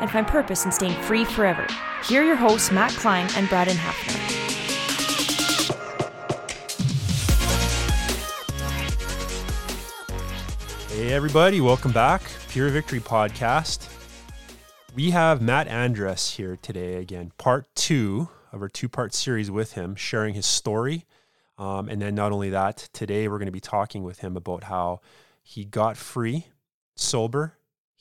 and 0.00 0.10
find 0.10 0.26
purpose 0.26 0.64
in 0.64 0.72
staying 0.72 1.00
free 1.02 1.24
forever. 1.24 1.66
Here 2.04 2.22
are 2.22 2.24
your 2.24 2.36
hosts, 2.36 2.70
Matt 2.70 2.92
Klein 2.92 3.28
and 3.36 3.48
Braden 3.48 3.76
Hafner. 3.76 4.34
Hey, 10.88 11.12
everybody, 11.12 11.60
welcome 11.60 11.92
back. 11.92 12.22
Pure 12.48 12.70
Victory 12.70 13.00
Podcast. 13.00 13.88
We 14.94 15.10
have 15.10 15.42
Matt 15.42 15.66
Andress 15.66 16.36
here 16.36 16.56
today 16.62 16.94
again, 16.94 17.32
part 17.36 17.66
two 17.74 18.28
of 18.52 18.62
our 18.62 18.68
two 18.68 18.88
part 18.88 19.12
series 19.12 19.50
with 19.50 19.72
him, 19.72 19.96
sharing 19.96 20.34
his 20.34 20.46
story. 20.46 21.04
Um, 21.58 21.88
and 21.88 22.00
then, 22.00 22.14
not 22.14 22.30
only 22.30 22.50
that, 22.50 22.88
today 22.92 23.26
we're 23.26 23.38
going 23.38 23.46
to 23.46 23.52
be 23.52 23.60
talking 23.60 24.04
with 24.04 24.20
him 24.20 24.36
about 24.36 24.64
how 24.64 25.00
he 25.42 25.64
got 25.64 25.96
free, 25.96 26.46
sober, 26.94 27.58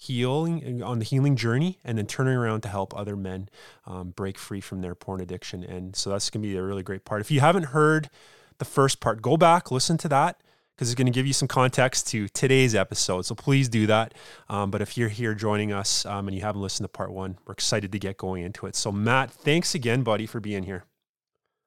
healing 0.08 0.84
on 0.84 1.00
the 1.00 1.06
healing 1.06 1.36
journey 1.36 1.80
and 1.84 1.98
then 1.98 2.06
turning 2.06 2.36
around 2.36 2.62
to 2.62 2.68
help 2.68 2.96
other 2.96 3.16
men 3.16 3.48
um, 3.86 4.10
break 4.10 4.38
free 4.38 4.60
from 4.60 4.82
their 4.82 4.96
porn 4.96 5.22
addiction 5.22 5.64
and 5.64 5.96
so 5.96 6.10
that's 6.10 6.30
going 6.30 6.42
to 6.42 6.48
be 6.48 6.58
a 6.58 6.62
really 6.62 6.84
great 6.84 7.06
part 7.06 7.22
if 7.22 7.32
you 7.32 7.40
haven't 7.40 7.68
heard 7.68 8.10
the 8.58 8.66
first 8.66 9.00
part 9.00 9.22
go 9.22 9.38
back 9.38 9.72
listen 9.72 9.98
to 9.98 10.10
that 10.10 10.42
because 10.76 10.90
it's 10.90 10.96
going 10.96 11.06
to 11.06 11.12
give 11.12 11.26
you 11.26 11.34
some 11.34 11.48
context 11.48 12.08
to 12.08 12.28
today's 12.30 12.76
episode 12.76 13.22
so 13.26 13.34
please 13.34 13.70
do 13.70 13.88
that 13.88 14.14
um, 14.50 14.70
but 14.70 14.82
if 14.82 14.98
you're 14.98 15.10
here 15.10 15.34
joining 15.34 15.72
us 15.72 16.06
um, 16.06 16.28
and 16.28 16.36
you 16.36 16.42
haven't 16.42 16.62
listened 16.62 16.84
to 16.84 16.90
part 16.90 17.12
one 17.12 17.38
we're 17.46 17.54
excited 17.54 17.92
to 17.92 18.00
get 18.00 18.18
going 18.18 18.44
into 18.44 18.66
it 18.66 18.76
so 18.76 18.92
matt 18.92 19.32
thanks 19.32 19.74
again 19.74 20.04
buddy 20.04 20.26
for 20.26 20.42
being 20.42 20.64
here 20.64 20.84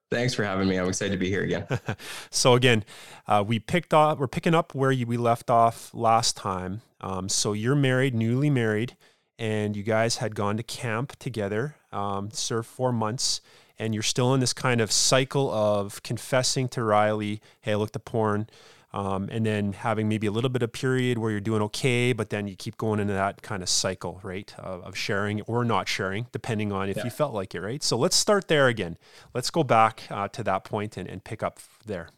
Thanks 0.09 0.33
for 0.33 0.45
having 0.45 0.69
me. 0.69 0.77
I'm 0.77 0.87
excited 0.87 1.11
to 1.11 1.17
be 1.17 1.27
here 1.27 1.43
again. 1.43 1.67
so 2.29 2.53
again, 2.53 2.85
uh, 3.27 3.43
we 3.45 3.59
picked 3.59 3.93
up. 3.93 4.19
We're 4.19 4.29
picking 4.29 4.55
up 4.55 4.73
where 4.73 4.89
you, 4.89 5.05
we 5.05 5.17
left 5.17 5.49
off 5.49 5.93
last 5.93 6.37
time. 6.37 6.81
Um, 7.01 7.29
so 7.29 7.53
you're 7.53 7.75
married, 7.75 8.15
newly 8.15 8.49
married, 8.49 8.95
and 9.37 9.75
you 9.75 9.83
guys 9.83 10.17
had 10.17 10.35
gone 10.35 10.57
to 10.57 10.63
camp 10.63 11.15
together, 11.19 11.75
um, 11.91 12.31
served 12.31 12.67
four 12.67 12.91
months, 12.91 13.41
and 13.77 13.93
you're 13.93 14.03
still 14.03 14.33
in 14.33 14.39
this 14.39 14.53
kind 14.53 14.81
of 14.81 14.91
cycle 14.91 15.51
of 15.51 16.01
confessing 16.03 16.67
to 16.69 16.83
Riley, 16.83 17.41
"Hey, 17.61 17.73
I 17.73 17.75
looked 17.75 17.95
at 17.95 18.05
porn." 18.05 18.47
Um, 18.93 19.27
and 19.31 19.45
then 19.45 19.73
having 19.73 20.07
maybe 20.07 20.27
a 20.27 20.31
little 20.31 20.49
bit 20.49 20.63
of 20.63 20.71
period 20.71 21.17
where 21.17 21.29
you're 21.29 21.41
doing 21.41 21.61
okay, 21.63 22.13
but 22.13 22.29
then 22.29 22.47
you 22.47 22.55
keep 22.55 22.77
going 22.77 22.99
into 22.99 23.13
that 23.13 23.41
kind 23.41 23.61
of 23.61 23.67
cycle, 23.69 24.19
right, 24.23 24.51
of, 24.57 24.81
of 24.83 24.97
sharing 24.97 25.41
or 25.41 25.65
not 25.65 25.89
sharing, 25.89 26.25
depending 26.31 26.71
on 26.71 26.89
if 26.89 26.97
yeah. 26.97 27.03
you 27.03 27.09
felt 27.09 27.33
like 27.33 27.53
it, 27.53 27.61
right? 27.61 27.83
So 27.83 27.97
let's 27.97 28.15
start 28.15 28.47
there 28.47 28.67
again. 28.67 28.97
Let's 29.33 29.51
go 29.51 29.63
back 29.63 30.03
uh, 30.09 30.29
to 30.29 30.43
that 30.43 30.63
point 30.63 30.95
and, 30.95 31.07
and 31.07 31.21
pick 31.23 31.43
up 31.43 31.59
there. 31.85 32.09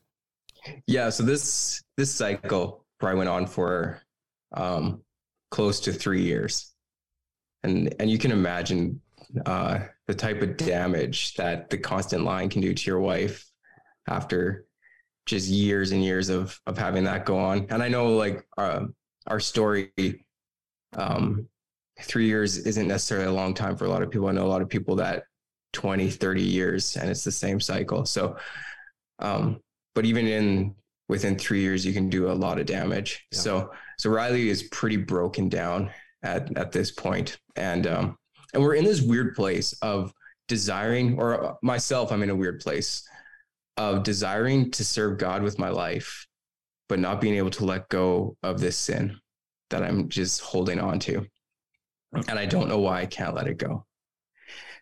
Yeah. 0.85 1.09
So 1.09 1.23
this 1.23 1.81
this 1.97 2.13
cycle 2.13 2.85
probably 2.99 3.17
went 3.17 3.29
on 3.29 3.47
for 3.47 4.01
um, 4.53 5.03
close 5.51 5.79
to 5.81 5.93
three 5.93 6.23
years, 6.23 6.73
and 7.63 7.93
and 7.99 8.09
you 8.09 8.17
can 8.17 8.31
imagine 8.31 9.01
uh, 9.45 9.79
the 10.07 10.15
type 10.15 10.41
of 10.41 10.57
damage 10.57 11.35
that 11.35 11.69
the 11.69 11.77
constant 11.77 12.23
lying 12.23 12.49
can 12.49 12.61
do 12.61 12.73
to 12.73 12.89
your 12.89 12.99
wife 12.99 13.45
after 14.07 14.65
just 15.25 15.47
years 15.47 15.91
and 15.91 16.03
years 16.03 16.29
of 16.29 16.59
of 16.65 16.77
having 16.77 17.03
that 17.03 17.25
go 17.25 17.37
on. 17.37 17.67
And 17.69 17.83
I 17.83 17.87
know 17.87 18.15
like 18.15 18.45
uh, 18.57 18.85
our 19.27 19.39
story, 19.39 19.91
um, 20.93 21.47
three 22.01 22.27
years 22.27 22.57
isn't 22.57 22.87
necessarily 22.87 23.27
a 23.27 23.33
long 23.33 23.53
time 23.53 23.77
for 23.77 23.85
a 23.85 23.89
lot 23.89 24.01
of 24.01 24.09
people. 24.09 24.27
I 24.27 24.31
know 24.31 24.45
a 24.45 24.47
lot 24.47 24.61
of 24.61 24.69
people 24.69 24.95
that 24.97 25.23
20, 25.73 26.09
30 26.09 26.41
years 26.41 26.95
and 26.95 27.09
it's 27.09 27.23
the 27.23 27.31
same 27.31 27.59
cycle. 27.59 28.05
So, 28.05 28.37
um, 29.19 29.59
but 29.93 30.05
even 30.05 30.27
in 30.27 30.75
within 31.09 31.37
three 31.37 31.59
years, 31.59 31.85
you 31.85 31.91
can 31.91 32.09
do 32.09 32.31
a 32.31 32.33
lot 32.33 32.59
of 32.59 32.65
damage. 32.65 33.25
Yeah. 33.31 33.39
So, 33.39 33.71
so 33.97 34.09
Riley 34.09 34.49
is 34.49 34.63
pretty 34.63 34.97
broken 34.97 35.49
down 35.49 35.89
at, 36.23 36.55
at 36.57 36.71
this. 36.71 36.93
And, 37.55 37.87
um, 37.87 38.17
and 38.53 38.63
we're 38.63 38.75
in 38.75 38.85
this 38.85 39.01
weird 39.01 39.35
place 39.35 39.73
of 39.81 40.13
desiring, 40.47 41.19
or 41.19 41.57
myself, 41.61 42.11
I'm 42.11 42.23
in 42.23 42.29
a 42.29 42.35
weird 42.35 42.61
place 42.61 43.07
of 43.75 44.03
desiring 44.03 44.71
to 44.71 44.85
serve 44.85 45.17
God 45.17 45.41
with 45.41 45.59
my 45.59 45.69
life, 45.69 46.27
but 46.87 46.99
not 46.99 47.21
being 47.21 47.35
able 47.35 47.51
to 47.51 47.65
let 47.65 47.89
go 47.89 48.37
of 48.43 48.59
this 48.59 48.77
sin 48.77 49.19
that 49.69 49.83
I'm 49.83 50.09
just 50.09 50.41
holding 50.41 50.79
on 50.79 50.99
to. 50.99 51.25
And 52.27 52.39
I 52.39 52.45
don't 52.45 52.69
know 52.69 52.79
why 52.79 53.01
I 53.01 53.05
can't 53.05 53.35
let 53.35 53.47
it 53.47 53.57
go. 53.57 53.85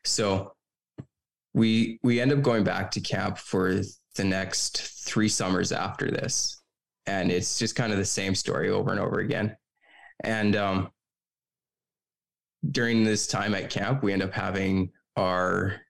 So 0.04 0.54
we 1.54 2.00
we 2.04 2.22
end 2.22 2.32
up 2.32 2.42
going 2.42 2.64
back 2.64 2.92
to 2.92 3.02
camp 3.02 3.38
for 3.38 3.82
the 4.18 4.24
next 4.24 4.82
three 4.82 5.30
summers 5.30 5.72
after 5.72 6.12
this. 6.12 6.62
And 7.06 7.32
it's 7.32 7.58
just 7.58 7.76
kind 7.76 7.94
of 7.94 7.98
the 7.98 8.06
same 8.06 8.36
story 8.36 8.70
over 8.70 8.92
and 8.92 9.00
over 9.00 9.20
again. 9.20 9.56
And 10.24 10.56
um, 10.56 10.92
during 12.70 13.04
this 13.04 13.28
time 13.28 13.56
at 13.56 13.70
camp, 13.70 14.04
we 14.04 14.14
end 14.14 14.22
up 14.22 14.34
having 14.34 14.92
our 15.16 15.82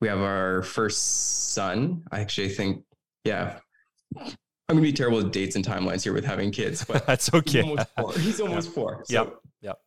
we 0.00 0.08
have 0.08 0.20
our 0.20 0.62
first 0.62 1.52
son. 1.52 2.02
I 2.12 2.20
actually 2.20 2.50
think, 2.50 2.84
yeah, 3.24 3.58
I'm 4.16 4.26
gonna 4.68 4.82
be 4.82 4.92
terrible 4.92 5.18
with 5.18 5.32
dates 5.32 5.56
and 5.56 5.64
timelines 5.64 6.02
here 6.02 6.12
with 6.12 6.24
having 6.24 6.50
kids, 6.50 6.84
but 6.84 7.06
that's 7.06 7.32
okay. 7.32 7.62
He's 7.62 7.70
almost 7.70 7.88
four. 7.96 8.12
He's 8.12 8.40
almost 8.42 8.66
yep. 8.68 8.74
four. 8.74 9.02
So, 9.04 9.14
yep. 9.14 9.34
Yep. 9.62 9.78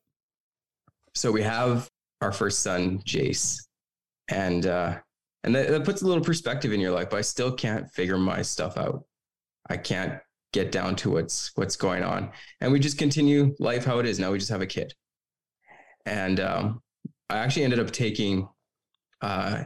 So 1.16 1.32
we 1.32 1.42
have 1.44 1.90
our 2.22 2.32
first 2.32 2.60
son, 2.60 3.00
Jace, 3.00 3.60
and 4.30 4.66
uh, 4.66 4.98
and 5.48 5.56
that, 5.56 5.70
that 5.70 5.86
puts 5.86 6.02
a 6.02 6.06
little 6.06 6.24
perspective 6.24 6.74
in 6.74 6.80
your 6.82 6.92
life. 6.92 7.10
But 7.10 7.18
I 7.18 7.22
still 7.22 7.52
can't 7.52 7.90
figure 7.92 8.18
my 8.18 8.42
stuff 8.42 8.78
out. 8.78 9.06
I 9.70 9.78
can't 9.78 10.20
get 10.52 10.72
down 10.72 10.96
to 10.98 11.10
what's 11.10 11.52
what's 11.56 11.78
going 11.78 12.04
on, 12.04 12.32
and 12.60 12.72
we 12.72 12.80
just 12.80 12.98
continue 12.98 13.56
life 13.58 13.86
how 13.86 14.00
it 14.00 14.06
is. 14.06 14.20
Now 14.20 14.32
we 14.32 14.40
just 14.40 14.52
have 14.52 14.62
a 14.62 14.68
kid, 14.68 14.94
and 16.06 16.42
um, 16.42 16.82
I 17.30 17.38
actually 17.38 17.64
ended 17.64 17.80
up 17.80 17.92
taking 17.92 18.50
uh, 19.22 19.64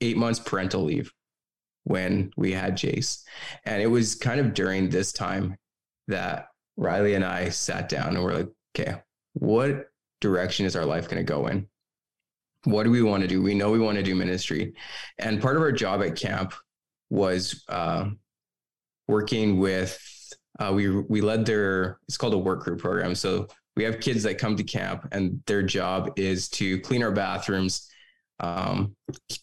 eight 0.00 0.16
months 0.16 0.40
parental 0.40 0.82
leave 0.82 1.12
when 1.84 2.32
we 2.36 2.52
had 2.52 2.76
Jace. 2.76 3.22
And 3.64 3.82
it 3.82 3.86
was 3.86 4.14
kind 4.14 4.40
of 4.40 4.54
during 4.54 4.88
this 4.88 5.12
time 5.12 5.56
that 6.08 6.46
Riley 6.76 7.14
and 7.14 7.24
I 7.24 7.50
sat 7.50 7.88
down 7.88 8.16
and 8.16 8.24
we're 8.24 8.34
like, 8.34 8.48
okay, 8.74 9.02
what 9.34 9.88
direction 10.20 10.64
is 10.64 10.76
our 10.76 10.86
life 10.86 11.08
going 11.08 11.24
to 11.24 11.32
go 11.32 11.48
in? 11.48 11.68
What 12.64 12.84
do 12.84 12.90
we 12.90 13.02
want 13.02 13.22
to 13.22 13.28
do? 13.28 13.42
We 13.42 13.54
know 13.54 13.70
we 13.70 13.78
want 13.78 13.96
to 13.96 14.02
do 14.02 14.14
ministry. 14.14 14.74
And 15.18 15.40
part 15.40 15.56
of 15.56 15.62
our 15.62 15.72
job 15.72 16.02
at 16.02 16.16
camp 16.16 16.54
was 17.10 17.64
uh, 17.68 18.10
working 19.08 19.58
with, 19.58 19.98
uh, 20.60 20.72
we, 20.72 20.88
we 20.88 21.20
led 21.20 21.44
their, 21.44 21.98
it's 22.06 22.16
called 22.16 22.34
a 22.34 22.38
work 22.38 22.62
group 22.62 22.80
program. 22.80 23.14
So 23.14 23.48
we 23.76 23.84
have 23.84 24.00
kids 24.00 24.22
that 24.22 24.38
come 24.38 24.56
to 24.56 24.64
camp 24.64 25.08
and 25.12 25.42
their 25.46 25.62
job 25.62 26.12
is 26.16 26.48
to 26.50 26.78
clean 26.80 27.02
our 27.02 27.10
bathrooms, 27.10 27.90
um, 28.40 28.94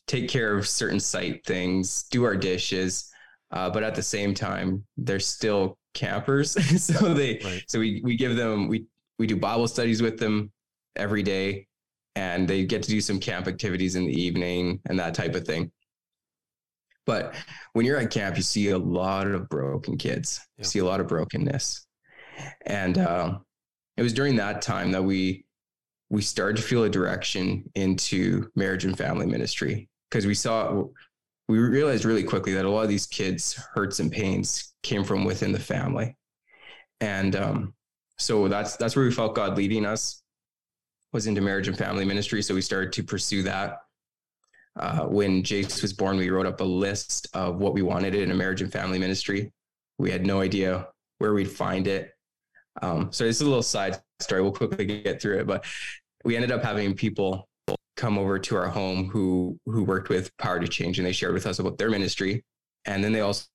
take 0.07 0.29
care 0.29 0.57
of 0.57 0.67
certain 0.67 0.99
site 0.99 1.45
things, 1.45 2.03
do 2.03 2.23
our 2.23 2.35
dishes. 2.35 3.11
Uh, 3.51 3.69
but 3.69 3.83
at 3.83 3.95
the 3.95 4.03
same 4.03 4.33
time, 4.33 4.85
they're 4.95 5.19
still 5.19 5.77
campers. 5.93 6.51
so 6.83 7.13
they, 7.13 7.41
right. 7.43 7.63
so 7.67 7.79
we, 7.79 8.01
we 8.03 8.15
give 8.15 8.35
them, 8.35 8.67
we, 8.67 8.85
we 9.17 9.27
do 9.27 9.35
Bible 9.35 9.67
studies 9.67 10.01
with 10.01 10.19
them 10.19 10.51
every 10.95 11.23
day 11.23 11.67
and 12.19 12.49
they 12.49 12.65
get 12.65 12.83
to 12.83 12.89
do 12.89 12.99
some 12.99 13.17
camp 13.17 13.47
activities 13.47 13.95
in 13.95 14.05
the 14.05 14.21
evening 14.21 14.81
and 14.87 14.99
that 14.99 15.13
type 15.13 15.35
of 15.35 15.45
thing. 15.45 15.71
But 17.05 17.33
when 17.71 17.85
you're 17.85 17.97
at 17.97 18.11
camp, 18.11 18.35
you 18.35 18.43
see 18.43 18.71
a 18.71 18.77
lot 18.77 19.25
of 19.27 19.47
broken 19.47 19.97
kids. 19.97 20.41
Yeah. 20.57 20.63
You 20.63 20.67
see 20.67 20.79
a 20.79 20.85
lot 20.85 20.99
of 20.99 21.07
brokenness. 21.07 21.87
And 22.65 22.97
uh, 22.97 23.39
it 23.95 24.03
was 24.03 24.11
during 24.11 24.35
that 24.35 24.61
time 24.61 24.91
that 24.91 25.03
we 25.03 25.45
we 26.09 26.21
started 26.21 26.57
to 26.57 26.63
feel 26.63 26.83
a 26.83 26.89
direction 26.89 27.63
into 27.75 28.49
marriage 28.53 28.83
and 28.83 28.97
family 28.97 29.25
ministry 29.25 29.87
because 30.09 30.25
we 30.25 30.33
saw 30.33 30.83
we 31.47 31.57
realized 31.57 32.03
really 32.03 32.23
quickly 32.23 32.53
that 32.53 32.65
a 32.65 32.69
lot 32.69 32.83
of 32.83 32.89
these 32.89 33.07
kids 33.07 33.53
hurts 33.73 33.99
and 33.99 34.11
pains 34.11 34.73
came 34.83 35.03
from 35.03 35.23
within 35.23 35.51
the 35.51 35.59
family 35.59 36.17
and 36.99 37.35
um, 37.35 37.73
so 38.17 38.47
that's 38.47 38.75
that's 38.77 38.95
where 38.95 39.05
we 39.05 39.11
felt 39.11 39.35
god 39.35 39.55
leading 39.55 39.85
us 39.85 40.23
was 41.13 41.27
into 41.27 41.41
marriage 41.41 41.67
and 41.67 41.77
family 41.77 42.05
ministry 42.05 42.41
so 42.41 42.53
we 42.53 42.61
started 42.61 42.93
to 42.93 43.03
pursue 43.03 43.43
that 43.43 43.79
uh, 44.79 45.01
when 45.01 45.43
jace 45.43 45.81
was 45.81 45.93
born 45.93 46.17
we 46.17 46.29
wrote 46.29 46.45
up 46.45 46.61
a 46.61 46.63
list 46.63 47.27
of 47.33 47.57
what 47.57 47.73
we 47.73 47.81
wanted 47.81 48.15
in 48.15 48.31
a 48.31 48.35
marriage 48.35 48.61
and 48.61 48.71
family 48.71 48.99
ministry 48.99 49.51
we 49.97 50.11
had 50.11 50.25
no 50.25 50.41
idea 50.41 50.87
where 51.17 51.33
we'd 51.33 51.51
find 51.51 51.87
it 51.87 52.13
um, 52.81 53.11
so 53.11 53.25
it's 53.25 53.41
a 53.41 53.45
little 53.45 53.63
side 53.63 53.97
story 54.19 54.41
we'll 54.41 54.51
quickly 54.51 54.85
get 54.85 55.21
through 55.21 55.39
it 55.39 55.47
but 55.47 55.65
we 56.23 56.35
ended 56.35 56.51
up 56.51 56.63
having 56.63 56.93
people 56.93 57.49
come 57.99 58.17
over 58.17 58.39
to 58.39 58.55
our 58.55 58.69
home 58.69 59.09
who 59.09 59.59
who 59.65 59.83
worked 59.83 60.07
with 60.07 60.35
Power 60.37 60.57
to 60.57 60.67
Change, 60.67 60.99
and 60.99 61.05
they 61.05 61.11
shared 61.11 61.33
with 61.33 61.45
us 61.45 61.59
about 61.59 61.77
their 61.77 61.89
ministry. 61.89 62.45
And 62.85 63.03
then 63.03 63.11
they 63.11 63.19
also 63.19 63.45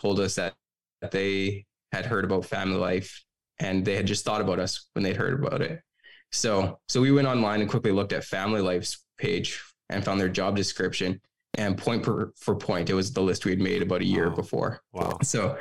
told 0.00 0.18
us 0.18 0.34
that, 0.36 0.54
that 1.02 1.10
they 1.10 1.66
had 1.92 2.06
heard 2.06 2.24
about 2.24 2.46
family 2.46 2.78
life 2.78 3.22
and 3.58 3.84
they 3.84 3.94
had 3.94 4.06
just 4.06 4.24
thought 4.24 4.40
about 4.40 4.58
us 4.58 4.88
when 4.94 5.02
they'd 5.02 5.16
heard 5.16 5.44
about 5.44 5.60
it. 5.60 5.82
So 6.32 6.78
so 6.88 7.00
we 7.00 7.12
went 7.12 7.28
online 7.28 7.60
and 7.60 7.70
quickly 7.70 7.92
looked 7.92 8.12
at 8.12 8.24
Family 8.24 8.60
Life's 8.60 9.04
page 9.18 9.62
and 9.88 10.04
found 10.04 10.20
their 10.20 10.28
job 10.28 10.56
description. 10.56 11.20
And 11.58 11.78
point 11.78 12.02
per, 12.02 12.32
for 12.36 12.54
point, 12.54 12.90
it 12.90 12.94
was 12.94 13.12
the 13.12 13.22
list 13.22 13.46
we 13.46 13.50
had 13.50 13.60
made 13.60 13.80
about 13.80 14.02
a 14.02 14.04
year 14.04 14.28
wow. 14.28 14.34
before. 14.34 14.82
Wow. 14.92 15.18
So 15.22 15.56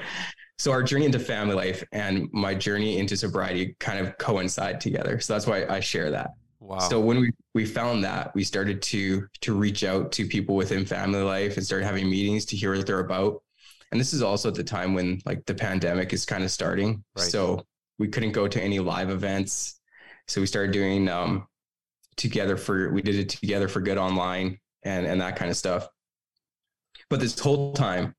so 0.57 0.71
our 0.71 0.83
journey 0.83 1.05
into 1.05 1.19
family 1.19 1.55
life 1.55 1.83
and 1.91 2.29
my 2.31 2.53
journey 2.53 2.97
into 2.97 3.17
sobriety 3.17 3.75
kind 3.79 4.05
of 4.05 4.17
coincide 4.17 4.79
together. 4.79 5.19
So 5.19 5.33
that's 5.33 5.47
why 5.47 5.65
I 5.65 5.79
share 5.79 6.11
that. 6.11 6.31
Wow. 6.59 6.79
So 6.79 6.99
when 6.99 7.19
we 7.19 7.31
we 7.53 7.65
found 7.65 8.03
that, 8.03 8.33
we 8.33 8.43
started 8.43 8.81
to 8.83 9.27
to 9.41 9.53
reach 9.53 9.83
out 9.83 10.11
to 10.13 10.25
people 10.25 10.55
within 10.55 10.85
family 10.85 11.21
life 11.21 11.57
and 11.57 11.65
started 11.65 11.85
having 11.85 12.09
meetings 12.09 12.45
to 12.45 12.55
hear 12.55 12.75
what 12.75 12.87
they're 12.87 12.99
about. 12.99 13.41
And 13.91 13.99
this 13.99 14.13
is 14.13 14.21
also 14.21 14.49
at 14.49 14.55
the 14.55 14.63
time 14.63 14.93
when 14.93 15.21
like 15.25 15.45
the 15.45 15.53
pandemic 15.53 16.11
is 16.11 16.25
kind 16.25 16.43
of 16.43 16.51
starting. 16.51 17.03
Right. 17.15 17.29
So 17.29 17.65
we 17.99 18.07
couldn't 18.07 18.31
go 18.31 18.47
to 18.47 18.61
any 18.61 18.79
live 18.79 19.09
events. 19.09 19.79
So 20.27 20.41
we 20.41 20.47
started 20.47 20.71
doing 20.71 21.07
um 21.09 21.47
together 22.17 22.57
for 22.57 22.91
we 22.91 23.01
did 23.01 23.15
it 23.15 23.29
together 23.29 23.67
for 23.67 23.81
good 23.81 23.97
online 23.97 24.59
and 24.83 25.05
and 25.05 25.21
that 25.21 25.35
kind 25.35 25.51
of 25.51 25.57
stuff. 25.57 25.87
But 27.09 27.19
this 27.19 27.37
whole 27.37 27.73
time, 27.73 28.15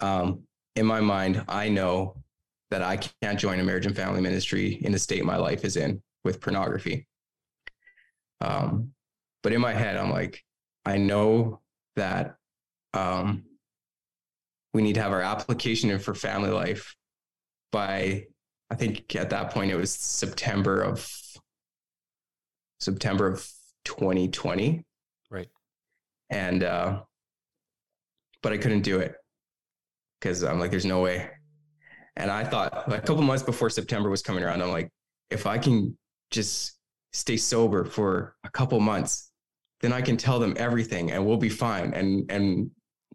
um, 0.00 0.42
in 0.76 0.86
my 0.86 1.00
mind, 1.00 1.44
I 1.48 1.68
know 1.68 2.22
that 2.70 2.82
I 2.82 2.98
can't 3.22 3.38
join 3.38 3.58
a 3.58 3.64
marriage 3.64 3.86
and 3.86 3.96
family 3.96 4.20
ministry 4.20 4.74
in 4.82 4.92
the 4.92 4.98
state 4.98 5.24
my 5.24 5.36
life 5.36 5.64
is 5.64 5.76
in 5.76 6.02
with 6.24 6.40
pornography. 6.40 7.06
Um, 8.40 8.92
but 9.42 9.52
in 9.52 9.60
my 9.60 9.72
head, 9.72 9.96
I'm 9.96 10.10
like, 10.10 10.44
I 10.84 10.98
know 10.98 11.60
that 11.96 12.36
um, 12.94 13.44
we 14.74 14.82
need 14.82 14.94
to 14.94 15.02
have 15.02 15.12
our 15.12 15.22
application 15.22 15.90
in 15.90 15.98
for 15.98 16.14
family 16.14 16.50
life 16.50 16.94
by, 17.72 18.26
I 18.70 18.74
think 18.74 19.16
at 19.16 19.30
that 19.30 19.50
point 19.50 19.70
it 19.70 19.76
was 19.76 19.92
September 19.92 20.82
of 20.82 21.00
September 22.78 23.26
of 23.26 23.46
2020. 23.84 24.84
Right. 25.30 25.48
And, 26.30 26.62
uh, 26.62 27.02
but 28.42 28.52
I 28.52 28.58
couldn't 28.58 28.82
do 28.82 28.98
it 28.98 29.14
because 30.20 30.42
I'm 30.44 30.58
like, 30.58 30.70
there's 30.70 30.84
no 30.84 31.00
way. 31.00 31.30
And 32.16 32.30
I 32.30 32.44
thought 32.44 32.88
like, 32.88 33.02
a 33.02 33.06
couple 33.06 33.22
months 33.22 33.42
before 33.42 33.70
September 33.70 34.10
was 34.10 34.22
coming 34.22 34.42
around, 34.42 34.62
I'm 34.62 34.70
like, 34.70 34.90
if 35.30 35.46
I 35.46 35.58
can 35.58 35.96
just 36.30 36.78
stay 37.12 37.36
sober 37.36 37.84
for 37.84 38.36
a 38.44 38.50
couple 38.50 38.78
months, 38.80 39.30
then 39.80 39.92
I 39.92 40.00
can 40.00 40.16
tell 40.16 40.38
them 40.38 40.54
everything 40.56 41.12
and 41.12 41.24
we'll 41.24 41.36
be 41.36 41.48
fine. 41.48 41.94
And 41.94 42.30
and 42.30 42.70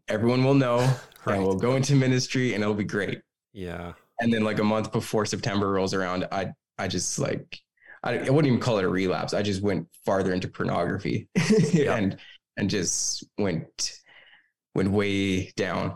everyone 0.08 0.44
will 0.44 0.54
know 0.54 0.78
right. 1.26 1.36
and 1.36 1.46
we'll 1.46 1.58
go 1.58 1.76
into 1.76 1.96
ministry 1.96 2.54
and 2.54 2.64
it'll 2.64 2.76
be 2.76 2.84
great. 2.84 3.22
Yeah. 3.52 3.94
And 4.20 4.34
then 4.34 4.44
like 4.44 4.60
a 4.60 4.64
month 4.64 4.92
before 4.92 5.26
September 5.26 5.70
rolls 5.72 5.94
around, 5.94 6.28
I 6.32 6.52
I 6.78 6.88
just 6.88 7.20
like 7.20 7.60
I, 8.04 8.18
I 8.18 8.30
wouldn't 8.30 8.48
even 8.48 8.60
call 8.60 8.80
it 8.80 8.86
a 8.86 8.90
relapse. 8.90 9.34
I 9.34 9.42
just 9.42 9.62
went 9.62 9.88
farther 10.06 10.34
into 10.34 10.48
pornography 10.48 11.30
yeah. 11.72 11.96
and 11.96 12.18
and 12.58 12.70
just 12.70 13.24
went 13.38 14.00
went 14.76 14.92
way 14.92 15.52
down 15.52 15.96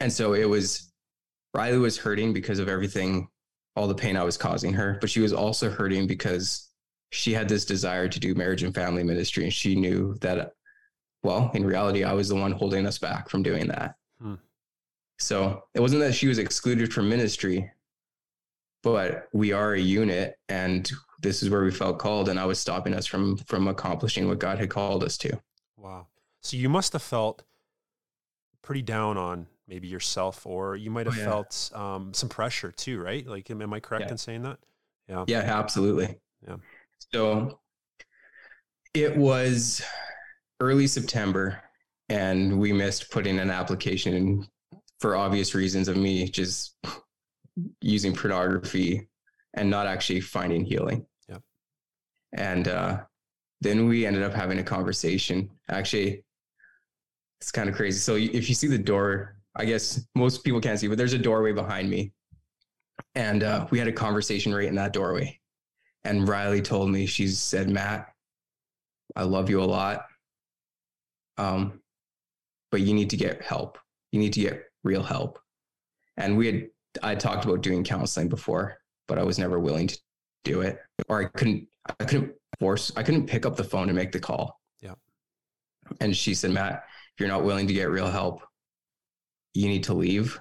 and 0.00 0.12
so 0.12 0.32
it 0.32 0.46
was, 0.46 0.90
Riley 1.54 1.78
was 1.78 1.98
hurting 1.98 2.32
because 2.32 2.58
of 2.58 2.68
everything, 2.68 3.28
all 3.76 3.86
the 3.86 3.94
pain 3.94 4.16
I 4.16 4.24
was 4.24 4.36
causing 4.36 4.72
her, 4.72 4.98
but 5.00 5.10
she 5.10 5.20
was 5.20 5.32
also 5.32 5.70
hurting 5.70 6.06
because 6.06 6.68
she 7.10 7.32
had 7.32 7.48
this 7.48 7.64
desire 7.64 8.08
to 8.08 8.20
do 8.20 8.34
marriage 8.34 8.62
and 8.62 8.74
family 8.74 9.04
ministry. 9.04 9.44
And 9.44 9.52
she 9.52 9.74
knew 9.74 10.16
that, 10.20 10.52
well, 11.22 11.50
in 11.54 11.64
reality, 11.64 12.02
I 12.02 12.14
was 12.14 12.28
the 12.28 12.34
one 12.34 12.52
holding 12.52 12.86
us 12.86 12.98
back 12.98 13.28
from 13.28 13.42
doing 13.42 13.68
that. 13.68 13.94
Hmm. 14.20 14.34
So 15.18 15.64
it 15.74 15.80
wasn't 15.80 16.00
that 16.00 16.14
she 16.14 16.28
was 16.28 16.38
excluded 16.38 16.94
from 16.94 17.08
ministry, 17.08 17.70
but 18.82 19.28
we 19.32 19.52
are 19.52 19.74
a 19.74 19.80
unit 19.80 20.36
and 20.48 20.90
this 21.22 21.42
is 21.42 21.50
where 21.50 21.62
we 21.62 21.70
felt 21.70 21.98
called 21.98 22.28
and 22.28 22.40
I 22.40 22.46
was 22.46 22.58
stopping 22.58 22.94
us 22.94 23.06
from 23.06 23.36
from 23.36 23.68
accomplishing 23.68 24.26
what 24.28 24.38
God 24.38 24.58
had 24.58 24.70
called 24.70 25.04
us 25.04 25.18
to. 25.18 25.38
Wow. 25.76 26.06
So 26.40 26.56
you 26.56 26.68
must 26.68 26.92
have 26.94 27.02
felt 27.02 27.42
pretty 28.62 28.82
down 28.82 29.16
on 29.16 29.46
maybe 29.70 29.88
yourself, 29.88 30.46
or 30.46 30.76
you 30.76 30.90
might 30.90 31.06
have 31.06 31.16
oh, 31.16 31.20
yeah. 31.20 31.24
felt 31.24 31.70
um, 31.74 32.12
some 32.12 32.28
pressure 32.28 32.72
too, 32.72 33.00
right? 33.00 33.26
Like, 33.26 33.50
am, 33.50 33.62
am 33.62 33.72
I 33.72 33.80
correct 33.80 34.06
yeah. 34.06 34.10
in 34.10 34.18
saying 34.18 34.42
that? 34.42 34.58
Yeah. 35.08 35.24
Yeah, 35.26 35.38
absolutely. 35.38 36.16
Yeah. 36.46 36.56
So 37.12 37.58
it 38.92 39.16
was 39.16 39.80
early 40.58 40.86
September, 40.86 41.62
and 42.08 42.58
we 42.58 42.72
missed 42.72 43.10
putting 43.10 43.38
an 43.38 43.50
application 43.50 44.46
for 44.98 45.16
obvious 45.16 45.54
reasons 45.54 45.88
of 45.88 45.96
me 45.96 46.28
just 46.28 46.76
using 47.80 48.14
pornography 48.14 49.08
and 49.54 49.68
not 49.68 49.86
actually 49.86 50.20
finding 50.20 50.64
healing. 50.64 51.06
Yeah. 51.28 51.38
And 52.34 52.68
uh, 52.68 53.00
then 53.60 53.88
we 53.88 54.06
ended 54.06 54.22
up 54.22 54.34
having 54.34 54.58
a 54.58 54.64
conversation. 54.64 55.50
Actually, 55.68 56.24
it's 57.40 57.50
kind 57.50 57.68
of 57.68 57.74
crazy. 57.74 57.98
So 57.98 58.16
if 58.16 58.48
you 58.48 58.54
see 58.54 58.68
the 58.68 58.78
door 58.78 59.36
I 59.56 59.64
guess 59.64 60.06
most 60.14 60.44
people 60.44 60.60
can't 60.60 60.78
see, 60.78 60.88
but 60.88 60.96
there's 60.96 61.12
a 61.12 61.18
doorway 61.18 61.52
behind 61.52 61.90
me. 61.90 62.12
And 63.14 63.42
uh, 63.42 63.66
we 63.70 63.78
had 63.78 63.88
a 63.88 63.92
conversation 63.92 64.54
right 64.54 64.68
in 64.68 64.76
that 64.76 64.92
doorway. 64.92 65.40
And 66.04 66.28
Riley 66.28 66.62
told 66.62 66.90
me, 66.90 67.06
she 67.06 67.26
said, 67.28 67.68
Matt, 67.68 68.08
I 69.16 69.24
love 69.24 69.50
you 69.50 69.62
a 69.62 69.64
lot. 69.64 70.06
Um, 71.36 71.80
but 72.70 72.82
you 72.82 72.94
need 72.94 73.10
to 73.10 73.16
get 73.16 73.42
help. 73.42 73.78
You 74.12 74.20
need 74.20 74.32
to 74.34 74.40
get 74.40 74.64
real 74.84 75.02
help. 75.02 75.40
And 76.16 76.36
we 76.36 76.46
had, 76.46 76.68
I 77.02 77.14
talked 77.14 77.44
about 77.44 77.62
doing 77.62 77.84
counseling 77.84 78.28
before, 78.28 78.78
but 79.06 79.18
I 79.18 79.22
was 79.22 79.38
never 79.38 79.58
willing 79.58 79.86
to 79.88 79.98
do 80.44 80.62
it. 80.62 80.78
Or 81.08 81.22
I 81.22 81.24
couldn't, 81.26 81.66
I 81.98 82.04
couldn't 82.04 82.32
force, 82.58 82.92
I 82.96 83.02
couldn't 83.02 83.26
pick 83.26 83.46
up 83.46 83.56
the 83.56 83.64
phone 83.64 83.88
and 83.88 83.96
make 83.96 84.12
the 84.12 84.20
call. 84.20 84.60
Yeah. 84.80 84.94
And 86.00 86.16
she 86.16 86.34
said, 86.34 86.50
Matt, 86.50 86.84
if 87.14 87.20
you're 87.20 87.28
not 87.28 87.44
willing 87.44 87.66
to 87.66 87.74
get 87.74 87.90
real 87.90 88.08
help, 88.08 88.42
you 89.54 89.68
need 89.68 89.84
to 89.84 89.94
leave 89.94 90.40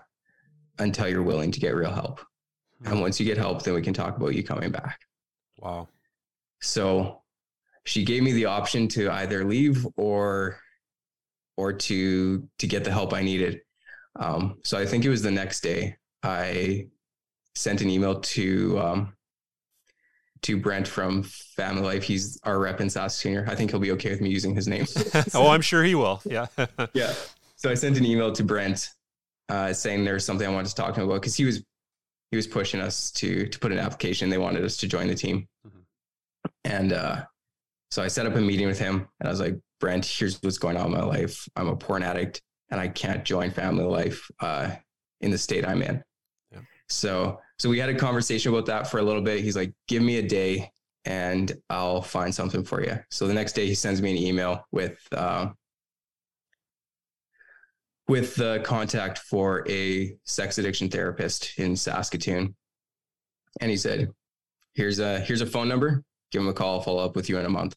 until 0.77 1.08
you're 1.08 1.24
willing 1.24 1.51
to 1.51 1.60
get 1.60 1.75
real 1.75 1.91
help. 1.91 2.22
And 2.86 2.96
hmm. 2.96 3.01
once 3.01 3.20
you 3.20 3.25
get 3.25 3.38
help, 3.38 3.63
then 3.63 3.74
we 3.74 3.82
can 3.82 3.94
talk 3.94 4.18
about 4.18 4.36
you 4.36 4.44
coming 4.44 4.72
back. 4.72 5.00
Wow. 5.60 5.89
So 6.62 7.22
she 7.86 8.03
gave 8.03 8.24
me 8.24 8.32
the 8.32 8.46
option 8.46 8.88
to 8.89 9.10
either 9.10 9.44
leave 9.44 9.86
or 9.98 10.60
or 11.58 11.74
to 11.74 12.48
to 12.58 12.68
get 12.68 12.84
the 12.84 12.91
help 12.91 13.13
I 13.13 13.22
needed. 13.22 13.62
Um, 14.15 14.60
so 14.63 14.77
I 14.77 14.86
think 14.86 15.06
it 15.06 15.10
was 15.10 15.22
the 15.22 15.32
next 15.32 15.62
day 15.62 15.98
I 16.23 16.88
sent 17.55 17.81
an 17.81 17.89
email 17.89 18.19
to 18.19 18.79
um, 18.79 19.13
to 20.43 20.57
Brent 20.57 20.88
from 20.88 21.23
Family 21.23 21.81
Life. 21.81 22.03
He's 22.03 22.39
our 22.43 22.59
rep 22.59 22.81
in 22.81 22.89
Saskatoon. 22.89 23.49
I 23.49 23.55
think 23.55 23.71
he'll 23.71 23.79
be 23.79 23.91
okay 23.91 24.11
with 24.11 24.21
me 24.21 24.29
using 24.29 24.55
his 24.55 24.67
name. 24.67 24.85
oh, 25.33 25.49
I'm 25.49 25.61
sure 25.61 25.83
he 25.83 25.95
will. 25.95 26.21
Yeah. 26.25 26.47
yeah. 26.93 27.13
So 27.55 27.69
I 27.69 27.73
sent 27.73 27.97
an 27.97 28.05
email 28.05 28.31
to 28.31 28.43
Brent 28.43 28.89
uh, 29.49 29.73
saying 29.73 30.05
there's 30.05 30.25
something 30.25 30.47
I 30.47 30.51
wanted 30.51 30.69
to 30.69 30.75
talk 30.75 30.93
to 30.93 31.01
him 31.01 31.07
about 31.07 31.21
because 31.21 31.35
he 31.35 31.45
was 31.45 31.63
he 32.31 32.38
was 32.38 32.47
pushing 32.47 32.79
us 32.79 33.11
to 33.11 33.47
to 33.47 33.59
put 33.59 33.71
an 33.71 33.79
application. 33.79 34.29
They 34.29 34.38
wanted 34.38 34.63
us 34.63 34.77
to 34.77 34.88
join 34.88 35.07
the 35.07 35.15
team, 35.15 35.47
mm-hmm. 35.67 35.79
and 36.63 36.93
uh, 36.93 37.25
so 37.91 38.03
I 38.03 38.07
set 38.07 38.25
up 38.25 38.35
a 38.35 38.41
meeting 38.41 38.67
with 38.67 38.79
him, 38.79 39.07
and 39.19 39.27
I 39.27 39.31
was 39.31 39.39
like, 39.39 39.55
Brent, 39.79 40.05
here's 40.05 40.41
what's 40.41 40.57
going 40.57 40.77
on 40.77 40.88
in 40.88 40.91
my 40.91 41.03
life. 41.03 41.47
I'm 41.55 41.67
a 41.67 41.75
porn 41.75 42.03
addict, 42.03 42.41
and 42.69 42.79
I 42.79 42.88
can't 42.88 43.25
join 43.25 43.51
Family 43.51 43.83
Life 43.83 44.29
uh, 44.39 44.71
in 45.21 45.31
the 45.31 45.38
state 45.38 45.67
I'm 45.67 45.81
in. 45.81 46.03
So 46.89 47.39
so 47.58 47.69
we 47.69 47.79
had 47.79 47.89
a 47.89 47.96
conversation 47.96 48.51
about 48.51 48.65
that 48.67 48.89
for 48.89 49.00
a 49.00 49.03
little 49.03 49.22
bit. 49.22 49.41
He's 49.41 49.55
like, 49.55 49.74
give 49.88 50.01
me 50.01 50.17
a 50.17 50.27
day 50.27 50.72
and 51.05 51.51
I'll 51.69 52.01
find 52.01 52.34
something 52.34 52.63
for 52.63 52.84
you. 52.84 52.98
So 53.10 53.27
the 53.27 53.34
next 53.34 53.53
day 53.53 53.67
he 53.67 53.75
sends 53.75 54.01
me 54.01 54.12
an 54.12 54.17
email 54.17 54.65
with 54.72 54.98
uh, 55.12 55.50
with 58.08 58.36
the 58.36 58.62
contact 58.63 59.19
for 59.19 59.69
a 59.69 60.15
sex 60.25 60.58
addiction 60.58 60.89
therapist 60.89 61.60
in 61.60 61.75
Saskatoon. 61.75 62.55
And 63.62 63.69
he 63.69 63.77
said, 63.77 64.10
here's 64.74 65.00
a 65.00 65.19
here's 65.19 65.41
a 65.41 65.46
phone 65.46 65.67
number. 65.67 66.03
Give 66.31 66.41
him 66.41 66.48
a 66.48 66.53
call, 66.53 66.81
follow 66.81 67.03
up 67.03 67.15
with 67.15 67.29
you 67.29 67.38
in 67.39 67.46
a 67.46 67.50
month, 67.50 67.75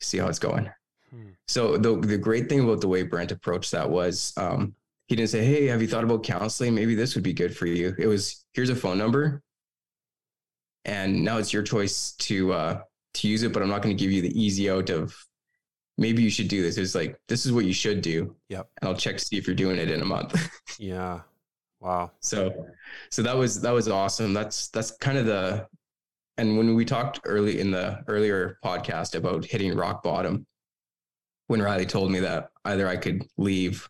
see 0.00 0.18
how 0.18 0.28
it's 0.28 0.38
going. 0.38 0.70
Hmm. 1.10 1.30
So 1.46 1.76
the 1.76 1.96
the 1.96 2.18
great 2.18 2.48
thing 2.48 2.60
about 2.60 2.80
the 2.80 2.88
way 2.88 3.02
Brent 3.02 3.32
approached 3.32 3.72
that 3.72 3.88
was 3.88 4.32
um, 4.36 4.74
he 5.08 5.16
didn't 5.16 5.30
say, 5.30 5.44
Hey, 5.44 5.66
have 5.66 5.82
you 5.82 5.88
thought 5.88 6.04
about 6.04 6.22
counseling? 6.22 6.74
Maybe 6.74 6.94
this 6.94 7.14
would 7.14 7.24
be 7.24 7.32
good 7.32 7.56
for 7.56 7.66
you. 7.66 7.94
It 7.98 8.06
was, 8.06 8.44
here's 8.52 8.70
a 8.70 8.76
phone 8.76 8.98
number. 8.98 9.42
And 10.84 11.24
now 11.24 11.38
it's 11.38 11.52
your 11.52 11.62
choice 11.62 12.12
to, 12.12 12.52
uh, 12.52 12.80
to 13.14 13.28
use 13.28 13.42
it, 13.42 13.52
but 13.52 13.62
I'm 13.62 13.68
not 13.68 13.82
going 13.82 13.96
to 13.96 14.02
give 14.02 14.12
you 14.12 14.22
the 14.22 14.40
easy 14.40 14.70
out 14.70 14.90
of 14.90 15.16
maybe 15.96 16.22
you 16.22 16.30
should 16.30 16.48
do 16.48 16.62
this. 16.62 16.78
It's 16.78 16.94
like, 16.94 17.18
this 17.26 17.44
is 17.44 17.52
what 17.52 17.64
you 17.64 17.72
should 17.72 18.02
do. 18.02 18.36
Yep. 18.48 18.68
And 18.80 18.88
I'll 18.88 18.96
check 18.96 19.16
to 19.16 19.24
see 19.24 19.36
if 19.36 19.46
you're 19.46 19.56
doing 19.56 19.78
it 19.78 19.90
in 19.90 20.00
a 20.00 20.04
month. 20.04 20.50
yeah. 20.78 21.20
Wow. 21.80 22.12
So, 22.20 22.66
so 23.10 23.22
that 23.22 23.36
was, 23.36 23.60
that 23.62 23.72
was 23.72 23.88
awesome. 23.88 24.32
That's, 24.32 24.68
that's 24.68 24.92
kind 24.92 25.18
of 25.18 25.26
the, 25.26 25.66
and 26.36 26.56
when 26.56 26.74
we 26.74 26.84
talked 26.84 27.20
early 27.24 27.60
in 27.60 27.70
the 27.70 28.04
earlier 28.06 28.58
podcast 28.64 29.16
about 29.16 29.44
hitting 29.44 29.74
rock 29.74 30.02
bottom, 30.02 30.46
when 31.48 31.60
Riley 31.60 31.86
told 31.86 32.12
me 32.12 32.20
that 32.20 32.50
either 32.64 32.86
I 32.86 32.96
could 32.96 33.26
leave 33.36 33.88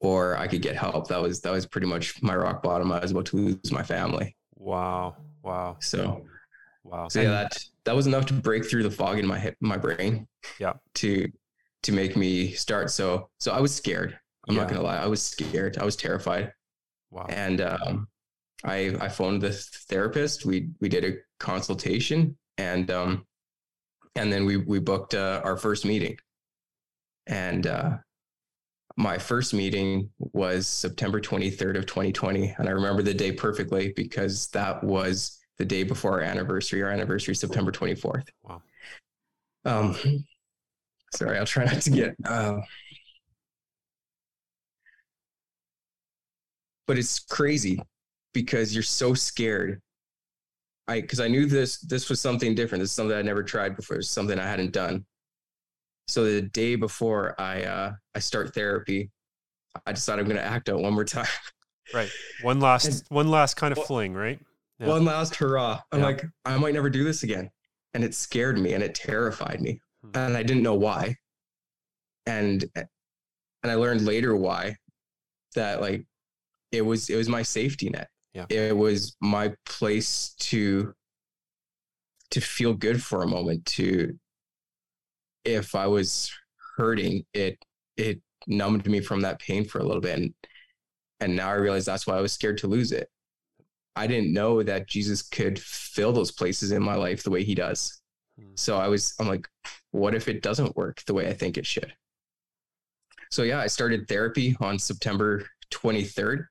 or 0.00 0.36
I 0.36 0.46
could 0.46 0.62
get 0.62 0.76
help. 0.76 1.08
That 1.08 1.20
was 1.20 1.40
that 1.40 1.50
was 1.50 1.66
pretty 1.66 1.86
much 1.86 2.22
my 2.22 2.36
rock 2.36 2.62
bottom. 2.62 2.92
I 2.92 3.00
was 3.00 3.10
about 3.10 3.26
to 3.26 3.36
lose 3.36 3.72
my 3.72 3.82
family. 3.82 4.36
Wow. 4.56 5.16
Wow. 5.42 5.76
So 5.80 6.24
wow. 6.84 7.08
So 7.08 7.22
yeah, 7.22 7.30
that 7.30 7.58
that 7.84 7.96
was 7.96 8.06
enough 8.06 8.26
to 8.26 8.34
break 8.34 8.68
through 8.68 8.82
the 8.82 8.90
fog 8.90 9.18
in 9.18 9.26
my 9.26 9.38
hip, 9.38 9.56
my 9.60 9.76
brain. 9.76 10.26
Yeah. 10.58 10.74
To 10.94 11.30
to 11.84 11.92
make 11.92 12.16
me 12.16 12.52
start. 12.52 12.90
So 12.90 13.30
so 13.38 13.52
I 13.52 13.60
was 13.60 13.74
scared. 13.74 14.18
I'm 14.48 14.54
yeah. 14.54 14.62
not 14.62 14.70
gonna 14.70 14.82
lie. 14.82 14.98
I 14.98 15.06
was 15.06 15.22
scared. 15.22 15.78
I 15.78 15.84
was 15.84 15.96
terrified. 15.96 16.52
Wow. 17.10 17.26
And 17.28 17.60
um 17.60 18.08
I 18.64 18.96
I 19.00 19.08
phoned 19.08 19.42
the 19.42 19.52
therapist. 19.52 20.44
We 20.44 20.70
we 20.80 20.88
did 20.88 21.04
a 21.04 21.16
consultation 21.38 22.36
and 22.58 22.90
um 22.90 23.26
and 24.14 24.32
then 24.32 24.44
we 24.44 24.56
we 24.56 24.78
booked 24.78 25.14
uh, 25.14 25.40
our 25.44 25.56
first 25.56 25.84
meeting. 25.84 26.18
And 27.26 27.66
uh 27.66 27.98
my 28.96 29.18
first 29.18 29.52
meeting 29.52 30.10
was 30.18 30.66
September 30.66 31.20
23rd 31.20 31.76
of 31.76 31.86
2020. 31.86 32.54
And 32.58 32.68
I 32.68 32.72
remember 32.72 33.02
the 33.02 33.14
day 33.14 33.30
perfectly 33.30 33.92
because 33.94 34.48
that 34.48 34.82
was 34.82 35.38
the 35.58 35.64
day 35.64 35.82
before 35.82 36.12
our 36.14 36.20
anniversary. 36.22 36.82
Our 36.82 36.90
anniversary 36.90 37.34
September 37.34 37.70
24th. 37.70 38.28
Wow. 38.42 38.62
Um, 39.66 40.24
sorry, 41.14 41.38
I'll 41.38 41.46
try 41.46 41.64
not 41.64 41.82
to 41.82 41.90
get. 41.90 42.14
Uh, 42.24 42.60
but 46.86 46.98
it's 46.98 47.18
crazy 47.18 47.82
because 48.32 48.72
you're 48.72 48.82
so 48.82 49.12
scared. 49.12 49.82
I 50.88 51.00
because 51.00 51.20
I 51.20 51.26
knew 51.28 51.46
this 51.46 51.78
this 51.80 52.08
was 52.08 52.20
something 52.20 52.54
different. 52.54 52.80
This 52.80 52.90
is 52.90 52.96
something 52.96 53.16
I 53.16 53.22
never 53.22 53.42
tried 53.42 53.76
before. 53.76 53.96
It's 53.96 54.08
something 54.08 54.38
I 54.38 54.46
hadn't 54.46 54.72
done. 54.72 55.04
So 56.06 56.24
the 56.24 56.42
day 56.42 56.76
before 56.76 57.34
I 57.40 57.62
uh, 57.62 57.92
I 58.14 58.18
start 58.18 58.54
therapy, 58.54 59.10
I 59.86 59.92
decide 59.92 60.18
I'm 60.18 60.26
going 60.26 60.36
to 60.36 60.44
act 60.44 60.68
out 60.68 60.80
one 60.80 60.94
more 60.94 61.04
time. 61.04 61.26
Right. 61.94 62.10
One 62.42 62.58
last 62.60 62.86
and, 62.86 63.02
one 63.10 63.30
last 63.30 63.54
kind 63.54 63.70
of 63.70 63.78
well, 63.78 63.86
fling, 63.86 64.14
right? 64.14 64.40
Yeah. 64.80 64.88
One 64.88 65.04
last 65.04 65.36
hurrah. 65.36 65.80
I'm 65.92 66.00
yeah. 66.00 66.06
like, 66.06 66.24
I 66.44 66.56
might 66.56 66.74
never 66.74 66.90
do 66.90 67.04
this 67.04 67.22
again. 67.22 67.50
And 67.94 68.02
it 68.02 68.14
scared 68.14 68.58
me 68.58 68.72
and 68.74 68.82
it 68.82 68.94
terrified 68.94 69.60
me. 69.60 69.80
Hmm. 70.02 70.10
And 70.14 70.36
I 70.36 70.42
didn't 70.42 70.64
know 70.64 70.74
why. 70.74 71.16
And 72.26 72.64
and 72.74 72.88
I 73.72 73.74
learned 73.74 74.02
later 74.02 74.34
why 74.36 74.76
that 75.54 75.80
like 75.80 76.04
it 76.72 76.82
was 76.82 77.08
it 77.08 77.16
was 77.16 77.28
my 77.28 77.42
safety 77.42 77.88
net. 77.88 78.08
Yeah. 78.34 78.46
It 78.50 78.76
was 78.76 79.16
my 79.20 79.54
place 79.64 80.34
to 80.40 80.92
to 82.32 82.40
feel 82.40 82.74
good 82.74 83.02
for 83.02 83.22
a 83.22 83.26
moment, 83.28 83.64
to 83.66 84.18
if 85.46 85.74
I 85.74 85.86
was 85.86 86.30
hurting, 86.76 87.24
it 87.32 87.58
it 87.96 88.20
numbed 88.46 88.86
me 88.86 89.00
from 89.00 89.22
that 89.22 89.38
pain 89.38 89.64
for 89.64 89.78
a 89.78 89.84
little 89.84 90.02
bit. 90.02 90.18
And 90.18 90.34
and 91.20 91.36
now 91.36 91.48
I 91.48 91.54
realize 91.54 91.84
that's 91.84 92.06
why 92.06 92.16
I 92.16 92.20
was 92.20 92.32
scared 92.32 92.58
to 92.58 92.66
lose 92.66 92.92
it. 92.92 93.08
I 93.94 94.06
didn't 94.06 94.32
know 94.32 94.62
that 94.62 94.88
Jesus 94.88 95.22
could 95.22 95.58
fill 95.58 96.12
those 96.12 96.30
places 96.30 96.72
in 96.72 96.82
my 96.82 96.96
life 96.96 97.22
the 97.22 97.30
way 97.30 97.44
he 97.44 97.54
does. 97.54 98.02
Hmm. 98.38 98.52
So 98.54 98.76
I 98.76 98.88
was 98.88 99.14
I'm 99.18 99.28
like, 99.28 99.48
what 99.92 100.14
if 100.14 100.28
it 100.28 100.42
doesn't 100.42 100.76
work 100.76 101.02
the 101.06 101.14
way 101.14 101.28
I 101.28 101.32
think 101.32 101.56
it 101.56 101.66
should? 101.66 101.94
So 103.30 103.42
yeah, 103.42 103.60
I 103.60 103.66
started 103.66 104.06
therapy 104.08 104.56
on 104.60 104.78
September 104.78 105.46
23rd. 105.72 106.46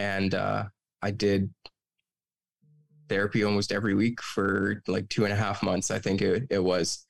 And 0.00 0.34
uh, 0.34 0.64
I 1.02 1.10
did 1.10 1.52
therapy 3.08 3.42
almost 3.44 3.72
every 3.72 3.94
week 3.94 4.22
for 4.22 4.82
like 4.86 5.08
two 5.08 5.24
and 5.24 5.32
a 5.32 5.36
half 5.36 5.62
months, 5.62 5.90
I 5.90 5.98
think 5.98 6.22
it, 6.22 6.46
it 6.50 6.62
was 6.62 7.04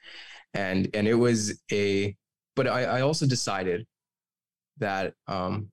and 0.54 0.88
and 0.94 1.06
it 1.06 1.14
was 1.14 1.60
a 1.72 2.16
but 2.56 2.66
i, 2.66 2.84
I 2.84 3.00
also 3.02 3.26
decided 3.26 3.86
that 4.78 5.14
um 5.26 5.70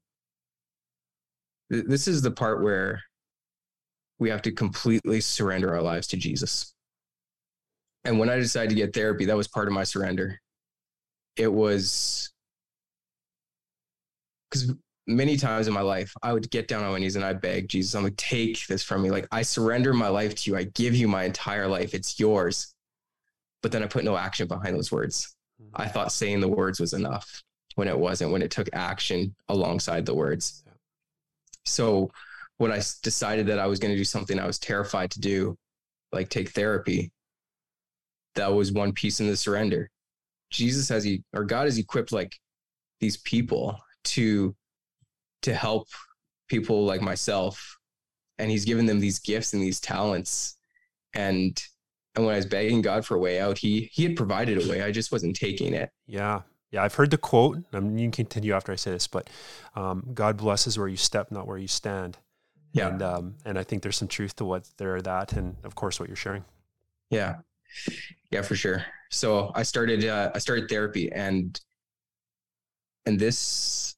th- 1.71 1.85
this 1.85 2.07
is 2.07 2.21
the 2.21 2.31
part 2.31 2.61
where 2.61 3.01
we 4.19 4.29
have 4.29 4.41
to 4.43 4.51
completely 4.51 5.21
surrender 5.21 5.73
our 5.73 5.81
lives 5.81 6.07
to 6.07 6.17
jesus. 6.17 6.73
And 8.03 8.19
when 8.19 8.29
i 8.29 8.35
decided 8.37 8.69
to 8.69 8.75
get 8.75 8.93
therapy 8.93 9.25
that 9.25 9.37
was 9.37 9.47
part 9.47 9.67
of 9.67 9.73
my 9.73 9.83
surrender. 9.83 10.39
It 11.37 11.51
was 11.51 12.31
because 14.49 14.73
many 15.07 15.37
times 15.37 15.67
in 15.67 15.73
my 15.73 15.81
life 15.81 16.13
i 16.23 16.33
would 16.33 16.49
get 16.49 16.67
down 16.67 16.83
on 16.83 16.91
my 16.91 16.97
knees 16.97 17.15
and 17.15 17.25
i 17.25 17.33
beg 17.33 17.67
jesus 17.67 17.93
i'm 17.93 18.03
like 18.03 18.15
take 18.17 18.65
this 18.67 18.83
from 18.83 19.01
me. 19.01 19.11
Like 19.11 19.27
i 19.31 19.41
surrender 19.41 19.93
my 19.93 20.07
life 20.07 20.35
to 20.35 20.51
you. 20.51 20.57
I 20.57 20.65
give 20.65 20.95
you 20.95 21.07
my 21.07 21.23
entire 21.23 21.67
life. 21.67 21.93
It's 21.93 22.19
yours 22.19 22.74
but 23.65 23.71
then 23.71 23.81
I 23.81 23.87
put 23.87 24.03
no 24.03 24.15
action 24.15 24.47
behind 24.47 24.75
those 24.75 24.91
words. 24.91 25.35
Mm-hmm. 25.59 25.81
I 25.81 25.87
thought 25.87 26.11
saying 26.11 26.39
the 26.39 26.47
words 26.47 26.79
was 26.79 26.93
enough 26.93 27.41
when 27.73 27.87
it 27.87 27.97
wasn't, 27.97 28.31
when 28.31 28.43
it 28.43 28.51
took 28.51 28.69
action 28.73 29.33
alongside 29.49 30.05
the 30.05 30.13
words. 30.13 30.61
Yeah. 30.67 30.73
So 31.65 32.11
when 32.57 32.71
I 32.71 32.83
decided 33.01 33.47
that 33.47 33.57
I 33.57 33.65
was 33.65 33.79
going 33.79 33.91
to 33.91 33.97
do 33.97 34.03
something 34.03 34.37
I 34.37 34.45
was 34.45 34.59
terrified 34.59 35.09
to 35.09 35.19
do, 35.19 35.57
like 36.11 36.29
take 36.29 36.49
therapy, 36.49 37.11
that 38.35 38.53
was 38.53 38.71
one 38.71 38.91
piece 38.91 39.19
in 39.19 39.25
the 39.25 39.35
surrender. 39.35 39.89
Jesus 40.51 40.87
has 40.89 41.03
he 41.03 41.23
or 41.33 41.43
God 41.43 41.65
has 41.65 41.79
equipped 41.79 42.11
like 42.11 42.35
these 42.99 43.17
people 43.17 43.79
to 44.03 44.55
to 45.41 45.55
help 45.55 45.87
people 46.49 46.85
like 46.85 47.01
myself 47.01 47.79
and 48.37 48.51
he's 48.51 48.63
given 48.63 48.85
them 48.85 48.99
these 48.99 49.17
gifts 49.17 49.53
and 49.53 49.63
these 49.63 49.79
talents 49.79 50.55
and 51.15 51.59
and 52.15 52.25
when 52.25 52.33
I 52.33 52.37
was 52.37 52.45
begging 52.45 52.81
God 52.81 53.05
for 53.05 53.15
a 53.15 53.19
way 53.19 53.39
out, 53.39 53.57
he 53.57 53.89
he 53.91 54.03
had 54.03 54.15
provided 54.15 54.63
a 54.63 54.69
way. 54.69 54.81
I 54.81 54.91
just 54.91 55.11
wasn't 55.11 55.35
taking 55.35 55.73
it. 55.73 55.89
Yeah. 56.07 56.41
Yeah, 56.71 56.83
I've 56.83 56.95
heard 56.95 57.11
the 57.11 57.17
quote. 57.17 57.63
I 57.71 57.79
mean, 57.79 57.97
you 57.97 58.05
can 58.05 58.11
continue 58.11 58.53
after 58.53 58.71
I 58.71 58.75
say 58.75 58.91
this, 58.91 59.07
but 59.07 59.29
um, 59.75 60.09
God 60.13 60.35
blesses 60.35 60.77
where 60.77 60.89
you 60.89 60.97
step, 60.97 61.31
not 61.31 61.47
where 61.47 61.57
you 61.57 61.69
stand. 61.69 62.17
Yeah. 62.73 62.89
And 62.89 63.01
um, 63.01 63.35
and 63.45 63.57
I 63.57 63.63
think 63.63 63.81
there's 63.81 63.95
some 63.95 64.09
truth 64.09 64.35
to 64.37 64.45
what 64.45 64.67
there 64.77 65.01
that, 65.01 65.33
and 65.33 65.55
of 65.63 65.75
course 65.75 65.99
what 65.99 66.09
you're 66.09 66.17
sharing. 66.17 66.43
Yeah, 67.09 67.35
yeah, 68.31 68.41
for 68.41 68.55
sure. 68.55 68.85
So 69.09 69.51
I 69.55 69.63
started 69.63 70.03
uh, 70.03 70.31
I 70.35 70.39
started 70.39 70.67
therapy, 70.67 71.09
and 71.11 71.57
and 73.05 73.17
this 73.17 73.95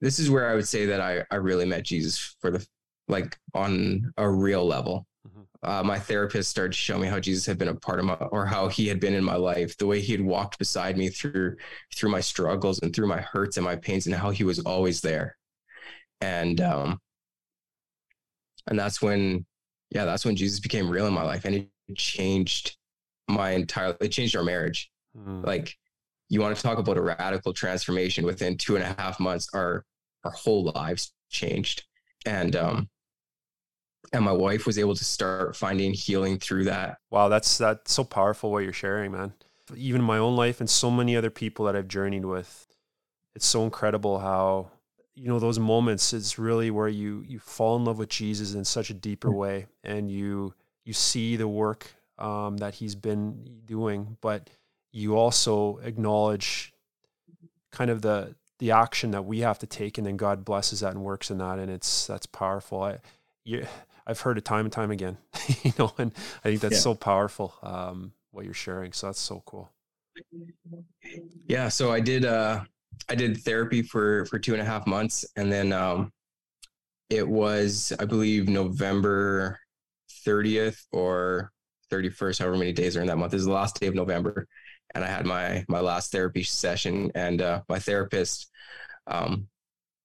this 0.00 0.20
is 0.20 0.30
where 0.30 0.48
I 0.48 0.54
would 0.54 0.68
say 0.68 0.86
that 0.86 1.00
I 1.00 1.24
I 1.32 1.36
really 1.36 1.64
met 1.64 1.82
Jesus 1.82 2.36
for 2.40 2.52
the 2.52 2.64
like 3.08 3.36
on 3.54 4.12
a 4.16 4.28
real 4.28 4.64
level. 4.64 5.06
Uh, 5.62 5.82
my 5.82 5.98
therapist 5.98 6.50
started 6.50 6.72
to 6.72 6.78
show 6.78 6.98
me 6.98 7.06
how 7.06 7.18
Jesus 7.18 7.46
had 7.46 7.58
been 7.58 7.68
a 7.68 7.74
part 7.74 7.98
of 7.98 8.04
my, 8.04 8.14
or 8.14 8.44
how 8.44 8.68
he 8.68 8.86
had 8.86 9.00
been 9.00 9.14
in 9.14 9.24
my 9.24 9.36
life, 9.36 9.76
the 9.78 9.86
way 9.86 10.00
he 10.00 10.12
had 10.12 10.20
walked 10.20 10.58
beside 10.58 10.96
me 10.96 11.08
through 11.08 11.56
through 11.94 12.10
my 12.10 12.20
struggles 12.20 12.80
and 12.80 12.94
through 12.94 13.06
my 13.06 13.20
hurts 13.20 13.56
and 13.56 13.64
my 13.64 13.76
pains, 13.76 14.06
and 14.06 14.14
how 14.14 14.30
he 14.30 14.44
was 14.44 14.58
always 14.60 15.00
there. 15.00 15.36
And 16.20 16.60
um, 16.60 17.00
and 18.66 18.78
that's 18.78 19.00
when, 19.00 19.46
yeah, 19.90 20.04
that's 20.04 20.24
when 20.24 20.36
Jesus 20.36 20.60
became 20.60 20.90
real 20.90 21.06
in 21.06 21.14
my 21.14 21.22
life, 21.22 21.44
and 21.44 21.54
it 21.54 21.68
changed 21.96 22.76
my 23.28 23.52
entire. 23.52 23.96
It 24.00 24.08
changed 24.08 24.36
our 24.36 24.44
marriage. 24.44 24.90
Mm. 25.16 25.46
Like, 25.46 25.74
you 26.28 26.40
want 26.40 26.56
to 26.56 26.62
talk 26.62 26.78
about 26.78 26.98
a 26.98 27.02
radical 27.02 27.52
transformation 27.52 28.24
within 28.24 28.56
two 28.58 28.76
and 28.76 28.84
a 28.84 29.00
half 29.00 29.18
months? 29.20 29.48
Our 29.54 29.84
our 30.24 30.32
whole 30.32 30.72
lives 30.74 31.12
changed, 31.30 31.84
and 32.26 32.56
um, 32.56 32.88
and 34.12 34.24
my 34.24 34.32
wife 34.32 34.66
was 34.66 34.78
able 34.78 34.94
to 34.94 35.04
start 35.04 35.56
finding 35.56 35.92
healing 35.92 36.38
through 36.38 36.64
that. 36.64 36.98
Wow, 37.10 37.28
that's 37.28 37.58
that's 37.58 37.92
so 37.92 38.04
powerful 38.04 38.50
what 38.50 38.64
you're 38.64 38.72
sharing, 38.72 39.12
man. 39.12 39.32
Even 39.76 40.02
in 40.02 40.06
my 40.06 40.18
own 40.18 40.36
life 40.36 40.60
and 40.60 40.68
so 40.68 40.90
many 40.90 41.16
other 41.16 41.30
people 41.30 41.64
that 41.66 41.76
I've 41.76 41.88
journeyed 41.88 42.24
with, 42.24 42.66
it's 43.34 43.46
so 43.46 43.64
incredible 43.64 44.18
how 44.18 44.70
you 45.14 45.28
know 45.28 45.38
those 45.38 45.58
moments 45.58 46.12
it's 46.12 46.38
really 46.38 46.70
where 46.70 46.88
you 46.88 47.24
you 47.26 47.38
fall 47.38 47.76
in 47.76 47.84
love 47.84 47.98
with 47.98 48.08
Jesus 48.08 48.54
in 48.54 48.64
such 48.64 48.90
a 48.90 48.94
deeper 48.94 49.30
mm. 49.30 49.36
way, 49.36 49.66
and 49.82 50.10
you 50.10 50.54
you 50.84 50.92
see 50.92 51.36
the 51.36 51.48
work 51.48 51.94
um, 52.18 52.58
that 52.58 52.74
He's 52.74 52.94
been 52.94 53.60
doing, 53.64 54.16
but 54.20 54.50
you 54.92 55.16
also 55.16 55.78
acknowledge 55.78 56.72
kind 57.72 57.90
of 57.90 58.02
the 58.02 58.34
the 58.58 58.70
action 58.70 59.10
that 59.10 59.24
we 59.24 59.40
have 59.40 59.58
to 59.58 59.66
take, 59.66 59.98
and 59.98 60.06
then 60.06 60.16
God 60.16 60.44
blesses 60.44 60.80
that 60.80 60.92
and 60.92 61.02
works 61.02 61.30
in 61.30 61.38
that, 61.38 61.58
and 61.58 61.70
it's 61.70 62.06
that's 62.06 62.26
powerful. 62.26 62.82
I, 62.82 62.98
you, 63.44 63.66
I've 64.06 64.20
heard 64.20 64.38
it 64.38 64.44
time 64.44 64.66
and 64.66 64.72
time 64.72 64.90
again, 64.90 65.16
you 65.62 65.72
know, 65.78 65.92
and 65.98 66.12
I 66.44 66.48
think 66.48 66.60
that's 66.60 66.74
yeah. 66.74 66.80
so 66.80 66.94
powerful. 66.94 67.54
Um, 67.62 68.12
what 68.34 68.44
you're 68.44 68.54
sharing. 68.54 68.92
So 68.92 69.06
that's 69.06 69.20
so 69.20 69.42
cool. 69.46 69.72
Yeah. 71.46 71.68
So 71.68 71.92
I 71.92 72.00
did, 72.00 72.24
uh, 72.24 72.64
I 73.08 73.14
did 73.14 73.38
therapy 73.38 73.82
for, 73.82 74.26
for 74.26 74.38
two 74.38 74.52
and 74.52 74.62
a 74.62 74.64
half 74.64 74.86
months. 74.86 75.24
And 75.36 75.50
then, 75.50 75.72
um, 75.72 76.12
it 77.10 77.26
was, 77.26 77.92
I 77.98 78.04
believe 78.04 78.48
November 78.48 79.58
30th 80.26 80.80
or 80.92 81.52
31st, 81.92 82.38
however 82.40 82.56
many 82.56 82.72
days 82.72 82.96
are 82.96 83.02
in 83.02 83.06
that 83.06 83.18
month 83.18 83.34
is 83.34 83.44
the 83.44 83.52
last 83.52 83.78
day 83.78 83.86
of 83.86 83.94
November. 83.94 84.46
And 84.94 85.04
I 85.04 85.08
had 85.08 85.26
my, 85.26 85.64
my 85.68 85.80
last 85.80 86.12
therapy 86.12 86.42
session 86.42 87.10
and, 87.14 87.40
uh, 87.42 87.62
my 87.68 87.78
therapist, 87.78 88.50
um, 89.06 89.48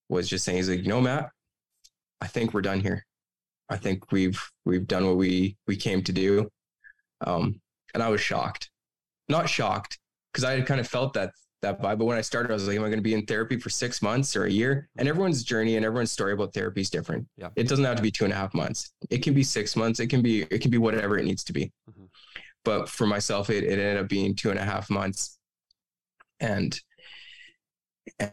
was 0.09 0.27
just 0.27 0.43
saying, 0.43 0.57
he's 0.57 0.69
like, 0.69 0.81
you 0.81 0.89
know, 0.89 1.01
Matt, 1.01 1.29
I 2.21 2.27
think 2.27 2.53
we're 2.53 2.61
done 2.61 2.81
here. 2.81 3.05
I 3.69 3.77
think 3.77 4.11
we've 4.11 4.41
we've 4.65 4.87
done 4.87 5.05
what 5.05 5.17
we 5.17 5.57
we 5.67 5.75
came 5.75 6.03
to 6.03 6.11
do. 6.11 6.49
Um, 7.21 7.61
and 7.93 8.01
I 8.01 8.09
was 8.09 8.21
shocked, 8.21 8.69
not 9.27 9.49
shocked, 9.49 9.99
because 10.31 10.43
I 10.43 10.53
had 10.53 10.65
kind 10.65 10.79
of 10.79 10.87
felt 10.87 11.13
that 11.13 11.31
that 11.61 11.81
vibe. 11.81 11.99
But 11.99 12.05
when 12.05 12.17
I 12.17 12.21
started, 12.21 12.51
I 12.51 12.53
was 12.53 12.67
like, 12.67 12.77
"Am 12.77 12.83
I 12.83 12.87
going 12.87 12.99
to 12.99 13.03
be 13.03 13.13
in 13.13 13.25
therapy 13.25 13.59
for 13.59 13.69
six 13.69 14.01
months 14.01 14.35
or 14.35 14.45
a 14.45 14.51
year?" 14.51 14.89
And 14.97 15.07
everyone's 15.07 15.43
journey 15.43 15.75
and 15.75 15.85
everyone's 15.85 16.11
story 16.11 16.33
about 16.33 16.53
therapy 16.53 16.81
is 16.81 16.89
different. 16.89 17.27
Yeah. 17.37 17.49
It 17.55 17.67
doesn't 17.67 17.85
have 17.85 17.97
to 17.97 18.01
be 18.01 18.11
two 18.11 18.23
and 18.23 18.33
a 18.33 18.35
half 18.35 18.53
months. 18.53 18.91
It 19.09 19.23
can 19.23 19.33
be 19.33 19.43
six 19.43 19.75
months. 19.75 19.99
It 19.99 20.07
can 20.07 20.21
be 20.21 20.43
it 20.43 20.61
can 20.61 20.71
be 20.71 20.77
whatever 20.77 21.17
it 21.17 21.25
needs 21.25 21.43
to 21.45 21.53
be. 21.53 21.71
Mm-hmm. 21.89 22.05
But 22.65 22.89
for 22.89 23.07
myself, 23.07 23.49
it, 23.49 23.63
it 23.63 23.79
ended 23.79 23.97
up 23.97 24.09
being 24.09 24.35
two 24.35 24.49
and 24.49 24.59
a 24.59 24.63
half 24.63 24.89
months. 24.89 25.37
And 26.39 26.79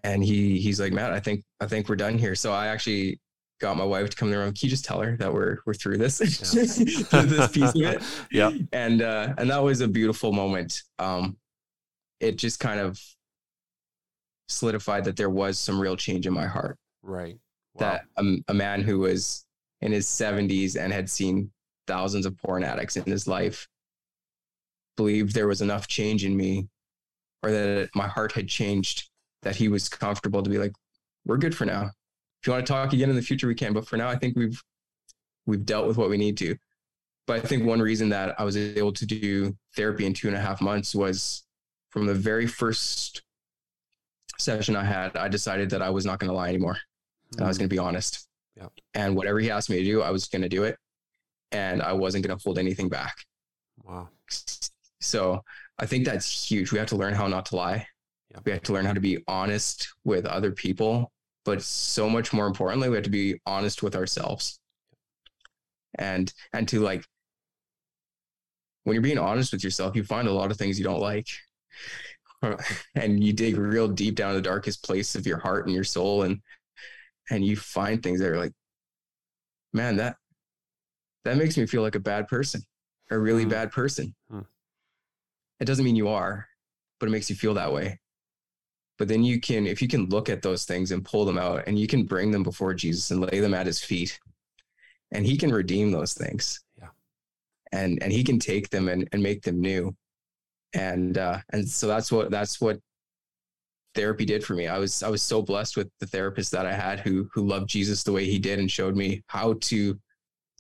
and 0.05 0.25
he 0.25 0.59
he's 0.59 0.81
like, 0.81 0.93
Matt, 0.93 1.13
I 1.13 1.21
think 1.21 1.45
I 1.61 1.67
think 1.67 1.89
we're 1.89 1.97
done 1.97 2.19
here. 2.19 2.35
So 2.35 2.53
I 2.53 2.69
actually 2.69 3.21
got 3.61 3.77
my 3.77 3.85
wife 3.85 4.11
to 4.11 4.17
come 4.17 4.29
in 4.29 4.33
the 4.33 4.39
room. 4.39 4.53
Can 4.53 4.67
you 4.67 4.71
just 4.71 4.85
tell 4.85 5.01
her 5.01 5.17
that 5.17 5.33
we're 5.33 5.59
we're 5.67 5.75
through 5.75 5.99
this, 5.99 6.21
yeah. 6.21 6.65
through 7.05 7.23
this 7.23 7.49
piece 7.49 7.75
of 7.75 7.81
it? 7.81 8.03
Yeah. 8.31 8.51
And 8.73 9.03
uh, 9.03 9.35
and 9.39 9.51
that 9.51 9.63
was 9.63 9.81
a 9.81 9.89
beautiful 9.89 10.33
moment. 10.33 10.83
Um, 10.99 11.37
it 12.21 12.37
just 12.37 12.61
kind 12.61 12.81
of 12.81 13.01
solidified 14.49 15.05
that 15.05 15.17
there 15.17 15.31
was 15.31 15.59
some 15.59 15.81
real 15.81 15.97
change 15.97 16.27
in 16.27 16.33
my 16.33 16.47
heart. 16.47 16.79
Right. 17.03 17.39
Wow. 17.75 17.81
That 17.81 18.05
a, 18.17 18.37
a 18.49 18.55
man 18.55 18.83
who 18.83 19.01
was 19.01 19.45
in 19.81 19.93
his 19.93 20.07
70s 20.07 20.77
and 20.77 20.93
had 20.93 21.11
seen 21.11 21.51
thousands 21.87 22.27
of 22.27 22.37
porn 22.39 22.65
addicts 22.65 22.97
in 22.97 23.05
his 23.05 23.27
life 23.27 23.69
believed 24.97 25.35
there 25.35 25.49
was 25.49 25.61
enough 25.61 25.87
change 25.87 26.25
in 26.25 26.37
me 26.37 26.69
or 27.43 27.51
that 27.51 27.91
my 27.95 28.09
heart 28.09 28.33
had 28.33 28.49
changed 28.49 29.11
that 29.43 29.57
he 29.57 29.69
was 29.69 29.89
comfortable 29.89 30.43
to 30.43 30.51
be 30.51 30.59
like 30.59 30.73
we're 31.27 31.37
good 31.37 31.55
for 31.55 31.67
now 31.67 31.91
if 32.47 32.49
you 32.49 32.53
want 32.53 32.65
to 32.65 32.73
talk 32.73 32.93
again 32.93 33.11
in 33.11 33.17
the 33.17 33.23
future, 33.23 33.49
we 33.49 33.57
can. 33.57 33.73
But 33.73 33.89
for 33.89 33.97
now, 33.97 34.09
I 34.09 34.15
think 34.15 34.37
we've 34.37 34.63
we've 35.47 35.67
dealt 35.67 35.89
with 35.89 35.97
what 35.97 36.09
we 36.09 36.17
need 36.17 36.37
to. 36.37 36.55
But 37.27 37.39
I 37.39 37.41
think 37.41 37.65
one 37.65 37.83
reason 37.83 38.09
that 38.11 38.39
I 38.39 38.45
was 38.45 38.57
able 38.57 38.93
to 38.93 39.05
do 39.05 39.57
therapy 39.75 40.07
in 40.07 40.15
two 40.15 40.29
and 40.29 40.37
a 40.37 40.41
half 40.41 40.61
months 40.61 40.95
was 40.95 41.43
from 41.91 42.07
the 42.07 42.15
very 42.15 42.47
first 42.47 43.23
session 44.39 44.77
I 44.77 44.85
had, 44.85 45.17
I 45.17 45.27
decided 45.27 45.71
that 45.71 45.83
I 45.83 45.91
was 45.91 46.07
not 46.07 46.21
going 46.21 46.29
to 46.29 46.37
lie 46.37 46.49
anymore. 46.49 46.77
And 47.33 47.41
I 47.41 47.49
was 47.49 47.57
mm. 47.57 47.63
going 47.63 47.69
to 47.69 47.75
be 47.75 47.81
honest. 47.81 48.29
Yeah. 48.57 48.69
And 48.95 49.17
whatever 49.17 49.41
he 49.41 49.51
asked 49.51 49.69
me 49.69 49.79
to 49.79 49.85
do, 49.85 50.03
I 50.03 50.11
was 50.11 50.29
going 50.29 50.43
to 50.43 50.49
do 50.49 50.63
it. 50.63 50.77
And 51.51 51.83
I 51.83 51.95
wasn't 51.95 52.25
going 52.25 52.39
to 52.39 52.41
hold 52.41 52.61
anything 52.61 52.89
back. 52.89 53.17
Wow. 53.83 54.11
So 55.01 55.43
I 55.81 55.87
think 55.87 56.05
that's 56.05 56.49
huge. 56.49 56.71
We 56.71 56.79
have 56.79 56.89
to 56.89 56.97
learn 56.97 57.15
how 57.15 57.27
not 57.27 57.47
to 57.47 57.57
lie. 57.57 57.89
Yeah. 58.31 58.39
We 58.45 58.53
have 58.53 58.63
to 58.63 58.73
learn 58.73 58.85
how 58.85 58.93
to 58.93 59.01
be 59.01 59.25
honest 59.27 59.89
with 60.05 60.27
other 60.27 60.53
people 60.53 61.11
but 61.47 61.63
so 61.63 62.11
much 62.11 62.33
more 62.33 62.47
importantly 62.47 62.89
we 62.91 62.97
have 62.97 63.05
to 63.05 63.11
be 63.11 63.41
honest 63.47 63.83
with 63.83 63.97
ourselves 63.97 64.59
and 65.99 66.35
and 66.53 66.69
to 66.69 66.81
like 66.81 67.05
when 68.85 68.95
you're 68.95 69.03
being 69.03 69.17
honest 69.17 69.53
with 69.53 69.65
yourself 69.65 69.97
you 69.97 70.05
find 70.05 70.29
a 70.29 70.33
lot 70.33 70.51
of 70.51 70.59
things 70.59 70.79
you 70.79 70.85
don't 70.85 71.01
like 71.01 71.27
and 72.95 73.25
you 73.25 73.33
dig 73.33 73.57
real 73.57 73.89
deep 73.89 74.17
down 74.17 74.35
the 74.35 74.43
darkest 74.43 74.85
place 74.85 75.15
of 75.15 75.27
your 75.27 75.39
heart 75.39 75.67
and 75.67 75.75
your 75.75 75.85
soul 75.85 76.23
and 76.23 76.41
and 77.31 77.45
you 77.45 77.57
find 77.57 78.03
things 78.03 78.21
that 78.21 78.31
are 78.31 78.39
like 78.39 78.53
man 79.73 79.97
that 79.97 80.17
that 81.25 81.37
makes 81.37 81.57
me 81.57 81.65
feel 81.65 81.83
like 81.83 81.95
a 81.95 82.01
bad 82.01 82.29
person 82.29 82.61
a 83.11 83.19
really 83.19 83.47
mm. 83.47 83.51
bad 83.51 83.71
person 83.71 84.15
mm. 84.31 84.45
it 85.61 85.65
doesn't 85.65 85.85
mean 85.85 85.97
you 85.97 86.09
are 86.09 86.47
but 86.99 87.09
it 87.09 87.13
makes 87.13 87.31
you 87.31 87.37
feel 87.37 87.55
that 87.55 87.73
way 87.73 87.99
but 88.99 89.09
then 89.09 89.23
you 89.23 89.41
can 89.41 89.67
if 89.67 89.83
you 89.83 89.89
can 89.89 90.09
look 90.09 90.29
at 90.29 90.43
those 90.43 90.65
things 90.65 90.93
and 90.93 91.05
pull 91.05 91.25
them 91.25 91.39
out 91.39 91.63
and 91.67 91.79
you 91.79 91.87
can 91.87 92.05
bring 92.05 92.31
them 92.31 92.43
before 92.43 92.75
jesus 92.75 93.11
and 93.11 93.21
lay 93.21 93.41
them 93.41 93.55
at 93.55 93.67
his 93.67 93.81
feet 93.81 94.19
and 95.13 95.25
he 95.25 95.37
can 95.37 95.53
redeem 95.53 95.91
those 95.91 96.15
things. 96.15 96.61
Yeah. 96.79 96.89
And 97.73 98.03
and 98.03 98.13
he 98.13 98.25
can 98.25 98.39
take 98.39 98.71
them 98.71 98.89
and, 98.89 99.09
and 99.13 99.23
make 99.23 99.43
them 99.43 99.61
new. 99.61 99.95
And 100.75 101.19
uh 101.19 101.39
and 101.51 101.69
so 101.69 101.87
that's 101.87 102.11
what 102.11 102.31
that's 102.31 102.61
what 102.61 102.81
therapy 103.95 104.25
did 104.25 104.45
for 104.45 104.55
me. 104.55 104.67
I 104.67 104.79
was 104.79 105.03
i 105.03 105.09
was 105.09 105.23
so 105.23 105.43
blessed 105.43 105.77
with 105.77 105.91
the 106.01 106.07
therapist 106.07 106.53
that 106.53 106.67
i 106.67 106.73
had 106.73 107.01
who 107.01 107.29
who 107.33 107.47
loved 107.47 107.69
jesus 107.69 108.03
the 108.03 108.13
way 108.13 108.27
he 108.27 108.39
did 108.39 108.59
and 108.59 108.71
showed 108.71 108.97
me 108.97 109.23
how 109.27 109.55
to 109.61 109.99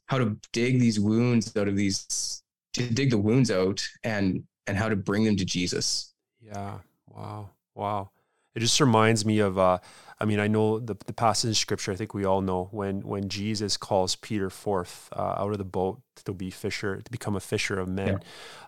how 0.07 0.18
to 0.18 0.37
dig 0.53 0.79
these 0.81 0.99
wounds 0.99 1.55
out 1.57 1.68
of 1.68 1.77
these 1.77 2.42
to 2.72 2.83
dig 2.88 3.11
the 3.11 3.18
wounds 3.18 3.51
out 3.51 3.87
and 4.05 4.42
and 4.66 4.77
how 4.77 4.88
to 4.88 4.96
bring 4.96 5.25
them 5.25 5.37
to 5.37 5.44
jesus. 5.44 6.14
Yeah. 6.40 6.79
Wow. 7.09 7.51
Wow 7.75 8.11
it 8.57 8.61
just 8.61 8.81
reminds 8.81 9.25
me 9.25 9.38
of 9.38 9.59
uh, 9.59 9.79
I 10.19 10.25
mean, 10.25 10.40
I 10.40 10.47
know 10.49 10.79
the, 10.79 10.97
the 11.07 11.12
passage 11.12 11.49
in 11.49 11.55
scripture, 11.55 11.92
I 11.92 11.97
think 11.97 12.14
we 12.14 12.25
all 12.25 12.40
know 12.40 12.69
when, 12.71 13.03
when 13.03 13.29
Jesus 13.29 13.77
calls 13.77 14.16
Peter 14.16 14.49
forth 14.49 15.11
uh, 15.12 15.35
out 15.37 15.53
of 15.53 15.59
the 15.59 15.64
boat 15.64 16.01
to 16.25 16.33
be 16.33 16.51
fisher, 16.51 17.03
to 17.03 17.11
become 17.11 17.37
a 17.37 17.40
fisher 17.40 17.79
of 17.79 17.87
men. 17.87 18.21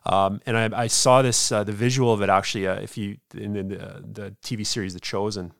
Yeah. 0.06 0.26
Um, 0.26 0.40
and 0.44 0.58
I, 0.58 0.82
I, 0.82 0.86
saw 0.88 1.22
this, 1.22 1.50
uh, 1.50 1.64
the 1.64 1.72
visual 1.72 2.12
of 2.12 2.20
it 2.20 2.28
actually, 2.28 2.66
uh, 2.66 2.74
if 2.74 2.98
you, 2.98 3.16
in, 3.34 3.56
in 3.56 3.68
the, 3.68 4.04
the 4.06 4.36
TV 4.42 4.66
series, 4.66 4.92
The 4.92 5.00
Chosen, 5.00 5.52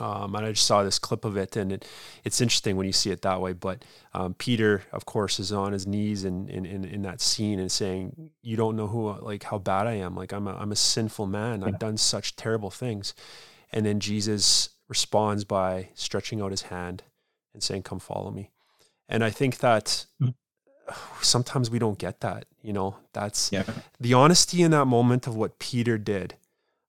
um, 0.00 0.34
and 0.34 0.46
I 0.46 0.52
just 0.52 0.66
saw 0.66 0.82
this 0.82 0.98
clip 0.98 1.24
of 1.24 1.36
it, 1.36 1.56
and 1.56 1.72
it, 1.72 1.86
it's 2.24 2.40
interesting 2.40 2.76
when 2.76 2.86
you 2.86 2.92
see 2.92 3.10
it 3.10 3.22
that 3.22 3.40
way. 3.40 3.52
But 3.52 3.84
um, 4.14 4.34
Peter, 4.34 4.82
of 4.92 5.04
course, 5.04 5.38
is 5.38 5.52
on 5.52 5.72
his 5.72 5.86
knees 5.86 6.24
in, 6.24 6.48
in, 6.48 6.64
in, 6.64 6.84
in, 6.84 7.02
that 7.02 7.20
scene 7.20 7.58
and 7.58 7.70
saying, 7.70 8.30
"You 8.42 8.56
don't 8.56 8.76
know 8.76 8.86
who, 8.86 9.12
like, 9.20 9.44
how 9.44 9.58
bad 9.58 9.86
I 9.86 9.94
am. 9.94 10.16
Like, 10.16 10.32
I'm 10.32 10.46
a, 10.48 10.54
I'm 10.54 10.72
a 10.72 10.76
sinful 10.76 11.26
man. 11.26 11.62
I've 11.62 11.78
done 11.78 11.96
such 11.96 12.36
terrible 12.36 12.70
things." 12.70 13.14
And 13.72 13.86
then 13.86 14.00
Jesus 14.00 14.70
responds 14.88 15.44
by 15.44 15.88
stretching 15.94 16.40
out 16.40 16.50
his 16.50 16.62
hand 16.62 17.02
and 17.52 17.62
saying, 17.62 17.82
"Come, 17.82 17.98
follow 17.98 18.30
me." 18.30 18.50
And 19.08 19.22
I 19.22 19.30
think 19.30 19.58
that 19.58 20.06
mm. 20.20 20.34
sometimes 21.20 21.70
we 21.70 21.78
don't 21.78 21.98
get 21.98 22.20
that. 22.20 22.46
You 22.62 22.72
know, 22.72 22.96
that's 23.12 23.52
yeah. 23.52 23.64
the 24.00 24.14
honesty 24.14 24.62
in 24.62 24.70
that 24.70 24.86
moment 24.86 25.26
of 25.26 25.36
what 25.36 25.58
Peter 25.58 25.98
did, 25.98 26.36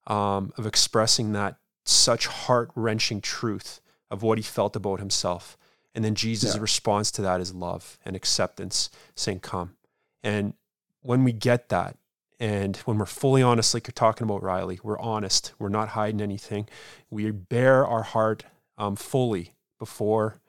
um, 0.06 0.52
of 0.56 0.66
expressing 0.66 1.32
that 1.32 1.56
such 1.84 2.26
heart 2.26 2.70
wrenching 2.74 3.20
truth 3.20 3.80
of 4.10 4.22
what 4.22 4.38
he 4.38 4.42
felt 4.42 4.76
about 4.76 5.00
himself. 5.00 5.56
And 5.94 6.04
then 6.04 6.14
Jesus' 6.14 6.54
yeah. 6.56 6.60
response 6.60 7.10
to 7.12 7.22
that 7.22 7.40
is 7.40 7.54
love 7.54 7.98
and 8.04 8.16
acceptance, 8.16 8.90
saying, 9.14 9.40
Come. 9.40 9.76
And 10.22 10.54
when 11.02 11.24
we 11.24 11.32
get 11.32 11.68
that, 11.68 11.96
and 12.40 12.76
when 12.78 12.98
we're 12.98 13.06
fully 13.06 13.42
honest, 13.42 13.74
like 13.74 13.86
you're 13.86 13.92
talking 13.92 14.24
about, 14.24 14.42
Riley, 14.42 14.80
we're 14.82 14.98
honest. 14.98 15.52
We're 15.58 15.68
not 15.68 15.90
hiding 15.90 16.20
anything. 16.20 16.68
We 17.10 17.30
bear 17.30 17.86
our 17.86 18.02
heart 18.02 18.44
um, 18.76 18.96
fully 18.96 19.54
before 19.78 20.40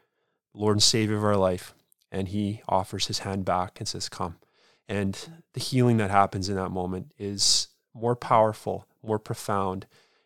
Lord 0.54 0.76
and 0.78 0.84
Savior 0.84 1.18
of 1.18 1.24
our 1.24 1.38
life. 1.38 1.74
and 2.12 2.30
he 2.30 2.62
offers 2.70 3.08
his 3.08 3.20
hand 3.20 3.44
back 3.46 3.80
and 3.80 3.88
says, 3.88 4.08
Come. 4.10 4.38
And 4.88 5.44
the 5.54 5.60
healing 5.60 5.98
that 5.98 6.12
happens 6.12 6.48
in 6.50 6.56
that 6.56 6.70
moment 6.70 7.12
is 7.18 7.68
more 7.94 8.16
powerful, 8.16 8.88
more 9.04 9.20
profound. 9.20 9.86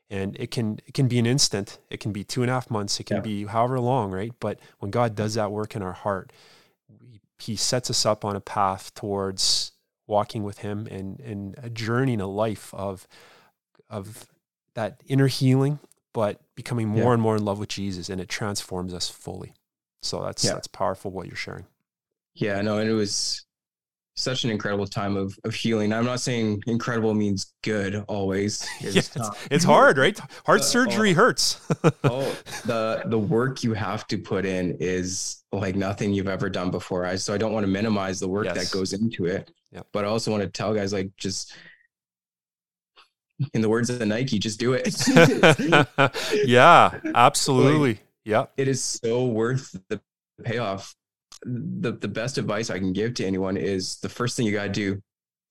And 0.09 0.35
it 0.39 0.49
can 0.49 0.79
it 0.87 0.93
can 0.93 1.07
be 1.07 1.19
an 1.19 1.25
instant. 1.25 1.77
It 1.89 1.99
can 1.99 2.11
be 2.11 2.23
two 2.23 2.41
and 2.41 2.49
a 2.49 2.53
half 2.53 2.71
months. 2.71 2.99
It 2.99 3.05
can 3.05 3.17
yeah. 3.17 3.21
be 3.21 3.45
however 3.45 3.79
long, 3.79 4.11
right? 4.11 4.33
But 4.39 4.59
when 4.79 4.89
God 4.89 5.15
does 5.15 5.35
that 5.35 5.51
work 5.51 5.75
in 5.75 5.83
our 5.83 5.93
heart, 5.93 6.33
He 7.37 7.55
sets 7.55 7.89
us 7.89 8.05
up 8.05 8.25
on 8.25 8.35
a 8.35 8.41
path 8.41 8.93
towards 8.95 9.71
walking 10.07 10.43
with 10.43 10.59
Him 10.59 10.87
and 10.89 11.19
and 11.19 11.55
a 11.61 11.69
journey 11.69 12.13
in 12.13 12.21
a 12.21 12.27
life 12.27 12.73
of 12.73 13.07
of 13.89 14.25
that 14.73 15.01
inner 15.07 15.27
healing, 15.27 15.79
but 16.13 16.41
becoming 16.55 16.87
more 16.87 17.03
yeah. 17.03 17.13
and 17.13 17.21
more 17.21 17.35
in 17.35 17.45
love 17.45 17.59
with 17.59 17.69
Jesus, 17.69 18.09
and 18.09 18.19
it 18.19 18.29
transforms 18.29 18.93
us 18.93 19.09
fully. 19.09 19.53
So 20.01 20.23
that's 20.23 20.43
yeah. 20.43 20.53
that's 20.53 20.67
powerful 20.67 21.11
what 21.11 21.27
you're 21.27 21.35
sharing. 21.35 21.65
Yeah, 22.33 22.61
no, 22.61 22.77
and 22.77 22.89
it 22.89 22.93
was 22.93 23.45
such 24.19 24.43
an 24.43 24.49
incredible 24.49 24.85
time 24.85 25.15
of, 25.15 25.37
of 25.43 25.53
healing. 25.53 25.93
I'm 25.93 26.05
not 26.05 26.19
saying 26.19 26.63
incredible 26.67 27.13
means 27.13 27.53
good 27.63 28.03
always. 28.07 28.67
It's, 28.81 28.95
yeah, 28.95 29.23
it's, 29.23 29.47
it's, 29.51 29.63
hard, 29.63 29.97
right? 29.97 30.17
Heart 30.45 30.61
uh, 30.61 30.63
surgery 30.63 31.11
oh, 31.11 31.15
hurts. 31.15 31.67
oh, 32.03 32.35
the 32.65 33.03
the 33.05 33.19
work 33.19 33.63
you 33.63 33.73
have 33.73 34.07
to 34.07 34.17
put 34.17 34.45
in 34.45 34.77
is 34.79 35.43
like 35.51 35.75
nothing 35.75 36.13
you've 36.13 36.27
ever 36.27 36.49
done 36.49 36.71
before. 36.71 37.05
I 37.05 37.15
so 37.15 37.33
I 37.33 37.37
don't 37.37 37.51
want 37.51 37.65
to 37.65 37.71
minimize 37.71 38.19
the 38.19 38.27
work 38.27 38.45
yes. 38.45 38.57
that 38.57 38.71
goes 38.75 38.93
into 38.93 39.25
it. 39.25 39.51
Yeah. 39.71 39.81
But 39.91 40.05
I 40.05 40.07
also 40.07 40.31
want 40.31 40.43
to 40.43 40.49
tell 40.49 40.73
guys 40.73 40.93
like 40.93 41.15
just 41.17 41.53
in 43.53 43.61
the 43.61 43.69
words 43.69 43.89
of 43.89 43.99
the 43.99 44.05
Nike, 44.05 44.39
just 44.39 44.59
do 44.59 44.73
it. 44.73 44.95
yeah, 46.45 46.99
absolutely. 47.15 47.89
Like, 47.89 48.03
yeah. 48.25 48.45
It 48.57 48.67
is 48.67 48.83
so 48.83 49.25
worth 49.25 49.75
the 49.89 50.01
payoff 50.43 50.95
the 51.43 51.93
the 51.93 52.07
best 52.07 52.37
advice 52.37 52.69
I 52.69 52.79
can 52.79 52.93
give 52.93 53.13
to 53.15 53.25
anyone 53.25 53.57
is 53.57 53.97
the 53.97 54.09
first 54.09 54.35
thing 54.35 54.45
you 54.45 54.51
got 54.51 54.63
to 54.63 54.69
do 54.69 55.01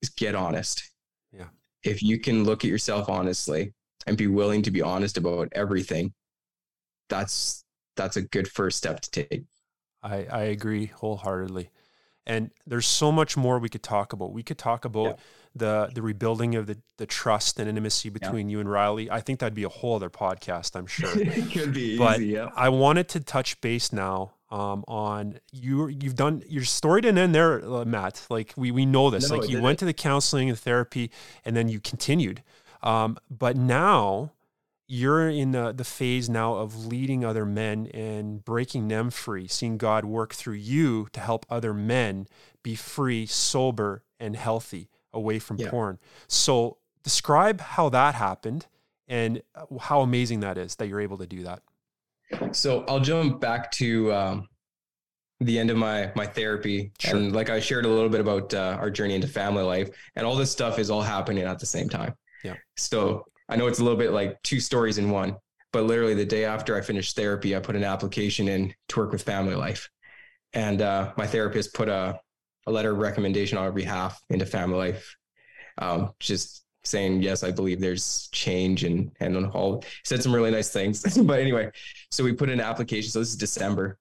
is 0.01 0.09
get 0.09 0.35
honest. 0.35 0.91
Yeah. 1.31 1.47
If 1.83 2.03
you 2.03 2.19
can 2.19 2.43
look 2.43 2.63
at 2.63 2.69
yourself 2.69 3.09
honestly 3.09 3.73
and 4.05 4.17
be 4.17 4.27
willing 4.27 4.61
to 4.63 4.71
be 4.71 4.81
honest 4.81 5.17
about 5.17 5.49
everything, 5.53 6.13
that's 7.09 7.63
that's 7.95 8.17
a 8.17 8.21
good 8.21 8.47
first 8.47 8.77
step 8.77 9.01
to 9.01 9.11
take. 9.11 9.43
I 10.03 10.25
I 10.31 10.41
agree 10.43 10.87
wholeheartedly. 10.87 11.69
And 12.25 12.51
there's 12.67 12.85
so 12.85 13.11
much 13.11 13.35
more 13.35 13.57
we 13.57 13.69
could 13.69 13.81
talk 13.81 14.13
about. 14.13 14.31
We 14.33 14.43
could 14.43 14.59
talk 14.59 14.85
about 14.85 15.05
yeah. 15.05 15.15
the 15.55 15.91
the 15.95 16.01
rebuilding 16.03 16.53
of 16.55 16.67
the 16.67 16.77
the 16.97 17.07
trust 17.07 17.59
and 17.59 17.67
intimacy 17.67 18.09
between 18.09 18.47
yeah. 18.47 18.53
you 18.53 18.59
and 18.59 18.71
Riley. 18.71 19.09
I 19.09 19.21
think 19.21 19.39
that'd 19.39 19.55
be 19.55 19.63
a 19.63 19.69
whole 19.69 19.95
other 19.95 20.11
podcast, 20.11 20.75
I'm 20.75 20.85
sure. 20.85 21.09
it 21.19 21.51
could 21.51 21.73
be 21.73 21.97
but 21.97 22.19
easy, 22.19 22.33
yeah. 22.33 22.49
I 22.55 22.69
wanted 22.69 23.09
to 23.09 23.19
touch 23.19 23.59
base 23.61 23.91
now 23.91 24.33
um, 24.51 24.83
on 24.87 25.39
you 25.51 25.87
you've 25.87 26.15
done 26.15 26.43
your 26.47 26.63
story 26.63 27.01
didn't 27.01 27.19
end 27.19 27.35
there 27.35 27.63
uh, 27.63 27.85
matt. 27.85 28.25
Like 28.29 28.53
we 28.57 28.71
we 28.71 28.85
know 28.85 29.09
this. 29.09 29.29
No, 29.29 29.37
like 29.37 29.49
you 29.49 29.61
went 29.61 29.79
to 29.79 29.85
the 29.85 29.93
counseling 29.93 30.49
and 30.49 30.57
therapy 30.57 31.11
and 31.45 31.55
then 31.55 31.69
you 31.69 31.79
continued. 31.79 32.43
Um, 32.81 33.17
but 33.29 33.57
now 33.57 34.31
you're 34.87 35.29
in 35.29 35.51
the, 35.51 35.71
the 35.71 35.83
phase 35.83 36.29
now 36.29 36.55
of 36.55 36.87
leading 36.87 37.23
other 37.23 37.45
men 37.45 37.87
and 37.93 38.43
breaking 38.43 38.87
them 38.87 39.11
free 39.11 39.47
seeing 39.47 39.77
god 39.77 40.03
work 40.03 40.33
through 40.33 40.55
you 40.55 41.07
to 41.11 41.19
help 41.19 41.45
other 41.49 41.73
men 41.73 42.27
be 42.63 42.73
free 42.73 43.25
sober 43.27 44.03
and 44.19 44.35
healthy 44.35 44.89
away 45.13 45.37
from 45.37 45.57
yeah. 45.57 45.69
porn. 45.69 45.99
So 46.27 46.77
describe 47.03 47.61
how 47.61 47.89
that 47.89 48.15
happened 48.15 48.65
and 49.07 49.41
uh, 49.53 49.65
how 49.79 50.01
amazing 50.01 50.39
that 50.39 50.57
is 50.57 50.75
that 50.75 50.87
you're 50.87 51.01
able 51.01 51.17
to 51.19 51.27
do 51.27 51.43
that 51.43 51.61
so 52.51 52.83
I'll 52.87 52.99
jump 52.99 53.39
back 53.39 53.71
to 53.73 54.13
um, 54.13 54.47
the 55.39 55.57
end 55.57 55.69
of 55.69 55.77
my 55.77 56.11
my 56.15 56.25
therapy, 56.25 56.91
sure. 56.99 57.15
and 57.15 57.33
like 57.33 57.49
I 57.49 57.59
shared 57.59 57.85
a 57.85 57.89
little 57.89 58.09
bit 58.09 58.21
about 58.21 58.53
uh, 58.53 58.77
our 58.79 58.89
journey 58.89 59.15
into 59.15 59.27
family 59.27 59.63
life, 59.63 59.89
and 60.15 60.25
all 60.25 60.35
this 60.35 60.51
stuff 60.51 60.79
is 60.79 60.89
all 60.89 61.01
happening 61.01 61.43
at 61.43 61.59
the 61.59 61.65
same 61.65 61.89
time. 61.89 62.13
Yeah. 62.43 62.55
So 62.77 63.25
I 63.47 63.55
know 63.55 63.67
it's 63.67 63.79
a 63.79 63.83
little 63.83 63.97
bit 63.97 64.11
like 64.11 64.41
two 64.43 64.59
stories 64.59 64.97
in 64.97 65.09
one, 65.09 65.37
but 65.71 65.83
literally 65.83 66.13
the 66.13 66.25
day 66.25 66.45
after 66.45 66.75
I 66.75 66.81
finished 66.81 67.15
therapy, 67.15 67.55
I 67.55 67.59
put 67.59 67.75
an 67.75 67.83
application 67.83 68.47
in 68.47 68.73
to 68.89 68.99
work 68.99 69.11
with 69.11 69.23
family 69.23 69.55
life, 69.55 69.89
and 70.53 70.81
uh, 70.81 71.13
my 71.17 71.27
therapist 71.27 71.73
put 71.73 71.89
a 71.89 72.19
a 72.67 72.71
letter 72.71 72.91
of 72.91 72.97
recommendation 72.97 73.57
on 73.57 73.63
our 73.63 73.71
behalf 73.71 74.21
into 74.29 74.45
family 74.45 74.77
life. 74.77 75.15
Um, 75.77 76.11
just 76.19 76.65
saying 76.83 77.21
yes 77.21 77.43
i 77.43 77.51
believe 77.51 77.79
there's 77.81 78.29
change 78.31 78.83
and 78.83 79.11
and 79.19 79.35
on 79.35 79.45
all 79.51 79.83
said 80.05 80.23
some 80.23 80.33
really 80.33 80.51
nice 80.51 80.71
things 80.71 81.17
but 81.23 81.39
anyway 81.39 81.69
so 82.11 82.23
we 82.23 82.33
put 82.33 82.49
in 82.49 82.59
an 82.59 82.65
application 82.65 83.09
so 83.09 83.19
this 83.19 83.29
is 83.29 83.35
december 83.35 83.97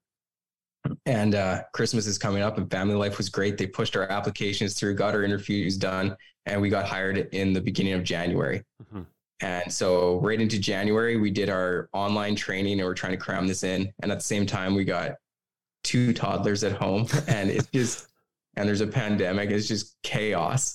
and 1.06 1.34
uh, 1.34 1.62
christmas 1.72 2.06
is 2.06 2.18
coming 2.18 2.42
up 2.42 2.58
and 2.58 2.70
family 2.70 2.94
life 2.94 3.18
was 3.18 3.28
great 3.28 3.58
they 3.58 3.66
pushed 3.66 3.96
our 3.96 4.10
applications 4.10 4.74
through 4.74 4.94
got 4.94 5.14
our 5.14 5.22
interviews 5.22 5.76
done 5.76 6.16
and 6.46 6.60
we 6.60 6.68
got 6.68 6.86
hired 6.86 7.28
in 7.32 7.52
the 7.52 7.60
beginning 7.60 7.92
of 7.92 8.02
january 8.02 8.62
mm-hmm. 8.82 9.02
and 9.40 9.72
so 9.72 10.20
right 10.20 10.40
into 10.40 10.58
january 10.58 11.16
we 11.16 11.30
did 11.30 11.48
our 11.48 11.88
online 11.92 12.34
training 12.34 12.80
and 12.80 12.86
we're 12.86 12.94
trying 12.94 13.12
to 13.12 13.18
cram 13.18 13.46
this 13.46 13.64
in 13.64 13.92
and 14.02 14.12
at 14.12 14.18
the 14.18 14.24
same 14.24 14.46
time 14.46 14.74
we 14.74 14.84
got 14.84 15.12
two 15.84 16.12
toddlers 16.12 16.64
at 16.64 16.72
home 16.72 17.06
and 17.28 17.50
it's 17.50 17.68
just 17.68 18.08
and 18.58 18.68
there's 18.68 18.80
a 18.80 18.86
pandemic. 18.86 19.50
It's 19.50 19.68
just 19.68 19.96
chaos. 20.02 20.74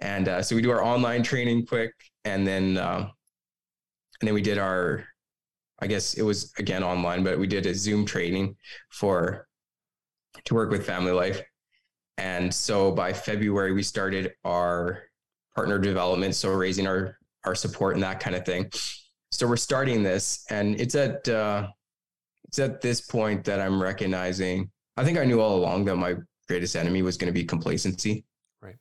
And 0.00 0.28
uh, 0.28 0.42
so 0.42 0.54
we 0.54 0.60
do 0.60 0.70
our 0.70 0.84
online 0.84 1.22
training 1.22 1.66
quick, 1.66 1.94
and 2.24 2.46
then 2.46 2.76
um, 2.76 3.10
and 4.20 4.28
then 4.28 4.34
we 4.34 4.42
did 4.42 4.58
our, 4.58 5.04
I 5.82 5.88
guess 5.88 6.14
it 6.14 6.22
was 6.22 6.52
again 6.58 6.84
online, 6.84 7.24
but 7.24 7.40
we 7.40 7.48
did 7.48 7.66
a 7.66 7.74
Zoom 7.74 8.06
training 8.06 8.56
for 8.90 9.48
to 10.44 10.54
work 10.54 10.70
with 10.70 10.86
family 10.86 11.10
life. 11.10 11.42
And 12.18 12.54
so 12.54 12.92
by 12.92 13.12
February, 13.12 13.72
we 13.72 13.82
started 13.82 14.32
our 14.44 15.02
partner 15.56 15.80
development, 15.80 16.36
so 16.36 16.52
raising 16.52 16.86
our 16.86 17.18
our 17.44 17.56
support 17.56 17.94
and 17.94 18.02
that 18.04 18.20
kind 18.20 18.36
of 18.36 18.46
thing. 18.46 18.70
So 19.32 19.48
we're 19.48 19.56
starting 19.56 20.04
this, 20.04 20.44
and 20.50 20.80
it's 20.80 20.94
at 20.94 21.28
uh, 21.28 21.66
it's 22.44 22.60
at 22.60 22.80
this 22.80 23.00
point 23.00 23.42
that 23.44 23.60
I'm 23.60 23.82
recognizing. 23.82 24.70
I 24.96 25.04
think 25.04 25.18
I 25.18 25.24
knew 25.24 25.40
all 25.40 25.56
along 25.56 25.86
that 25.86 25.96
my 25.96 26.14
greatest 26.46 26.76
enemy 26.76 27.02
was 27.02 27.16
going 27.16 27.32
to 27.32 27.34
be 27.34 27.44
complacency. 27.44 28.24
Right. 28.60 28.76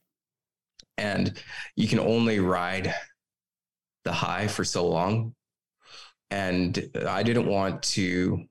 And 1.00 1.42
you 1.76 1.88
can 1.88 2.00
only 2.00 2.40
ride 2.40 2.94
the 4.04 4.12
high 4.12 4.46
for 4.46 4.64
so 4.64 4.88
long. 4.88 5.34
And 6.32 6.90
I 7.08 7.24
didn't 7.24 7.46
want 7.46 7.84
to, 7.84 8.46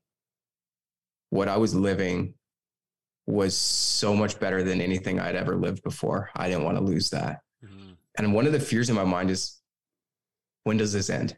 what 1.30 1.48
I 1.48 1.56
was 1.56 1.74
living 1.74 2.34
was 3.26 3.56
so 3.56 4.14
much 4.14 4.38
better 4.38 4.62
than 4.62 4.80
anything 4.80 5.18
I'd 5.18 5.34
ever 5.34 5.56
lived 5.56 5.82
before. 5.82 6.30
I 6.36 6.48
didn't 6.48 6.64
want 6.64 6.76
to 6.76 6.84
lose 6.84 7.10
that. 7.10 7.40
Mm-hmm. 7.64 7.92
And 8.18 8.34
one 8.34 8.46
of 8.46 8.52
the 8.52 8.60
fears 8.60 8.90
in 8.90 8.96
my 8.96 9.04
mind 9.04 9.30
is 9.30 9.60
when 10.64 10.76
does 10.76 10.92
this 10.92 11.10
end? 11.10 11.36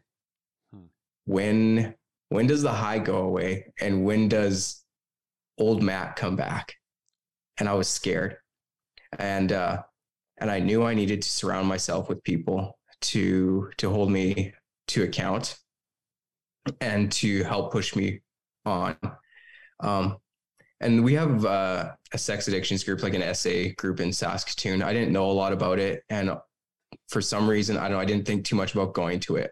Hmm. 0.73 0.85
When 1.25 1.95
when 2.29 2.47
does 2.47 2.61
the 2.61 2.71
high 2.71 2.99
go 2.99 3.17
away 3.17 3.71
and 3.79 4.03
when 4.03 4.27
does 4.27 4.83
old 5.57 5.81
Matt 5.83 6.15
come 6.15 6.35
back? 6.35 6.75
and 7.57 7.69
I 7.69 7.73
was 7.73 7.87
scared. 7.87 8.37
And 9.19 9.51
uh, 9.51 9.83
and 10.39 10.49
I 10.49 10.59
knew 10.59 10.83
I 10.83 10.93
needed 10.93 11.21
to 11.21 11.29
surround 11.29 11.67
myself 11.67 12.09
with 12.09 12.23
people 12.23 12.77
to 13.01 13.71
to 13.77 13.89
hold 13.89 14.11
me 14.11 14.53
to 14.87 15.03
account 15.03 15.57
and 16.81 17.11
to 17.13 17.43
help 17.43 17.71
push 17.71 17.95
me 17.95 18.21
on. 18.65 18.95
Um, 19.79 20.17
and 20.79 21.03
we 21.03 21.13
have 21.13 21.45
uh, 21.45 21.91
a 22.13 22.17
sex 22.17 22.47
addictions 22.47 22.83
group, 22.83 23.03
like 23.03 23.13
an 23.13 23.35
SA 23.35 23.73
group 23.77 23.99
in 23.99 24.11
Saskatoon. 24.11 24.81
I 24.81 24.93
didn't 24.93 25.13
know 25.13 25.29
a 25.29 25.31
lot 25.31 25.53
about 25.53 25.79
it, 25.79 26.03
and 26.09 26.31
for 27.07 27.21
some 27.21 27.49
reason, 27.49 27.77
I 27.77 27.83
don't 27.83 27.93
know. 27.93 27.99
I 27.99 28.05
didn't 28.05 28.25
think 28.25 28.45
too 28.45 28.55
much 28.55 28.73
about 28.73 28.93
going 28.93 29.19
to 29.21 29.37
it. 29.37 29.51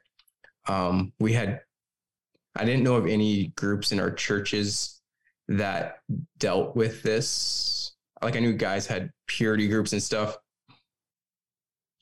Um, 0.68 1.14
we 1.20 1.34
had, 1.34 1.62
I 2.56 2.66
didn't 2.66 2.84
know 2.84 2.96
of 2.96 3.08
any 3.08 3.48
groups 3.56 3.92
in 3.92 4.00
our 4.00 4.12
churches 4.12 5.02
that 5.48 6.00
dealt 6.38 6.76
with 6.76 7.02
this 7.04 7.92
like 8.22 8.36
I 8.36 8.40
knew 8.40 8.54
guys 8.54 8.86
had 8.86 9.12
purity 9.28 9.68
groups 9.68 9.94
and 9.94 10.02
stuff. 10.02 10.38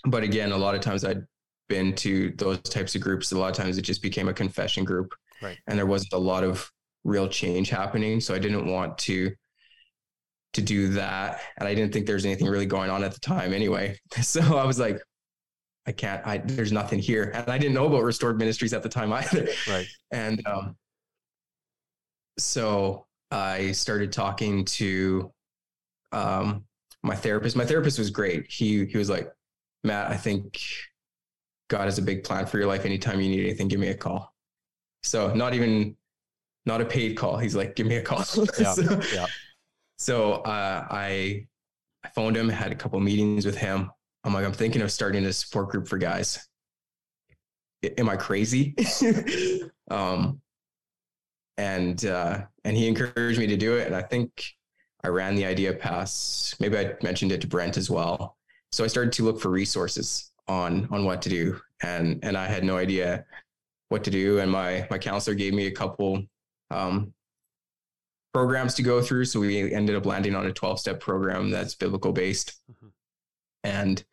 But 0.06 0.24
again, 0.24 0.52
a 0.52 0.58
lot 0.58 0.76
of 0.76 0.82
times 0.82 1.04
I'd 1.04 1.26
been 1.70 1.96
to 1.96 2.34
those 2.38 2.60
types 2.62 2.96
of 2.96 3.02
groups. 3.02 3.32
A 3.32 3.38
lot 3.38 3.50
of 3.50 3.56
times 3.56 3.78
it 3.78 3.84
just 3.84 4.02
became 4.02 4.28
a 4.28 4.34
confession 4.34 4.84
group. 4.84 5.14
Right. 5.42 5.58
And 5.68 5.78
there 5.78 5.86
wasn't 5.86 6.14
a 6.14 6.18
lot 6.18 6.44
of 6.44 6.70
real 7.04 7.30
change 7.30 7.70
happening. 7.70 8.20
So 8.20 8.36
I 8.36 8.40
didn't 8.40 8.66
want 8.66 8.98
to 9.00 9.32
to 10.54 10.62
do 10.62 10.90
that. 10.90 11.42
And 11.58 11.68
I 11.68 11.76
didn't 11.76 11.94
think 11.94 12.08
there 12.08 12.16
was 12.16 12.26
anything 12.26 12.48
really 12.48 12.66
going 12.66 12.90
on 12.90 13.04
at 13.04 13.14
the 13.14 13.20
time 13.20 13.54
anyway. 13.54 13.98
So 14.22 14.58
I 14.58 14.66
was 14.66 14.80
like, 14.80 15.00
I 15.88 15.92
can't, 15.92 16.26
I 16.28 16.40
there's 16.40 16.72
nothing 16.72 17.00
here. 17.00 17.32
And 17.34 17.50
I 17.50 17.58
didn't 17.58 17.76
know 17.76 17.86
about 17.86 18.04
restored 18.04 18.38
ministries 18.38 18.74
at 18.74 18.84
the 18.84 18.90
time 18.90 19.14
either. 19.14 19.48
Right. 19.68 19.88
And 20.12 20.46
um 20.46 20.76
so 22.38 23.06
I 23.32 23.74
started 23.74 24.12
talking 24.12 24.66
to 24.66 25.32
um, 26.12 26.66
my 27.04 27.16
therapist. 27.16 27.56
My 27.56 27.66
therapist 27.66 28.00
was 28.00 28.10
great. 28.10 28.50
He 28.50 28.86
he 28.86 28.98
was 28.98 29.10
like, 29.10 29.32
Matt, 29.84 30.10
I 30.10 30.18
think 30.18 30.60
God 31.70 31.86
has 31.86 31.98
a 31.98 32.02
big 32.02 32.24
plan 32.24 32.46
for 32.46 32.58
your 32.58 32.68
life. 32.68 32.84
Anytime 32.84 33.22
you 33.22 33.30
need 33.30 33.46
anything, 33.46 33.68
give 33.68 33.80
me 33.80 33.88
a 33.88 33.96
call. 33.96 34.34
So 35.04 35.34
not 35.34 35.54
even 35.54 35.96
not 36.66 36.82
a 36.82 36.86
paid 36.86 37.16
call. 37.16 37.38
He's 37.38 37.56
like, 37.56 37.76
give 37.76 37.88
me 37.88 37.96
a 37.96 38.02
call. 38.02 38.20
Yeah, 38.60 38.74
so, 38.74 39.02
yeah. 39.14 39.26
so 39.98 40.34
uh, 40.34 40.88
I 40.90 41.48
I 42.04 42.10
phoned 42.10 42.36
him, 42.36 42.50
had 42.50 42.72
a 42.72 42.76
couple 42.76 43.00
meetings 43.00 43.46
with 43.46 43.58
him. 43.58 43.92
I'm 44.24 44.34
like, 44.34 44.46
I'm 44.46 44.52
thinking 44.52 44.82
of 44.82 44.92
starting 44.92 45.26
a 45.26 45.32
support 45.32 45.70
group 45.70 45.88
for 45.88 45.98
guys. 45.98 46.48
I- 47.84 47.94
am 47.98 48.10
I 48.10 48.18
crazy? 48.18 48.76
um, 49.92 50.42
and 51.58 52.04
uh, 52.06 52.42
and 52.64 52.76
he 52.76 52.88
encouraged 52.88 53.40
me 53.40 53.48
to 53.48 53.58
do 53.58 53.76
it, 53.78 53.86
and 53.86 53.96
I 53.96 54.02
think 54.02 54.44
I 55.04 55.10
ran 55.10 55.36
the 55.36 55.46
idea 55.46 55.74
past. 55.74 56.60
Maybe 56.60 56.78
I 56.78 56.94
mentioned 57.04 57.32
it 57.32 57.42
to 57.42 57.48
Brent 57.48 57.78
as 57.78 57.90
well. 57.90 58.38
So 58.72 58.84
I 58.84 58.88
started 58.88 59.14
to 59.14 59.24
look 59.24 59.40
for 59.40 59.50
resources 59.50 60.29
on 60.50 60.88
on 60.92 61.06
what 61.06 61.22
to 61.22 61.30
do, 61.30 61.60
and 61.82 62.20
and 62.24 62.36
I 62.36 62.48
had 62.48 62.66
no 62.66 62.78
idea 62.78 63.26
what 63.88 64.04
to 64.04 64.12
do. 64.12 64.40
And 64.40 64.52
my 64.52 64.86
my 64.90 64.98
counselor 64.98 65.36
gave 65.36 65.54
me 65.54 65.68
a 65.68 65.72
couple 65.72 66.24
um, 66.72 67.14
programs 68.34 68.74
to 68.76 68.84
go 68.84 69.02
through. 69.02 69.26
So 69.26 69.40
we 69.40 69.74
ended 69.74 69.96
up 69.96 70.06
landing 70.06 70.36
on 70.36 70.46
a 70.46 70.52
12 70.54 70.80
step 70.80 71.00
program 71.00 71.50
that's 71.50 71.76
biblical 71.76 72.12
based. 72.12 72.60
Mhm. 72.72 72.92
And 73.64 74.04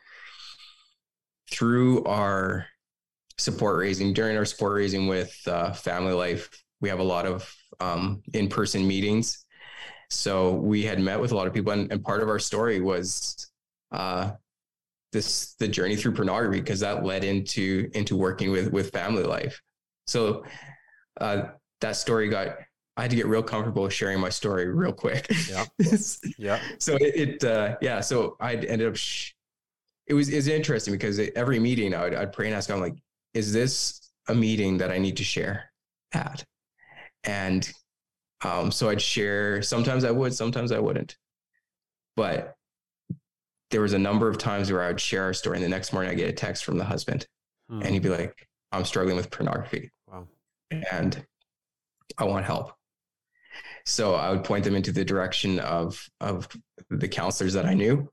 through 1.51 2.05
our 2.05 2.67
support 3.39 3.79
raising, 3.79 4.13
during 4.13 4.37
our 4.37 4.45
support 4.45 4.75
raising 4.75 5.07
with 5.07 5.37
uh, 5.47 5.73
Family 5.73 6.13
Life, 6.13 6.51
we 6.81 6.89
have 6.89 6.99
a 6.99 7.05
lot 7.05 7.27
of 7.27 7.55
um, 7.81 8.23
in 8.33 8.49
person 8.49 8.87
meetings. 8.87 9.45
So 10.11 10.53
we 10.53 10.83
had 10.83 11.01
met 11.01 11.21
with 11.21 11.33
a 11.33 11.37
lot 11.37 11.47
of 11.47 11.53
people, 11.53 11.73
and, 11.73 11.91
and 11.93 12.03
part 12.03 12.23
of 12.23 12.29
our 12.29 12.39
story 12.39 12.81
was 12.81 13.51
uh, 13.93 14.33
this 15.17 15.55
the 15.55 15.67
journey 15.67 15.97
through 15.97 16.13
pornography 16.13 16.61
because 16.61 16.81
that 16.81 17.05
led 17.05 17.25
into 17.25 17.91
into 17.95 18.17
working 18.17 18.51
with 18.51 18.71
with 18.73 18.91
Family 18.91 19.25
Life. 19.25 19.61
So 20.07 20.45
uh, 21.21 21.43
that 21.81 21.97
story 21.97 22.29
got 22.29 22.59
I 22.97 23.03
had 23.03 23.11
to 23.11 23.17
get 23.17 23.27
real 23.27 23.43
comfortable 23.43 23.89
sharing 23.89 24.21
my 24.21 24.31
story 24.31 24.69
real 24.69 24.93
quick. 24.93 25.31
Yeah. 25.51 25.65
Yeah. 26.39 26.61
so 26.79 26.97
it, 26.97 27.43
it 27.43 27.45
uh, 27.45 27.77
yeah. 27.81 28.01
So 28.01 28.37
I 28.41 28.55
ended 28.55 28.89
up. 28.89 28.97
Sh- 28.97 29.33
it 30.07 30.15
was 30.15 30.29
is 30.29 30.47
interesting 30.47 30.95
because 30.95 31.19
it, 31.19 31.33
every 31.35 31.59
meeting 31.59 31.95
I 31.95 32.05
would 32.05 32.15
I'd 32.15 32.33
pray 32.33 32.47
and 32.47 32.55
ask 32.55 32.69
God, 32.69 32.77
I'm 32.77 32.81
like, 32.81 32.97
is 33.35 33.53
this 33.53 34.11
a 34.29 34.35
meeting 34.35 34.79
that 34.79 34.91
I 34.91 34.99
need 34.99 35.17
to 35.17 35.25
share 35.25 35.73
at? 36.13 36.45
And 37.25 37.69
um, 38.45 38.71
so 38.71 38.89
I'd 38.89 39.03
share. 39.03 39.63
Sometimes 39.63 40.05
I 40.05 40.11
would, 40.11 40.35
sometimes 40.35 40.73
I 40.73 40.79
wouldn't. 40.79 41.17
But 42.15 42.55
there 43.71 43.81
was 43.81 43.93
a 43.95 43.99
number 43.99 44.29
of 44.29 44.39
times 44.39 44.71
where 44.71 44.83
I 44.83 44.89
would 44.89 45.01
share 45.01 45.25
our 45.25 45.33
story, 45.35 45.57
and 45.57 45.65
the 45.65 45.69
next 45.69 45.93
morning 45.93 46.11
I 46.11 46.15
get 46.15 46.29
a 46.29 46.33
text 46.33 46.65
from 46.65 46.79
the 46.79 46.85
husband, 46.85 47.27
Hmm. 47.69 47.83
and 47.83 47.91
he'd 47.93 48.03
be 48.03 48.09
like, 48.09 48.47
"I'm 48.73 48.85
struggling 48.85 49.17
with 49.17 49.31
pornography." 49.31 49.91
Wow. 50.07 50.29
and 50.71 51.25
I 52.19 52.25
want 52.25 52.45
help. 52.45 52.73
So 53.85 54.15
I 54.15 54.31
would 54.31 54.43
point 54.45 54.65
them 54.65 54.75
into 54.77 54.93
the 54.93 55.05
direction 55.05 55.59
of 55.61 56.09
of 56.21 56.49
the 56.91 57.09
counselors 57.09 57.53
that 57.55 57.67
I 57.67 57.75
knew, 57.75 58.09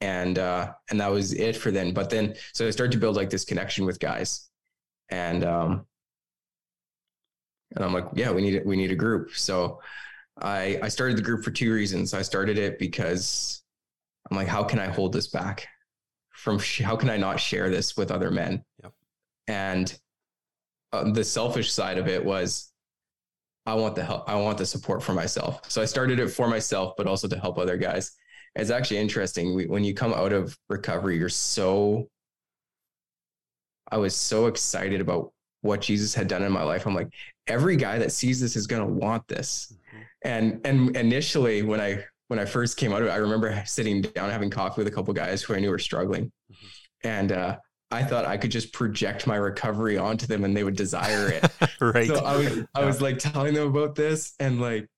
and 0.00 0.38
uh, 0.38 0.72
and 0.90 1.00
that 1.00 1.10
was 1.12 1.32
it 1.32 1.56
for 1.56 1.70
then. 1.70 1.92
But 1.94 2.10
then, 2.10 2.34
so 2.52 2.66
I 2.66 2.70
started 2.70 2.92
to 2.92 2.98
build 2.98 3.16
like 3.16 3.30
this 3.30 3.44
connection 3.44 3.84
with 3.86 3.98
guys, 4.00 4.48
and 5.10 5.44
um, 5.44 5.86
and 7.74 7.84
I'm 7.84 7.92
like, 7.92 8.06
yeah, 8.14 8.30
we 8.32 8.42
need 8.42 8.54
it. 8.54 8.66
We 8.66 8.76
need 8.76 8.90
a 8.92 8.96
group. 8.96 9.30
So 9.34 9.80
I 10.40 10.78
I 10.82 10.88
started 10.88 11.16
the 11.16 11.22
group 11.22 11.44
for 11.44 11.50
two 11.50 11.72
reasons. 11.72 12.14
I 12.14 12.22
started 12.22 12.58
it 12.58 12.78
because 12.78 13.61
I'm 14.30 14.36
like, 14.36 14.48
how 14.48 14.62
can 14.64 14.78
I 14.78 14.86
hold 14.86 15.12
this 15.12 15.28
back 15.28 15.66
from? 16.30 16.58
Sh- 16.58 16.80
how 16.82 16.96
can 16.96 17.10
I 17.10 17.16
not 17.16 17.40
share 17.40 17.70
this 17.70 17.96
with 17.96 18.10
other 18.10 18.30
men? 18.30 18.64
Yep. 18.82 18.92
And 19.48 19.98
uh, 20.92 21.10
the 21.10 21.24
selfish 21.24 21.72
side 21.72 21.98
of 21.98 22.08
it 22.08 22.24
was 22.24 22.72
I 23.66 23.74
want 23.74 23.94
the 23.94 24.04
help. 24.04 24.28
I 24.28 24.36
want 24.36 24.58
the 24.58 24.66
support 24.66 25.02
for 25.02 25.12
myself. 25.12 25.70
So 25.70 25.82
I 25.82 25.84
started 25.84 26.18
it 26.18 26.28
for 26.28 26.48
myself, 26.48 26.94
but 26.96 27.06
also 27.06 27.28
to 27.28 27.38
help 27.38 27.58
other 27.58 27.76
guys. 27.76 28.12
It's 28.54 28.70
actually 28.70 28.98
interesting. 28.98 29.54
We, 29.54 29.66
when 29.66 29.84
you 29.84 29.94
come 29.94 30.12
out 30.12 30.32
of 30.32 30.58
recovery, 30.68 31.16
you're 31.16 31.28
so, 31.28 32.08
I 33.90 33.96
was 33.98 34.14
so 34.14 34.46
excited 34.46 35.00
about 35.00 35.32
what 35.62 35.80
Jesus 35.80 36.14
had 36.14 36.28
done 36.28 36.42
in 36.42 36.52
my 36.52 36.62
life. 36.62 36.86
I'm 36.86 36.94
like, 36.94 37.08
every 37.46 37.76
guy 37.76 37.98
that 37.98 38.12
sees 38.12 38.40
this 38.40 38.56
is 38.56 38.66
going 38.66 38.86
to 38.86 38.92
want 38.92 39.26
this. 39.28 39.72
Mhm. 39.72 40.04
And, 40.24 40.60
and 40.66 40.96
initially 40.96 41.62
when 41.62 41.80
I, 41.80 42.04
when 42.32 42.38
I 42.38 42.46
first 42.46 42.78
came 42.78 42.94
out 42.94 43.02
of 43.02 43.08
it, 43.08 43.10
I 43.10 43.16
remember 43.16 43.62
sitting 43.66 44.00
down, 44.00 44.30
having 44.30 44.48
coffee 44.48 44.80
with 44.80 44.88
a 44.88 44.90
couple 44.90 45.12
guys 45.12 45.42
who 45.42 45.54
I 45.54 45.58
knew 45.60 45.68
were 45.68 45.78
struggling. 45.78 46.32
Mhm. 46.50 46.68
And, 47.04 47.32
uh, 47.32 47.58
I 47.90 48.02
thought 48.02 48.24
I 48.24 48.38
could 48.38 48.50
just 48.50 48.72
project 48.72 49.26
my 49.26 49.36
recovery 49.36 49.98
onto 49.98 50.26
them 50.26 50.44
and 50.44 50.56
they 50.56 50.64
would 50.64 50.76
desire 50.76 51.28
it. 51.28 51.44
right. 51.82 52.06
So 52.06 52.24
I 52.24 52.36
was 52.38 52.64
I 52.74 52.84
was 52.86 53.02
like 53.02 53.18
telling 53.18 53.52
them 53.52 53.68
about 53.68 53.94
this 53.94 54.32
and 54.40 54.62
like 54.62 54.88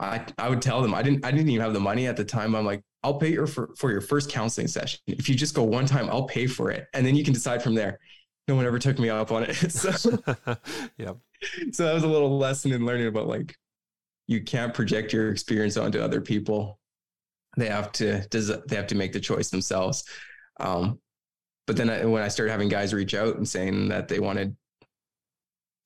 I 0.00 0.26
I 0.36 0.48
would 0.48 0.60
tell 0.60 0.82
them 0.82 0.94
I 0.94 1.02
didn't 1.02 1.24
I 1.24 1.30
didn't 1.30 1.48
even 1.50 1.62
have 1.62 1.74
the 1.74 1.78
money 1.78 2.08
at 2.08 2.16
the 2.16 2.24
time. 2.24 2.56
I'm 2.56 2.66
like, 2.66 2.82
I'll 3.04 3.14
pay 3.14 3.30
your 3.30 3.46
for, 3.46 3.70
for 3.76 3.92
your 3.92 4.00
first 4.00 4.30
counseling 4.30 4.66
session. 4.66 4.98
If 5.06 5.28
you 5.28 5.36
just 5.36 5.54
go 5.54 5.62
one 5.62 5.86
time, 5.86 6.08
I'll 6.10 6.24
pay 6.24 6.48
for 6.48 6.72
it. 6.72 6.88
And 6.92 7.06
then 7.06 7.14
you 7.14 7.22
can 7.22 7.34
decide 7.34 7.62
from 7.62 7.76
there. 7.76 8.00
No 8.48 8.56
one 8.56 8.66
ever 8.66 8.80
took 8.80 8.98
me 8.98 9.08
up 9.08 9.30
on 9.30 9.44
it. 9.44 9.54
so, 9.70 9.90
yeah. 10.98 11.12
so 11.70 11.84
that 11.84 11.94
was 11.94 12.02
a 12.02 12.08
little 12.08 12.36
lesson 12.36 12.72
in 12.72 12.84
learning 12.84 13.06
about 13.06 13.28
like 13.28 13.54
you 14.32 14.42
can't 14.42 14.74
project 14.74 15.12
your 15.12 15.30
experience 15.30 15.76
onto 15.76 16.00
other 16.00 16.20
people. 16.20 16.78
They 17.56 17.68
have 17.68 17.92
to 17.92 18.26
does 18.28 18.48
they 18.66 18.76
have 18.76 18.86
to 18.88 18.94
make 18.94 19.12
the 19.12 19.20
choice 19.20 19.50
themselves. 19.50 20.04
Um, 20.58 20.98
but 21.66 21.76
then 21.76 21.90
I, 21.90 22.04
when 22.04 22.22
I 22.22 22.28
started 22.28 22.50
having 22.50 22.68
guys 22.68 22.92
reach 22.94 23.14
out 23.14 23.36
and 23.36 23.48
saying 23.48 23.88
that 23.88 24.08
they 24.08 24.18
wanted, 24.20 24.56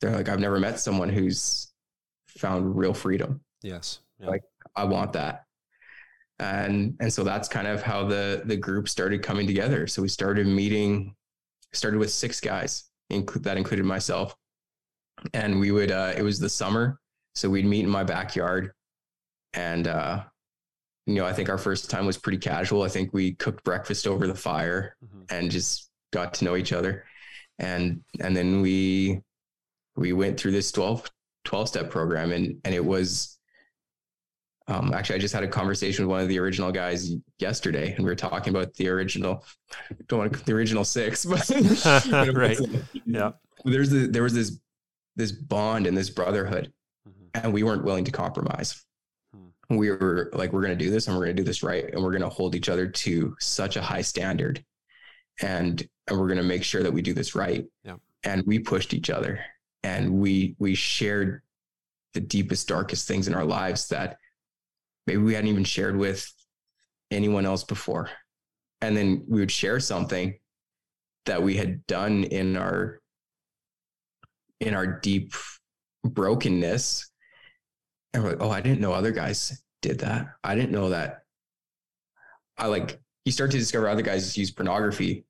they're 0.00 0.12
like, 0.12 0.28
I've 0.28 0.40
never 0.40 0.58
met 0.60 0.78
someone 0.80 1.08
who's 1.08 1.72
found 2.26 2.76
real 2.76 2.94
freedom. 2.94 3.40
Yes. 3.62 4.00
Yeah. 4.20 4.28
Like- 4.28 4.42
I 4.74 4.84
want 4.84 5.12
that. 5.14 5.44
And 6.38 6.96
and 7.00 7.10
so 7.12 7.24
that's 7.24 7.48
kind 7.48 7.66
of 7.66 7.82
how 7.82 8.04
the 8.06 8.42
the 8.44 8.56
group 8.56 8.88
started 8.88 9.22
coming 9.22 9.46
together. 9.46 9.86
So 9.86 10.02
we 10.02 10.08
started 10.08 10.46
meeting, 10.46 11.14
started 11.72 11.98
with 11.98 12.10
six 12.12 12.40
guys, 12.40 12.84
include 13.10 13.44
that 13.44 13.56
included 13.56 13.86
myself. 13.86 14.36
And 15.32 15.58
we 15.58 15.70
would 15.70 15.90
uh 15.90 16.12
it 16.16 16.22
was 16.22 16.38
the 16.38 16.50
summer. 16.50 17.00
So 17.36 17.50
we'd 17.50 17.66
meet 17.66 17.84
in 17.84 17.90
my 17.90 18.02
backyard. 18.02 18.72
And 19.52 19.86
uh, 19.86 20.24
you 21.06 21.14
know, 21.14 21.26
I 21.26 21.32
think 21.34 21.48
our 21.48 21.58
first 21.58 21.90
time 21.90 22.06
was 22.06 22.16
pretty 22.16 22.38
casual. 22.38 22.82
I 22.82 22.88
think 22.88 23.12
we 23.12 23.34
cooked 23.34 23.62
breakfast 23.62 24.06
over 24.06 24.26
the 24.26 24.34
fire 24.34 24.96
Mhm. 25.04 25.26
and 25.30 25.50
just 25.50 25.90
got 26.12 26.34
to 26.34 26.44
know 26.44 26.56
each 26.56 26.72
other. 26.72 27.04
And 27.58 28.02
and 28.20 28.36
then 28.36 28.60
we 28.62 29.20
we 29.96 30.12
went 30.12 30.38
through 30.40 30.52
this 30.52 30.72
12 30.72 31.08
12 31.44 31.68
step 31.68 31.90
program 31.90 32.32
and 32.32 32.58
and 32.64 32.74
it 32.74 32.84
was 32.84 33.38
um 34.68 34.92
actually 34.92 35.16
I 35.16 35.18
just 35.20 35.32
had 35.32 35.44
a 35.44 35.48
conversation 35.48 36.04
with 36.06 36.10
one 36.10 36.20
of 36.22 36.28
the 36.28 36.38
original 36.38 36.72
guys 36.72 37.12
yesterday 37.38 37.92
and 37.94 38.04
we 38.04 38.10
were 38.10 38.16
talking 38.16 38.50
about 38.54 38.74
the 38.74 38.88
original 38.88 39.44
don't 40.08 40.18
want 40.18 40.32
to, 40.34 40.44
the 40.44 40.52
original 40.52 40.84
six 40.84 41.24
but 41.32 41.48
Right. 42.34 42.58
Yeah. 43.06 43.30
there's 43.64 43.90
the, 43.90 44.06
there 44.08 44.22
was 44.24 44.34
this 44.34 44.58
this 45.14 45.32
bond 45.32 45.86
and 45.86 45.96
this 45.96 46.10
brotherhood. 46.10 46.72
And 47.42 47.52
we 47.52 47.62
weren't 47.62 47.84
willing 47.84 48.04
to 48.04 48.12
compromise. 48.12 48.84
Hmm. 49.34 49.76
We 49.76 49.90
were 49.90 50.30
like, 50.32 50.52
we're 50.52 50.62
going 50.62 50.76
to 50.76 50.84
do 50.84 50.90
this 50.90 51.06
and 51.06 51.16
we're 51.16 51.24
going 51.24 51.36
to 51.36 51.42
do 51.42 51.46
this 51.46 51.62
right. 51.62 51.92
And 51.92 52.02
we're 52.02 52.12
going 52.12 52.22
to 52.22 52.28
hold 52.28 52.54
each 52.54 52.68
other 52.68 52.86
to 52.86 53.36
such 53.40 53.76
a 53.76 53.82
high 53.82 54.02
standard. 54.02 54.64
And, 55.40 55.86
and 56.06 56.18
we're 56.18 56.28
going 56.28 56.38
to 56.38 56.44
make 56.44 56.64
sure 56.64 56.82
that 56.82 56.92
we 56.92 57.02
do 57.02 57.12
this 57.12 57.34
right. 57.34 57.64
Yeah. 57.84 57.96
And 58.24 58.42
we 58.46 58.58
pushed 58.58 58.94
each 58.94 59.10
other 59.10 59.40
and 59.82 60.14
we, 60.14 60.56
we 60.58 60.74
shared 60.74 61.42
the 62.14 62.20
deepest, 62.20 62.68
darkest 62.68 63.06
things 63.06 63.28
in 63.28 63.34
our 63.34 63.44
lives 63.44 63.88
that 63.88 64.18
maybe 65.06 65.22
we 65.22 65.34
hadn't 65.34 65.50
even 65.50 65.64
shared 65.64 65.96
with 65.96 66.32
anyone 67.10 67.46
else 67.46 67.62
before. 67.62 68.10
And 68.80 68.96
then 68.96 69.24
we 69.28 69.40
would 69.40 69.50
share 69.50 69.80
something 69.80 70.38
that 71.26 71.42
we 71.42 71.56
had 71.56 71.86
done 71.86 72.24
in 72.24 72.56
our, 72.56 73.00
in 74.60 74.74
our 74.74 74.86
deep 74.86 75.34
brokenness 76.04 77.10
and 78.16 78.24
we're 78.24 78.30
like 78.30 78.42
oh 78.42 78.50
i 78.50 78.60
didn't 78.60 78.80
know 78.80 78.92
other 78.92 79.12
guys 79.12 79.62
did 79.86 80.00
that. 80.00 80.26
I 80.42 80.54
didn't 80.54 80.72
know 80.72 80.90
that. 80.90 81.24
I 82.58 82.66
like 82.66 83.00
you 83.24 83.32
start 83.32 83.50
to 83.52 83.58
discover 83.58 83.88
other 83.88 84.02
guys 84.02 84.36
use 84.36 84.50
pornography 84.50 85.24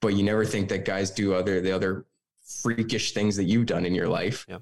but 0.00 0.14
you 0.14 0.22
never 0.22 0.44
think 0.44 0.68
that 0.68 0.84
guys 0.84 1.10
do 1.10 1.34
other 1.34 1.60
the 1.60 1.72
other 1.72 2.06
freakish 2.42 3.12
things 3.12 3.36
that 3.36 3.44
you've 3.44 3.66
done 3.66 3.84
in 3.86 3.94
your 3.94 4.08
life. 4.08 4.44
Yeah. 4.48 4.58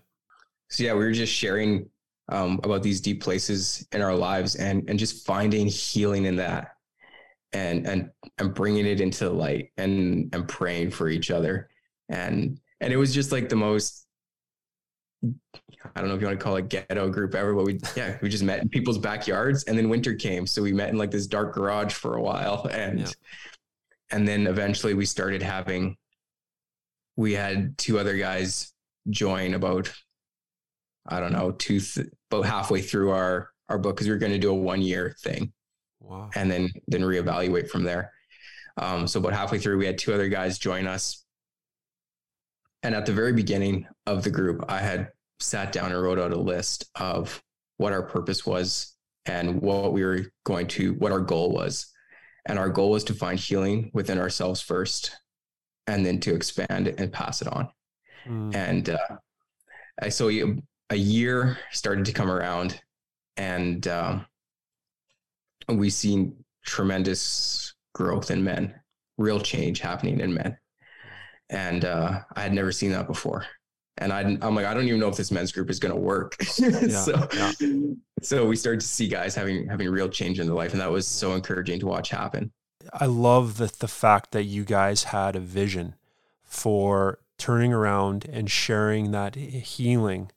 so 0.68 0.84
yeah 0.84 0.92
we 0.92 1.04
were 1.04 1.12
just 1.12 1.32
sharing 1.32 1.88
um, 2.30 2.58
about 2.64 2.82
these 2.82 3.00
deep 3.00 3.22
places 3.22 3.86
in 3.92 4.00
our 4.00 4.14
lives 4.14 4.56
and 4.56 4.88
and 4.88 4.98
just 4.98 5.26
finding 5.26 5.66
healing 5.66 6.24
in 6.24 6.36
that 6.36 6.76
and 7.52 7.86
and 7.86 8.10
and 8.38 8.54
bringing 8.54 8.86
it 8.86 9.00
into 9.00 9.24
the 9.24 9.30
light 9.30 9.70
and 9.76 10.34
and 10.34 10.48
praying 10.48 10.90
for 10.90 11.08
each 11.08 11.30
other. 11.30 11.68
And 12.08 12.60
and 12.80 12.92
it 12.92 12.96
was 12.96 13.14
just 13.14 13.32
like 13.32 13.48
the 13.48 13.56
most 13.56 14.03
I 15.94 16.00
don't 16.00 16.08
know 16.08 16.14
if 16.14 16.20
you 16.20 16.26
want 16.26 16.38
to 16.38 16.44
call 16.44 16.56
it 16.56 16.68
ghetto 16.68 17.08
group 17.10 17.34
ever, 17.34 17.54
but 17.54 17.64
we 17.64 17.78
yeah, 17.96 18.18
we 18.22 18.28
just 18.28 18.42
met 18.44 18.60
in 18.62 18.68
people's 18.68 18.98
backyards 18.98 19.64
and 19.64 19.76
then 19.76 19.88
winter 19.88 20.14
came. 20.14 20.46
So 20.46 20.62
we 20.62 20.72
met 20.72 20.88
in 20.90 20.96
like 20.98 21.10
this 21.10 21.26
dark 21.26 21.54
garage 21.54 21.92
for 21.92 22.16
a 22.16 22.22
while 22.22 22.66
and 22.72 23.00
Yeah. 23.00 23.06
and 24.10 24.26
then 24.26 24.46
eventually 24.46 24.94
we 24.94 25.04
started 25.06 25.42
having 25.42 25.96
we 27.16 27.32
had 27.32 27.76
two 27.78 27.98
other 27.98 28.16
guys 28.16 28.72
join 29.10 29.54
about 29.54 29.92
I 31.06 31.20
don't 31.20 31.32
know, 31.32 31.52
two 31.52 31.80
th- 31.80 32.08
about 32.30 32.46
halfway 32.46 32.80
through 32.80 33.10
our 33.10 33.50
our 33.68 33.78
book 33.78 33.96
because 33.96 34.06
we 34.06 34.12
were 34.12 34.18
going 34.18 34.32
to 34.32 34.38
do 34.38 34.50
a 34.50 34.54
one 34.54 34.80
year 34.82 35.14
thing 35.22 35.52
Wow. 36.00 36.30
and 36.34 36.50
then 36.50 36.70
then 36.88 37.02
reevaluate 37.02 37.68
from 37.68 37.82
there. 37.84 38.10
Um, 38.76 39.06
so 39.06 39.20
about 39.20 39.34
halfway 39.34 39.58
through, 39.58 39.78
we 39.78 39.86
had 39.86 39.98
two 39.98 40.12
other 40.12 40.28
guys 40.28 40.58
join 40.58 40.86
us. 40.86 41.23
And 42.84 42.94
at 42.94 43.06
the 43.06 43.12
very 43.14 43.32
beginning 43.32 43.86
of 44.06 44.22
the 44.22 44.30
group, 44.30 44.64
I 44.68 44.78
had 44.78 45.08
sat 45.40 45.72
down 45.72 45.90
and 45.90 46.00
wrote 46.00 46.18
out 46.18 46.32
a 46.32 46.38
list 46.38 46.90
of 46.94 47.42
what 47.78 47.94
our 47.94 48.02
purpose 48.02 48.46
was 48.46 48.94
and 49.26 49.62
what 49.62 49.94
we 49.94 50.04
were 50.04 50.26
going 50.44 50.66
to, 50.68 50.92
what 50.94 51.10
our 51.10 51.20
goal 51.20 51.50
was. 51.50 51.90
And 52.44 52.58
our 52.58 52.68
goal 52.68 52.90
was 52.90 53.04
to 53.04 53.14
find 53.14 53.40
healing 53.40 53.90
within 53.94 54.18
ourselves 54.18 54.60
first, 54.60 55.16
and 55.86 56.04
then 56.04 56.20
to 56.20 56.34
expand 56.34 56.88
and 56.88 57.10
pass 57.10 57.40
it 57.40 57.48
on. 57.48 57.70
Mm. 58.26 58.54
And 58.54 58.90
uh, 58.90 59.16
I 60.02 60.10
so 60.10 60.28
a- 60.28 60.94
year 60.94 61.58
started 61.72 62.04
to 62.04 62.12
come 62.12 62.30
around, 62.30 62.80
and 63.38 63.88
um, 63.88 64.26
we 65.68 65.88
seen 65.88 66.36
tremendous 66.64 67.74
growth 67.94 68.30
in 68.30 68.44
men, 68.44 68.74
real 69.16 69.40
change 69.40 69.80
happening 69.80 70.20
in 70.20 70.34
men, 70.34 70.58
and 71.50 71.84
uh, 71.84 72.20
I 72.34 72.40
had 72.40 72.52
never 72.52 72.72
seen 72.72 72.92
that 72.92 73.06
before. 73.06 73.46
And 73.98 74.12
I, 74.12 74.20
I'm 74.20 74.54
like, 74.56 74.66
I 74.66 74.74
don't 74.74 74.86
even 74.88 74.98
know 74.98 75.08
if 75.08 75.16
this 75.16 75.30
men's 75.30 75.52
group 75.52 75.70
is 75.70 75.78
going 75.78 75.94
to 75.94 76.00
work. 76.00 76.42
so, 76.42 77.28
yeah. 77.32 77.52
so 78.22 78.46
we 78.46 78.56
started 78.56 78.80
to 78.80 78.86
see 78.86 79.06
guys 79.06 79.36
having 79.36 79.68
having 79.68 79.88
real 79.88 80.08
change 80.08 80.40
in 80.40 80.46
their 80.46 80.56
life, 80.56 80.72
and 80.72 80.80
that 80.80 80.90
was 80.90 81.06
so 81.06 81.34
encouraging 81.34 81.78
to 81.80 81.86
watch 81.86 82.10
happen. 82.10 82.50
I 82.92 83.06
love 83.06 83.56
the 83.58 83.72
the 83.78 83.88
fact 83.88 84.32
that 84.32 84.44
you 84.44 84.64
guys 84.64 85.04
had 85.04 85.36
a 85.36 85.40
vision 85.40 85.94
for 86.42 87.20
turning 87.38 87.72
around 87.72 88.26
and 88.30 88.50
sharing 88.50 89.10
that 89.12 89.36
healing 89.36 90.30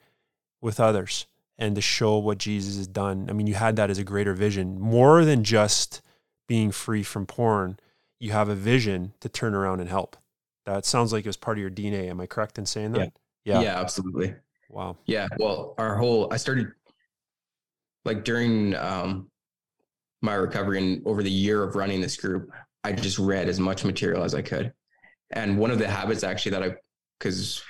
with 0.61 0.79
others 0.79 1.25
and 1.57 1.75
to 1.75 1.81
show 1.81 2.17
what 2.17 2.37
Jesus 2.37 2.77
has 2.77 2.87
done. 2.87 3.27
I 3.29 3.33
mean, 3.33 3.47
you 3.47 3.55
had 3.55 3.75
that 3.77 3.89
as 3.89 3.97
a 3.97 4.03
greater 4.03 4.33
vision, 4.33 4.79
more 4.79 5.25
than 5.25 5.43
just 5.43 6.01
being 6.47 6.71
free 6.71 7.03
from 7.03 7.25
porn. 7.25 7.79
You 8.19 8.31
have 8.31 8.49
a 8.49 8.55
vision 8.55 9.13
to 9.19 9.29
turn 9.29 9.53
around 9.53 9.79
and 9.79 9.89
help. 9.89 10.17
That 10.67 10.85
sounds 10.85 11.13
like 11.13 11.25
it 11.25 11.29
was 11.29 11.37
part 11.37 11.57
of 11.57 11.61
your 11.61 11.71
DNA. 11.71 12.09
Am 12.09 12.19
I 12.19 12.25
correct 12.25 12.57
in 12.57 12.65
saying 12.65 12.91
that? 12.91 13.13
Yeah. 13.45 13.61
yeah, 13.61 13.79
absolutely. 13.79 14.35
Wow. 14.69 14.97
Yeah. 15.05 15.29
Well, 15.39 15.73
our 15.77 15.95
whole, 15.95 16.27
I 16.33 16.35
started 16.35 16.67
like 18.03 18.25
during 18.25 18.75
um, 18.75 19.29
my 20.21 20.33
recovery 20.33 20.79
and 20.79 21.07
over 21.07 21.23
the 21.23 21.31
year 21.31 21.63
of 21.63 21.75
running 21.75 22.01
this 22.01 22.17
group, 22.17 22.51
I 22.83 22.91
just 22.91 23.17
read 23.17 23.47
as 23.47 23.61
much 23.61 23.85
material 23.85 24.23
as 24.23 24.35
I 24.35 24.41
could. 24.41 24.73
And 25.31 25.57
one 25.57 25.71
of 25.71 25.79
the 25.79 25.87
habits 25.87 26.25
actually 26.25 26.51
that 26.51 26.63
I, 26.63 26.75
because 27.17 27.63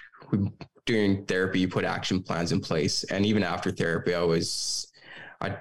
during 0.87 1.23
therapy, 1.27 1.59
you 1.59 1.67
put 1.67 1.85
action 1.85 2.23
plans 2.23 2.51
in 2.51 2.61
place. 2.61 3.03
And 3.03 3.27
even 3.27 3.43
after 3.43 3.69
therapy, 3.69 4.15
I 4.15 4.23
was, 4.23 4.91
I, 5.39 5.55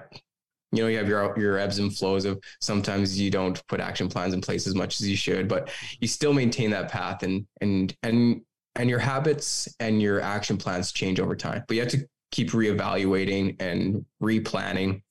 you 0.71 0.83
know, 0.83 0.89
you 0.89 0.97
have 0.97 1.07
your 1.07 1.37
your 1.39 1.57
ebbs 1.57 1.79
and 1.79 1.95
flows 1.95 2.25
of 2.25 2.39
sometimes 2.59 3.19
you 3.19 3.31
don't 3.31 3.65
put 3.67 3.79
action 3.79 4.09
plans 4.09 4.33
in 4.33 4.41
place 4.41 4.67
as 4.67 4.75
much 4.75 4.99
as 4.99 5.09
you 5.09 5.15
should, 5.15 5.47
but 5.47 5.69
you 5.99 6.07
still 6.07 6.33
maintain 6.33 6.69
that 6.71 6.91
path 6.91 7.23
and 7.23 7.47
and 7.61 7.95
and 8.03 8.41
and 8.75 8.89
your 8.89 8.99
habits 8.99 9.67
and 9.79 10.01
your 10.01 10.21
action 10.21 10.57
plans 10.57 10.91
change 10.91 11.19
over 11.19 11.35
time. 11.35 11.63
But 11.67 11.75
you 11.75 11.81
have 11.81 11.91
to 11.91 12.07
keep 12.31 12.51
reevaluating 12.51 13.55
and 13.61 14.05
replanning. 14.21 15.01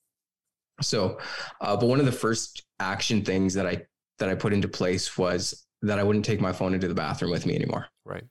So, 0.81 1.19
uh, 1.59 1.75
but 1.75 1.87
one 1.87 1.99
of 1.99 2.05
the 2.05 2.11
first 2.11 2.63
action 2.79 3.23
things 3.23 3.53
that 3.55 3.65
I 3.65 3.83
that 4.19 4.29
I 4.29 4.35
put 4.35 4.53
into 4.53 4.67
place 4.67 5.17
was 5.17 5.65
that 5.81 5.99
I 5.99 6.03
wouldn't 6.03 6.25
take 6.25 6.39
my 6.39 6.51
phone 6.53 6.73
into 6.73 6.87
the 6.87 6.95
bathroom 6.95 7.31
with 7.31 7.45
me 7.45 7.55
anymore. 7.55 7.87
Right. 8.05 8.23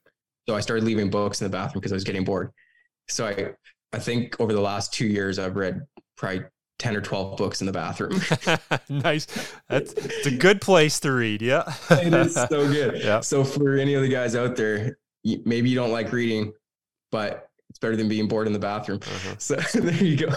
So 0.49 0.55
I 0.55 0.61
started 0.61 0.85
leaving 0.85 1.11
books 1.11 1.41
in 1.41 1.45
the 1.45 1.51
bathroom 1.51 1.81
because 1.81 1.93
I 1.93 1.97
was 1.97 2.05
getting 2.05 2.25
bored. 2.25 2.53
So 3.09 3.27
I 3.27 3.51
I 3.93 3.99
think 3.99 4.41
over 4.41 4.53
the 4.53 4.61
last 4.61 4.93
two 4.93 5.07
years 5.07 5.41
I've 5.41 5.57
read 5.57 5.83
probably 6.17 6.45
10 6.79 6.97
or 6.97 7.01
12 7.01 7.37
books 7.37 7.61
in 7.61 7.67
the 7.67 7.73
bathroom. 7.73 8.21
nice. 8.89 9.27
That's 9.69 9.93
it's 9.93 10.27
a 10.27 10.31
good 10.31 10.61
place 10.61 11.01
to 11.01 11.13
read. 11.13 11.43
Yeah. 11.43 11.73
it 11.91 12.13
is 12.13 12.35
so 12.35 12.49
good. 12.49 13.01
Yeah. 13.07 13.21
So 13.21 13.45
for 13.45 13.77
any 13.77 13.95
of 13.95 14.03
the 14.03 14.09
guys 14.09 14.35
out 14.35 14.57
there, 14.57 14.99
maybe 15.25 15.69
you 15.69 15.77
don't 15.77 15.93
like 15.93 16.13
reading, 16.13 16.53
but 17.11 17.49
it's 17.71 17.79
better 17.79 17.97
than 17.97 18.09
being 18.09 18.29
bored 18.29 18.47
in 18.47 18.53
the 18.53 18.59
bathroom. 18.59 19.01
Uh-huh. 19.03 19.35
So 19.39 19.57
there 19.57 20.03
you 20.03 20.17
go. 20.17 20.33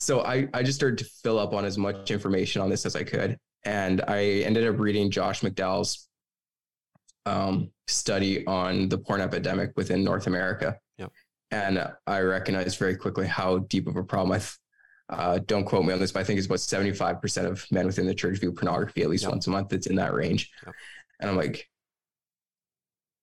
So 0.00 0.24
I, 0.24 0.48
I 0.52 0.62
just 0.62 0.78
started 0.78 0.98
to 0.98 1.04
fill 1.22 1.38
up 1.38 1.52
on 1.54 1.64
as 1.64 1.78
much 1.78 2.10
information 2.10 2.60
on 2.60 2.68
this 2.70 2.84
as 2.86 2.96
I 2.96 3.04
could. 3.04 3.38
And 3.64 4.02
I 4.08 4.24
ended 4.44 4.66
up 4.66 4.78
reading 4.78 5.10
Josh 5.10 5.42
McDowell's 5.42 6.08
um, 7.26 7.70
study 7.86 8.44
on 8.46 8.88
the 8.88 8.98
porn 8.98 9.20
epidemic 9.20 9.72
within 9.76 10.02
North 10.02 10.26
America. 10.26 10.76
Yep. 10.98 11.12
And 11.52 11.86
I 12.06 12.20
recognized 12.20 12.78
very 12.78 12.96
quickly 12.96 13.26
how 13.26 13.58
deep 13.58 13.86
of 13.86 13.96
a 13.96 14.02
problem 14.02 14.32
I 14.32 14.38
th- 14.38 14.56
uh, 15.12 15.38
don't 15.46 15.64
quote 15.64 15.84
me 15.84 15.92
on 15.92 16.00
this, 16.00 16.12
but 16.12 16.20
I 16.20 16.24
think 16.24 16.38
it's 16.38 16.46
about 16.46 16.58
75% 16.58 17.44
of 17.44 17.70
men 17.70 17.86
within 17.86 18.06
the 18.06 18.14
church 18.14 18.38
view 18.38 18.52
pornography 18.52 19.02
at 19.02 19.10
least 19.10 19.28
once 19.28 19.46
a 19.46 19.50
month. 19.50 19.72
It's 19.72 19.86
in 19.86 19.96
that 19.96 20.14
range. 20.14 20.50
And 21.20 21.30
I'm 21.30 21.36
like, 21.36 21.68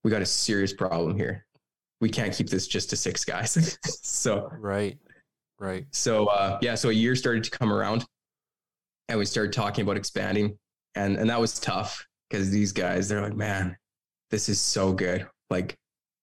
we 0.04 0.12
got 0.12 0.22
a 0.22 0.26
serious 0.26 0.72
problem 0.72 1.18
here. 1.18 1.46
We 2.00 2.10
can't 2.10 2.34
keep 2.34 2.50
this 2.50 2.68
just 2.68 2.90
to 2.92 2.96
six 2.98 3.26
guys. 3.26 3.78
so, 3.86 4.50
Right. 4.58 4.98
Right. 5.60 5.88
so 5.92 6.28
uh, 6.28 6.58
yeah, 6.62 6.76
so 6.76 6.88
a 6.88 6.94
year 6.94 7.18
started 7.18 7.44
to 7.44 7.52
come 7.52 7.74
around 7.74 8.06
and 9.10 9.20
we 9.20 9.26
started 9.26 9.52
talking 9.52 9.82
about 9.82 9.98
expanding. 9.98 10.58
And, 10.96 11.18
and 11.18 11.30
that 11.30 11.40
was 11.40 11.60
tough 11.60 12.08
because 12.30 12.50
these 12.50 12.72
guys, 12.72 13.10
they're 13.10 13.22
like, 13.22 13.36
man, 13.36 13.76
this 14.30 14.48
is 14.48 14.62
so 14.62 14.94
good. 14.94 15.28
Like 15.50 15.76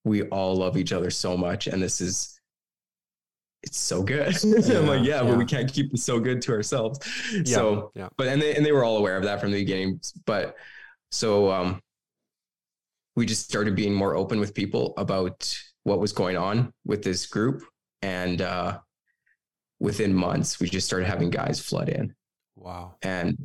we 0.04 0.22
all 0.28 0.56
love 0.56 0.78
each 0.78 0.92
other 0.92 1.10
so 1.10 1.36
much. 1.36 1.66
And 1.66 1.82
this 1.82 2.00
is, 2.00 2.35
it's 3.66 3.78
so 3.78 4.02
good. 4.02 4.34
I'm 4.44 4.86
like, 4.86 5.04
Yeah, 5.04 5.16
yeah, 5.16 5.22
but 5.24 5.36
we 5.36 5.44
can't 5.44 5.70
keep 5.70 5.92
it 5.92 5.98
so 5.98 6.18
good 6.18 6.40
to 6.42 6.52
ourselves. 6.52 7.00
Yeah. 7.32 7.42
So, 7.44 7.92
yeah. 7.94 8.08
but 8.16 8.28
and 8.28 8.40
they 8.40 8.54
and 8.56 8.64
they 8.64 8.72
were 8.72 8.84
all 8.84 8.96
aware 8.96 9.16
of 9.16 9.24
that 9.24 9.40
from 9.40 9.50
the 9.50 9.58
beginning. 9.60 10.00
But 10.24 10.56
so 11.10 11.50
um, 11.50 11.80
we 13.16 13.26
just 13.26 13.44
started 13.44 13.74
being 13.76 13.92
more 13.94 14.14
open 14.16 14.40
with 14.40 14.54
people 14.54 14.94
about 14.96 15.52
what 15.84 16.00
was 16.00 16.12
going 16.12 16.36
on 16.36 16.72
with 16.84 17.02
this 17.02 17.26
group, 17.26 17.62
and 18.02 18.40
uh, 18.42 18.78
within 19.80 20.12
months, 20.14 20.60
we 20.60 20.68
just 20.68 20.86
started 20.86 21.06
having 21.06 21.30
guys 21.30 21.60
flood 21.60 21.88
in, 21.88 22.14
Wow. 22.56 22.96
and 23.02 23.38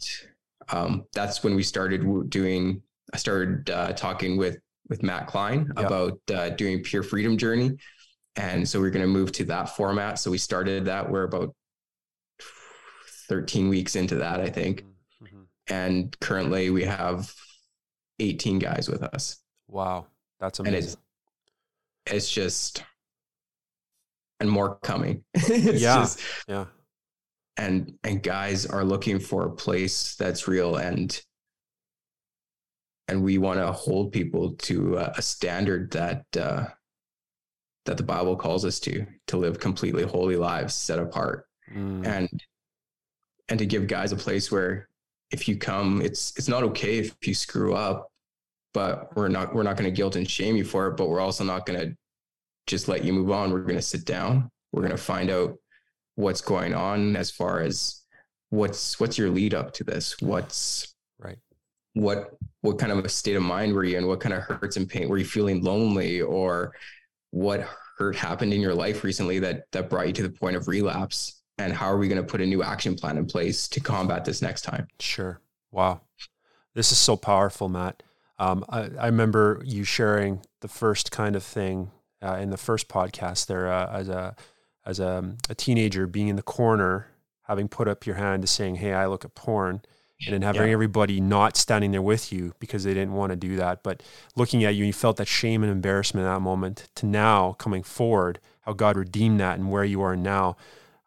um, 0.71 1.05
that's 1.13 1.43
when 1.43 1.55
we 1.55 1.63
started 1.63 2.29
doing. 2.29 2.81
I 3.13 3.17
started 3.17 3.69
uh, 3.69 3.93
talking 3.93 4.37
with 4.37 4.57
with 4.89 5.03
Matt 5.03 5.27
Klein 5.27 5.71
Yeah. 5.77 5.85
about 5.85 6.19
uh, 6.33 6.49
doing 6.49 6.81
Pure 6.83 7.03
Freedom 7.03 7.37
Journey, 7.37 7.71
and 8.35 8.67
so 8.67 8.79
we're 8.79 8.89
going 8.91 9.05
to 9.05 9.11
move 9.11 9.31
to 9.33 9.45
that 9.45 9.75
format. 9.75 10.19
So 10.19 10.31
we 10.31 10.37
started 10.37 10.85
that. 10.85 11.09
We're 11.09 11.23
about 11.23 11.53
13 13.27 13.69
weeks 13.69 13.95
into 13.95 14.15
that, 14.15 14.39
I 14.39 14.49
think. 14.49 14.85
Mhm. 15.21 15.45
And 15.67 16.19
currently 16.19 16.69
we 16.69 16.83
have 16.83 17.33
18 18.19 18.59
guys 18.59 18.89
with 18.89 19.03
us. 19.03 19.37
Wow. 19.67 20.07
That's 20.39 20.59
And 20.59 20.67
amazing. 20.69 20.99
it's 22.05 22.13
it's 22.13 22.31
just 22.31 22.83
and 24.39 24.49
more 24.49 24.77
coming. 24.79 25.23
it's 25.33 25.81
Yeah. 25.81 25.95
just 25.97 26.19
yeah. 26.47 26.65
and 27.57 27.93
and 28.03 28.23
guys 28.23 28.65
are 28.65 28.83
looking 28.83 29.19
for 29.19 29.45
a 29.45 29.51
place 29.55 30.15
that's 30.15 30.47
real 30.47 30.77
and 30.77 31.21
and 33.07 33.23
we 33.23 33.37
want 33.37 33.59
to 33.59 33.71
hold 33.71 34.11
people 34.13 34.53
to 34.53 34.97
a, 34.97 35.13
a 35.17 35.21
standard 35.21 35.91
that 35.91 36.25
uh 36.35 36.67
that 37.85 37.97
the 37.97 38.03
bible 38.03 38.35
calls 38.35 38.63
us 38.65 38.79
to 38.79 39.05
to 39.27 39.37
live 39.37 39.59
completely 39.59 40.03
holy 40.03 40.35
lives 40.35 40.75
set 40.75 40.99
apart. 40.99 41.45
Mm. 41.73 42.05
and 42.05 42.43
and 43.49 43.59
to 43.59 43.65
give 43.65 43.87
guys 43.87 44.11
a 44.11 44.17
place 44.17 44.51
where 44.51 44.87
if 45.31 45.47
you 45.47 45.55
come 45.57 46.01
it's 46.01 46.33
it's 46.37 46.47
not 46.47 46.63
okay 46.63 46.99
if 46.99 47.15
you 47.25 47.33
screw 47.33 47.73
up 47.73 48.11
but 48.73 49.15
we're 49.15 49.29
not 49.29 49.53
we're 49.55 49.63
not 49.63 49.77
going 49.77 49.89
to 49.89 49.95
guilt 49.95 50.15
and 50.15 50.29
shame 50.29 50.55
you 50.55 50.63
for 50.63 50.87
it 50.87 50.97
but 50.97 51.07
we're 51.09 51.19
also 51.21 51.43
not 51.43 51.65
going 51.65 51.79
to 51.79 51.95
just 52.67 52.87
let 52.87 53.03
you 53.03 53.11
move 53.11 53.31
on. 53.31 53.51
We're 53.51 53.61
going 53.61 53.75
to 53.75 53.81
sit 53.81 54.05
down. 54.05 54.49
We're 54.71 54.83
going 54.83 54.95
to 54.95 54.97
find 54.97 55.29
out 55.31 55.57
what's 56.15 56.41
going 56.41 56.73
on 56.75 57.15
as 57.15 57.31
far 57.31 57.59
as 57.61 58.03
what's 58.49 58.99
what's 58.99 59.17
your 59.17 59.29
lead 59.29 59.53
up 59.53 59.73
to 59.73 59.83
this? 59.83 60.15
What's 60.21 60.93
Right. 61.19 61.37
what 61.93 62.29
what 62.61 62.77
kind 62.77 62.91
of 62.91 63.03
a 63.03 63.09
state 63.09 63.35
of 63.35 63.43
mind 63.43 63.73
were 63.73 63.83
you 63.83 63.97
in? 63.97 64.07
What 64.07 64.19
kind 64.19 64.33
of 64.33 64.43
hurts 64.43 64.77
and 64.77 64.87
pain? 64.87 65.09
Were 65.09 65.17
you 65.17 65.25
feeling 65.25 65.63
lonely 65.63 66.21
or 66.21 66.73
what 67.31 67.67
hurt 67.97 68.15
happened 68.15 68.53
in 68.53 68.61
your 68.61 68.73
life 68.73 69.03
recently 69.03 69.39
that 69.39 69.71
that 69.71 69.89
brought 69.89 70.07
you 70.07 70.13
to 70.13 70.23
the 70.23 70.29
point 70.29 70.55
of 70.55 70.67
relapse 70.67 71.41
and 71.57 71.73
how 71.73 71.87
are 71.87 71.97
we 71.97 72.07
going 72.07 72.21
to 72.21 72.27
put 72.27 72.41
a 72.41 72.45
new 72.45 72.63
action 72.63 72.95
plan 72.95 73.17
in 73.17 73.25
place 73.25 73.67
to 73.67 73.79
combat 73.79 74.23
this 74.25 74.41
next 74.41 74.61
time 74.61 74.87
Sure. 74.99 75.41
Wow. 75.71 76.01
This 76.73 76.91
is 76.91 76.97
so 76.97 77.17
powerful, 77.17 77.69
Matt. 77.69 78.03
Um, 78.37 78.65
I, 78.69 78.89
I 78.99 79.05
remember 79.07 79.61
you 79.65 79.83
sharing 79.83 80.41
the 80.61 80.67
first 80.67 81.11
kind 81.11 81.35
of 81.35 81.43
thing 81.43 81.91
uh, 82.21 82.35
in 82.35 82.49
the 82.49 82.57
first 82.57 82.87
podcast 82.87 83.47
there 83.47 83.71
uh, 83.71 83.89
as 83.91 84.09
a 84.09 84.35
as 84.83 84.99
a, 84.99 85.35
a 85.47 85.53
teenager 85.53 86.07
being 86.07 86.27
in 86.27 86.37
the 86.37 86.41
corner, 86.41 87.07
having 87.43 87.67
put 87.67 87.87
up 87.87 88.05
your 88.05 88.15
hand 88.15 88.41
to 88.41 88.47
saying, 88.47 88.75
"Hey, 88.75 88.93
I 88.93 89.05
look 89.05 89.23
at 89.23 89.35
porn," 89.35 89.81
and 90.25 90.33
then 90.33 90.41
having 90.41 90.63
Yeah. 90.63 90.73
everybody 90.73 91.19
not 91.19 91.57
standing 91.57 91.91
there 91.91 92.01
with 92.01 92.31
you 92.31 92.53
because 92.59 92.83
they 92.83 92.93
didn't 92.93 93.13
want 93.13 93.31
to 93.31 93.35
do 93.35 93.55
that, 93.57 93.83
but 93.83 94.03
looking 94.35 94.63
at 94.63 94.75
you, 94.75 94.85
you 94.85 94.93
felt 94.93 95.17
that 95.17 95.27
shame 95.27 95.63
and 95.63 95.71
embarrassment 95.71 96.25
in 96.25 96.31
that 96.33 96.41
moment. 96.41 96.89
To 96.95 97.05
now 97.05 97.53
coming 97.53 97.83
forward, 97.83 98.39
how 98.61 98.73
God 98.73 98.95
redeemed 98.97 99.39
that 99.39 99.57
and 99.57 99.71
where 99.71 99.83
you 99.83 100.01
are 100.01 100.15
now. 100.15 100.55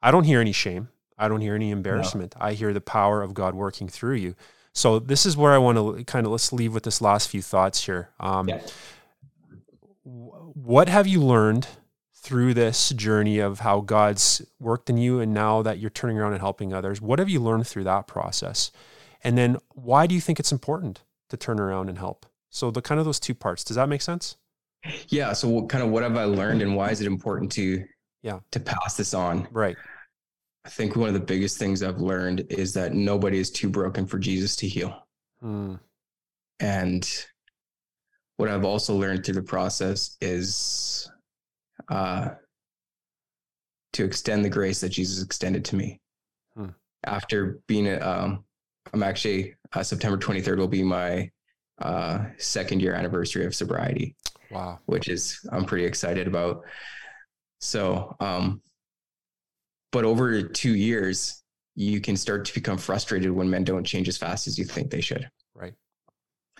I 0.02 0.10
don't 0.10 0.24
hear 0.24 0.40
any 0.40 0.52
shame. 0.52 0.88
I 1.16 1.28
don't 1.28 1.40
hear 1.40 1.54
any 1.54 1.70
embarrassment. 1.70 2.34
No. 2.38 2.46
I 2.46 2.52
hear 2.54 2.72
the 2.72 2.80
power 2.80 3.22
of 3.22 3.34
God 3.34 3.54
working 3.54 3.88
through 3.88 4.16
you. 4.16 4.34
So 4.72 4.98
this 4.98 5.24
is 5.24 5.36
where 5.36 5.52
I 5.52 5.58
want 5.58 5.78
to 5.78 6.04
kind 6.04 6.26
of 6.26 6.32
let's 6.32 6.52
leave 6.52 6.74
with 6.74 6.82
this 6.82 7.00
last 7.00 7.28
few 7.28 7.40
thoughts 7.40 7.84
here. 7.86 8.10
Um, 8.18 8.48
yeah. 8.48 8.60
What 10.02 10.88
have 10.88 11.06
you 11.06 11.20
learned 11.20 11.68
through 12.12 12.54
this 12.54 12.88
journey 12.90 13.38
of 13.38 13.60
how 13.60 13.80
God's 13.80 14.42
worked 14.58 14.90
in 14.90 14.96
you, 14.96 15.20
and 15.20 15.32
now 15.32 15.62
that 15.62 15.78
you're 15.78 15.90
turning 15.90 16.18
around 16.18 16.32
and 16.32 16.40
helping 16.40 16.72
others? 16.72 17.00
What 17.00 17.18
have 17.18 17.28
you 17.28 17.40
learned 17.40 17.66
through 17.66 17.84
that 17.84 18.06
process? 18.06 18.70
And 19.24 19.36
then 19.38 19.56
why 19.70 20.06
do 20.06 20.14
you 20.14 20.20
think 20.20 20.38
it's 20.38 20.52
important 20.52 21.02
to 21.30 21.36
turn 21.36 21.58
around 21.58 21.88
and 21.88 21.98
help? 21.98 22.26
So 22.50 22.70
the 22.70 22.82
kind 22.82 22.98
of 22.98 23.06
those 23.06 23.18
two 23.18 23.34
parts. 23.34 23.64
Does 23.64 23.76
that 23.76 23.88
make 23.88 24.02
sense? 24.02 24.36
Yeah. 25.08 25.32
So 25.32 25.48
what, 25.48 25.68
kind 25.68 25.82
of 25.82 25.90
what 25.90 26.02
have 26.02 26.16
I 26.16 26.24
learned, 26.24 26.62
and 26.62 26.76
why 26.76 26.90
is 26.90 27.00
it 27.00 27.06
important 27.06 27.50
to 27.52 27.84
yeah 28.22 28.40
to 28.52 28.60
pass 28.60 28.96
this 28.96 29.14
on? 29.14 29.48
Right. 29.50 29.76
I 30.64 30.68
think 30.68 30.96
one 30.96 31.08
of 31.08 31.14
the 31.14 31.20
biggest 31.20 31.58
things 31.58 31.82
I've 31.82 32.00
learned 32.00 32.46
is 32.48 32.72
that 32.74 32.94
nobody 32.94 33.38
is 33.38 33.50
too 33.50 33.68
broken 33.68 34.06
for 34.06 34.18
Jesus 34.18 34.56
to 34.56 34.68
heal. 34.68 35.06
Hmm. 35.40 35.74
And 36.60 37.26
what 38.36 38.48
I've 38.48 38.64
also 38.64 38.94
learned 38.94 39.24
through 39.24 39.34
the 39.34 39.42
process 39.42 40.16
is 40.20 41.10
uh, 41.88 42.30
to 43.92 44.04
extend 44.04 44.44
the 44.44 44.50
grace 44.50 44.80
that 44.80 44.88
Jesus 44.88 45.22
extended 45.22 45.66
to 45.66 45.76
me. 45.76 46.00
Hmm. 46.56 46.68
After 47.04 47.60
being, 47.66 47.86
a, 47.86 47.98
um, 47.98 48.44
I'm 48.94 49.02
actually 49.02 49.56
uh, 49.72 49.82
September 49.82 50.16
23rd 50.16 50.56
will 50.56 50.68
be 50.68 50.84
my 50.84 51.28
uh, 51.82 52.26
second 52.38 52.80
year 52.80 52.94
anniversary 52.94 53.44
of 53.44 53.54
sobriety. 53.54 54.14
Wow, 54.52 54.78
which 54.86 55.08
is 55.08 55.40
I'm 55.50 55.64
pretty 55.64 55.84
excited 55.84 56.28
about. 56.28 56.62
So, 57.60 58.14
um, 58.20 58.62
but 59.90 60.04
over 60.04 60.42
two 60.42 60.76
years, 60.76 61.42
you 61.74 62.00
can 62.00 62.16
start 62.16 62.44
to 62.44 62.54
become 62.54 62.78
frustrated 62.78 63.32
when 63.32 63.50
men 63.50 63.64
don't 63.64 63.84
change 63.84 64.06
as 64.06 64.16
fast 64.16 64.46
as 64.46 64.58
you 64.58 64.64
think 64.64 64.90
they 64.90 65.00
should. 65.00 65.28
Right. 65.56 65.74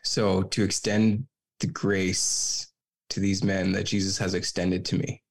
So 0.03 0.43
to 0.43 0.65
extend 0.65 1.27
the 1.61 1.69
grace 1.69 2.73
to 3.11 3.21
these 3.21 3.45
men 3.45 3.71
that 3.73 3.85
Jesus 3.85 4.19
has 4.19 4.35
extended 4.35 4.85
to 4.87 4.99
me 4.99 5.23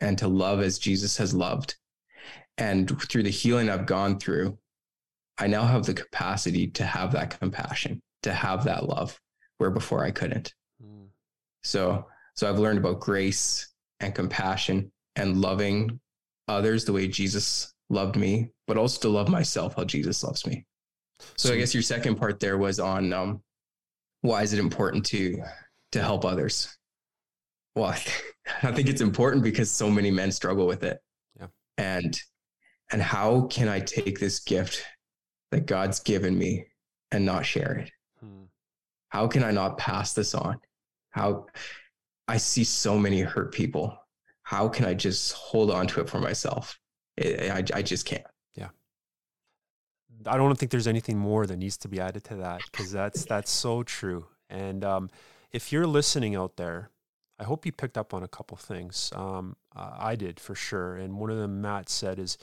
and 0.00 0.16
to 0.18 0.28
love 0.28 0.60
as 0.60 0.78
Jesus 0.78 1.16
has 1.16 1.34
loved. 1.34 1.74
And 2.58 2.88
through 3.02 3.24
the 3.24 3.30
healing 3.30 3.68
I've 3.68 3.86
gone 3.86 4.20
through, 4.20 4.56
I 5.38 5.46
now 5.46 5.64
have 5.64 5.84
the 5.84 5.94
capacity 5.94 6.68
to 6.68 6.84
have 6.84 7.12
that 7.12 7.38
compassion, 7.38 8.00
to 8.22 8.32
have 8.32 8.64
that 8.64 8.88
love 8.88 9.18
where 9.58 9.70
before 9.70 10.04
I 10.04 10.10
couldn't. 10.10 10.54
Mm. 10.82 11.08
So, 11.62 12.06
so 12.34 12.48
I've 12.48 12.58
learned 12.58 12.78
about 12.78 13.00
grace 13.00 13.68
and 14.00 14.14
compassion 14.14 14.90
and 15.14 15.40
loving 15.40 16.00
others 16.48 16.84
the 16.84 16.92
way 16.92 17.08
Jesus 17.08 17.72
loved 17.88 18.16
me, 18.16 18.50
but 18.66 18.76
also 18.76 19.00
to 19.02 19.08
love 19.08 19.28
myself 19.28 19.74
how 19.76 19.84
Jesus 19.84 20.22
loves 20.22 20.46
me. 20.46 20.64
So, 21.18 21.48
so 21.48 21.54
I 21.54 21.58
guess 21.58 21.74
your 21.74 21.82
second 21.82 22.16
part 22.16 22.40
there 22.40 22.58
was 22.58 22.78
on 22.78 23.12
um, 23.12 23.42
why 24.22 24.42
is 24.42 24.52
it 24.52 24.58
important 24.58 25.04
to 25.06 25.42
to 25.92 26.02
help 26.02 26.24
others? 26.24 26.76
Well, 27.74 27.94
I 28.62 28.72
think 28.72 28.88
it's 28.88 29.00
important 29.00 29.42
because 29.42 29.70
so 29.70 29.90
many 29.90 30.10
men 30.10 30.30
struggle 30.30 30.66
with 30.66 30.82
it. 30.82 30.98
Yeah. 31.38 31.46
And 31.78 32.18
and 32.92 33.02
how 33.02 33.42
can 33.42 33.68
I 33.68 33.80
take 33.80 34.18
this 34.18 34.40
gift 34.40 34.84
that 35.50 35.66
God's 35.66 36.00
given 36.00 36.36
me 36.38 36.66
and 37.10 37.24
not 37.24 37.46
share 37.46 37.74
it? 37.78 37.90
Hmm. 38.20 38.44
How 39.08 39.26
can 39.28 39.44
I 39.44 39.50
not 39.50 39.78
pass 39.78 40.14
this 40.14 40.34
on? 40.34 40.60
How 41.10 41.46
I 42.28 42.36
see 42.36 42.64
so 42.64 42.98
many 42.98 43.20
hurt 43.20 43.52
people. 43.52 43.96
How 44.42 44.68
can 44.68 44.84
I 44.84 44.94
just 44.94 45.32
hold 45.32 45.70
on 45.70 45.86
to 45.88 46.00
it 46.00 46.08
for 46.08 46.20
myself? 46.20 46.78
It, 47.16 47.50
I, 47.50 47.78
I 47.78 47.82
just 47.82 48.04
can't. 48.04 48.26
Yeah. 48.54 48.68
I 50.26 50.36
don't 50.36 50.56
think 50.56 50.70
there's 50.70 50.86
anything 50.86 51.18
more 51.18 51.46
that 51.46 51.56
needs 51.56 51.76
to 51.78 51.88
be 51.88 52.00
added 52.00 52.24
to 52.24 52.36
that 52.36 52.62
because 52.70 52.92
that's 52.92 53.24
that's 53.24 53.50
so 53.50 53.82
true. 53.82 54.26
And 54.50 54.84
um, 54.84 55.10
if 55.52 55.72
you're 55.72 55.86
listening 55.86 56.36
out 56.36 56.56
there, 56.56 56.90
I 57.38 57.44
hope 57.44 57.66
you 57.66 57.72
picked 57.72 57.98
up 57.98 58.14
on 58.14 58.22
a 58.22 58.28
couple 58.28 58.56
things. 58.56 59.12
Um, 59.14 59.56
I 59.74 60.16
did 60.16 60.40
for 60.40 60.54
sure. 60.54 60.96
And 60.96 61.18
one 61.18 61.30
of 61.30 61.38
them 61.38 61.60
Matt 61.60 61.88
said 61.88 62.18
is 62.18 62.38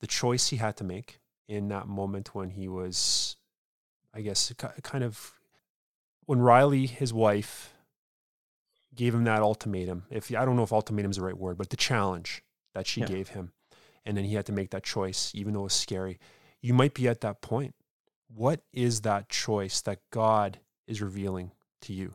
the 0.00 0.06
choice 0.06 0.48
he 0.48 0.56
had 0.56 0.76
to 0.78 0.84
make 0.84 1.18
in 1.48 1.68
that 1.68 1.88
moment 1.88 2.34
when 2.34 2.50
he 2.50 2.68
was, 2.68 3.36
I 4.14 4.20
guess, 4.20 4.52
kind 4.82 5.02
of 5.02 5.32
when 6.26 6.40
Riley, 6.40 6.86
his 6.86 7.12
wife, 7.12 7.72
gave 8.94 9.14
him 9.14 9.24
that 9.24 9.40
ultimatum. 9.40 10.04
If 10.10 10.30
I 10.34 10.44
don't 10.44 10.56
know 10.56 10.62
if 10.62 10.72
ultimatum 10.72 11.10
is 11.10 11.16
the 11.16 11.22
right 11.22 11.36
word, 11.36 11.56
but 11.56 11.70
the 11.70 11.76
challenge 11.76 12.42
that 12.74 12.86
she 12.86 13.00
yeah. 13.00 13.06
gave 13.06 13.28
him, 13.28 13.52
and 14.04 14.16
then 14.16 14.24
he 14.24 14.34
had 14.34 14.46
to 14.46 14.52
make 14.52 14.70
that 14.70 14.82
choice, 14.82 15.32
even 15.34 15.54
though 15.54 15.60
it 15.60 15.64
was 15.64 15.72
scary. 15.72 16.18
You 16.60 16.74
might 16.74 16.94
be 16.94 17.08
at 17.08 17.20
that 17.22 17.40
point. 17.40 17.74
What 18.34 18.60
is 18.72 19.02
that 19.02 19.28
choice 19.28 19.80
that 19.82 20.00
God 20.10 20.58
is 20.86 21.00
revealing 21.00 21.52
to 21.82 21.92
you? 21.92 22.14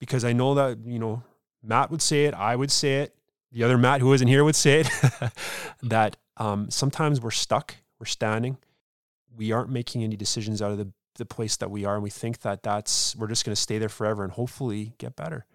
Because 0.00 0.24
I 0.24 0.32
know 0.32 0.54
that 0.54 0.78
you 0.84 0.98
know 0.98 1.22
Matt 1.62 1.90
would 1.90 2.02
say 2.02 2.24
it, 2.24 2.34
I 2.34 2.56
would 2.56 2.70
say 2.70 3.02
it, 3.02 3.14
the 3.52 3.64
other 3.64 3.76
Matt 3.78 4.00
who 4.00 4.12
isn't 4.12 4.28
here 4.28 4.44
would 4.44 4.56
say 4.56 4.80
it. 4.80 5.32
that 5.82 6.16
um, 6.36 6.70
sometimes 6.70 7.20
we're 7.20 7.30
stuck, 7.30 7.76
we're 7.98 8.06
standing, 8.06 8.58
we 9.34 9.52
aren't 9.52 9.70
making 9.70 10.04
any 10.04 10.16
decisions 10.16 10.62
out 10.62 10.72
of 10.72 10.78
the 10.78 10.92
the 11.16 11.24
place 11.24 11.56
that 11.56 11.70
we 11.70 11.86
are, 11.86 11.94
and 11.94 12.02
we 12.02 12.10
think 12.10 12.40
that 12.40 12.62
that's 12.62 13.16
we're 13.16 13.26
just 13.26 13.46
going 13.46 13.54
to 13.54 13.60
stay 13.60 13.78
there 13.78 13.88
forever 13.88 14.22
and 14.22 14.34
hopefully 14.34 14.92
get 14.98 15.16
better 15.16 15.46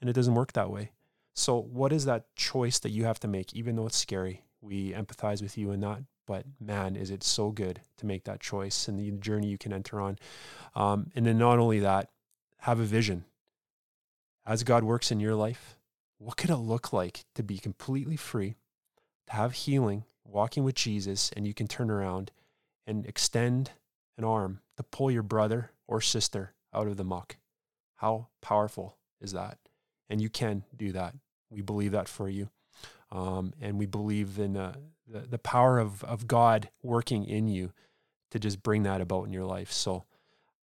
and 0.00 0.08
it 0.08 0.14
doesn't 0.14 0.34
work 0.34 0.52
that 0.52 0.70
way. 0.70 0.90
So, 1.34 1.60
what 1.60 1.92
is 1.92 2.04
that 2.06 2.34
choice 2.34 2.78
that 2.80 2.90
you 2.90 3.04
have 3.04 3.20
to 3.20 3.28
make, 3.28 3.54
even 3.54 3.76
though 3.76 3.86
it's 3.86 3.96
scary? 3.96 4.42
We 4.60 4.92
empathize 4.92 5.42
with 5.42 5.56
you 5.56 5.70
in 5.70 5.80
that, 5.80 6.00
but 6.26 6.44
man, 6.60 6.96
is 6.96 7.10
it 7.10 7.22
so 7.22 7.50
good 7.50 7.80
to 7.98 8.06
make 8.06 8.24
that 8.24 8.40
choice 8.40 8.88
and 8.88 8.98
the 8.98 9.10
journey 9.12 9.46
you 9.46 9.58
can 9.58 9.72
enter 9.72 10.00
on. 10.00 10.18
Um, 10.74 11.10
and 11.14 11.26
then, 11.26 11.38
not 11.38 11.58
only 11.58 11.80
that, 11.80 12.10
have 12.58 12.80
a 12.80 12.84
vision. 12.84 13.24
As 14.46 14.64
God 14.64 14.84
works 14.84 15.10
in 15.10 15.20
your 15.20 15.34
life, 15.34 15.76
what 16.18 16.36
could 16.36 16.50
it 16.50 16.56
look 16.56 16.92
like 16.92 17.24
to 17.34 17.42
be 17.42 17.58
completely 17.58 18.16
free, 18.16 18.56
to 19.28 19.32
have 19.32 19.52
healing, 19.52 20.04
walking 20.30 20.64
with 20.64 20.74
Jesus, 20.74 21.30
and 21.36 21.46
you 21.46 21.54
can 21.54 21.66
turn 21.66 21.90
around 21.90 22.30
and 22.86 23.06
extend 23.06 23.72
an 24.16 24.24
arm 24.24 24.60
to 24.76 24.82
pull 24.82 25.10
your 25.10 25.22
brother 25.22 25.72
or 25.86 26.00
sister 26.00 26.54
out 26.72 26.86
of 26.86 26.96
the 26.96 27.04
muck? 27.04 27.36
How 27.96 28.28
powerful 28.40 28.96
is 29.20 29.32
that? 29.32 29.58
and 30.10 30.20
you 30.20 30.28
can 30.28 30.64
do 30.76 30.92
that. 30.92 31.14
We 31.48 31.62
believe 31.62 31.92
that 31.92 32.08
for 32.08 32.28
you. 32.28 32.50
Um, 33.12 33.54
and 33.60 33.78
we 33.78 33.86
believe 33.86 34.38
in 34.38 34.56
uh, 34.56 34.74
the, 35.06 35.20
the 35.20 35.38
power 35.38 35.78
of, 35.78 36.04
of 36.04 36.26
God 36.26 36.68
working 36.82 37.24
in 37.24 37.48
you 37.48 37.72
to 38.32 38.38
just 38.38 38.62
bring 38.62 38.82
that 38.82 39.00
about 39.00 39.24
in 39.24 39.32
your 39.32 39.44
life. 39.44 39.72
So 39.72 40.04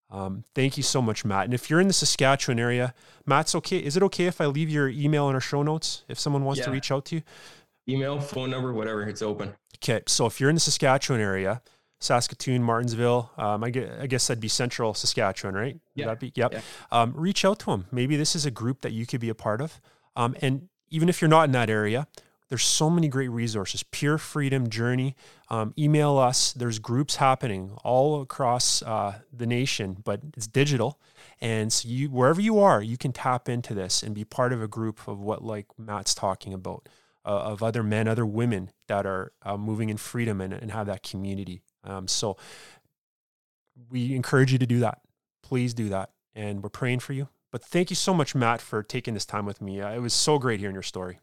um, 0.09 0.43
thank 0.53 0.77
you 0.77 0.83
so 0.83 1.01
much, 1.01 1.25
Matt. 1.25 1.45
And 1.45 1.53
if 1.53 1.69
you're 1.69 1.81
in 1.81 1.87
the 1.87 1.93
Saskatchewan 1.93 2.59
area, 2.59 2.93
Matt's 3.25 3.55
okay. 3.55 3.77
Is 3.77 3.97
it 3.97 4.03
okay 4.03 4.25
if 4.25 4.39
I 4.39 4.45
leave 4.45 4.69
your 4.69 4.87
email 4.87 5.27
in 5.27 5.35
our 5.35 5.41
show 5.41 5.63
notes 5.63 6.03
if 6.07 6.19
someone 6.19 6.45
wants 6.45 6.59
yeah. 6.59 6.65
to 6.65 6.71
reach 6.71 6.91
out 6.91 7.05
to 7.05 7.15
you? 7.15 7.21
Email, 7.89 8.19
phone 8.19 8.49
number, 8.49 8.73
whatever, 8.73 9.03
it's 9.03 9.21
open. 9.21 9.53
Okay. 9.77 10.01
So 10.07 10.25
if 10.25 10.39
you're 10.39 10.49
in 10.49 10.55
the 10.55 10.61
Saskatchewan 10.61 11.21
area, 11.21 11.61
Saskatoon, 11.99 12.61
Martensville. 12.61 13.37
Um, 13.39 13.63
I, 13.63 13.69
guess, 13.69 13.91
I 13.99 14.07
guess 14.07 14.27
that'd 14.27 14.41
be 14.41 14.47
central 14.47 14.93
Saskatchewan, 14.93 15.55
right? 15.55 15.79
Yeah. 15.95 16.13
Be, 16.13 16.31
yep. 16.35 16.53
Yeah. 16.53 16.61
Um, 16.91 17.13
reach 17.15 17.43
out 17.43 17.59
to 17.59 17.65
them. 17.67 17.87
Maybe 17.91 18.15
this 18.15 18.35
is 18.35 18.45
a 18.45 18.51
group 18.51 18.81
that 18.81 18.91
you 18.91 19.05
could 19.05 19.19
be 19.19 19.29
a 19.29 19.35
part 19.35 19.61
of. 19.61 19.81
Um, 20.15 20.35
and 20.41 20.69
even 20.89 21.09
if 21.09 21.21
you're 21.21 21.29
not 21.29 21.45
in 21.45 21.51
that 21.53 21.69
area, 21.69 22.07
there's 22.49 22.63
so 22.63 22.89
many 22.89 23.07
great 23.07 23.29
resources. 23.29 23.83
Pure 23.83 24.19
Freedom 24.19 24.69
Journey. 24.69 25.15
Um, 25.49 25.73
email 25.77 26.17
us. 26.17 26.53
There's 26.53 26.79
groups 26.79 27.17
happening 27.17 27.71
all 27.83 28.21
across 28.21 28.81
uh, 28.83 29.19
the 29.33 29.45
nation, 29.45 29.97
but 30.03 30.21
it's 30.35 30.47
digital. 30.47 30.99
And 31.41 31.73
so 31.73 31.89
you, 31.89 32.09
wherever 32.09 32.39
you 32.39 32.59
are, 32.59 32.81
you 32.81 32.97
can 32.97 33.11
tap 33.11 33.49
into 33.49 33.73
this 33.73 34.01
and 34.01 34.15
be 34.15 34.23
part 34.23 34.53
of 34.53 34.61
a 34.61 34.67
group 34.67 35.07
of 35.07 35.19
what 35.19 35.43
like 35.43 35.67
Matt's 35.77 36.15
talking 36.15 36.53
about, 36.53 36.87
of 37.27 37.61
other 37.61 37.83
men, 37.83 38.07
other 38.07 38.25
women 38.25 38.71
that 38.87 39.05
are 39.05 39.33
uh, 39.43 39.57
moving 39.57 39.89
in 39.89 39.97
freedom 39.97 40.41
and, 40.41 40.53
and 40.53 40.71
have 40.71 40.87
that 40.87 41.03
community. 41.03 41.61
Um, 41.83 42.07
so 42.07 42.37
we 43.89 44.15
encourage 44.15 44.51
you 44.51 44.57
to 44.57 44.65
do 44.65 44.79
that. 44.79 45.01
Please 45.43 45.73
do 45.73 45.89
that. 45.89 46.11
And 46.33 46.63
we're 46.63 46.69
praying 46.69 46.99
for 46.99 47.13
you. 47.13 47.29
But 47.51 47.63
thank 47.63 47.89
you 47.89 47.95
so 47.95 48.13
much, 48.13 48.35
Matt, 48.35 48.61
for 48.61 48.83
taking 48.83 49.13
this 49.13 49.25
time 49.25 49.45
with 49.45 49.61
me. 49.61 49.81
Uh, 49.81 49.91
it 49.91 49.99
was 49.99 50.13
so 50.13 50.37
great 50.37 50.59
hearing 50.59 50.75
your 50.75 50.83
story. 50.83 51.19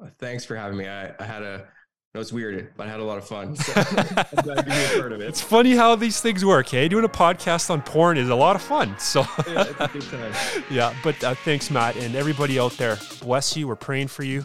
Uh, 0.00 0.08
thanks 0.18 0.44
for 0.44 0.56
having 0.56 0.76
me. 0.76 0.88
I, 0.88 1.14
I 1.18 1.24
had 1.24 1.42
a, 1.42 1.66
it 2.14 2.18
was 2.18 2.32
weird, 2.32 2.72
but 2.76 2.86
I 2.86 2.90
had 2.90 3.00
a 3.00 3.04
lot 3.04 3.18
of 3.18 3.26
fun. 3.26 3.56
So 3.56 3.72
I'm 3.76 4.44
glad 4.44 4.56
to 4.56 4.62
be 4.62 4.70
a 4.70 5.00
part 5.00 5.12
of 5.12 5.20
it. 5.20 5.28
It's 5.28 5.40
funny 5.40 5.74
how 5.74 5.96
these 5.96 6.20
things 6.20 6.44
work. 6.44 6.68
Hey, 6.68 6.88
doing 6.88 7.04
a 7.04 7.08
podcast 7.08 7.70
on 7.70 7.82
porn 7.82 8.16
is 8.16 8.28
a 8.28 8.34
lot 8.34 8.56
of 8.56 8.62
fun. 8.62 8.98
So 8.98 9.20
yeah, 9.46 9.64
it's 9.68 9.80
a 9.80 9.88
good 9.88 10.02
time. 10.02 10.64
yeah, 10.70 10.94
but 11.02 11.22
uh, 11.22 11.34
thanks, 11.34 11.70
Matt, 11.70 11.96
and 11.96 12.14
everybody 12.14 12.58
out 12.58 12.72
there. 12.72 12.98
Bless 13.20 13.56
you. 13.56 13.68
We're 13.68 13.76
praying 13.76 14.08
for 14.08 14.22
you. 14.22 14.44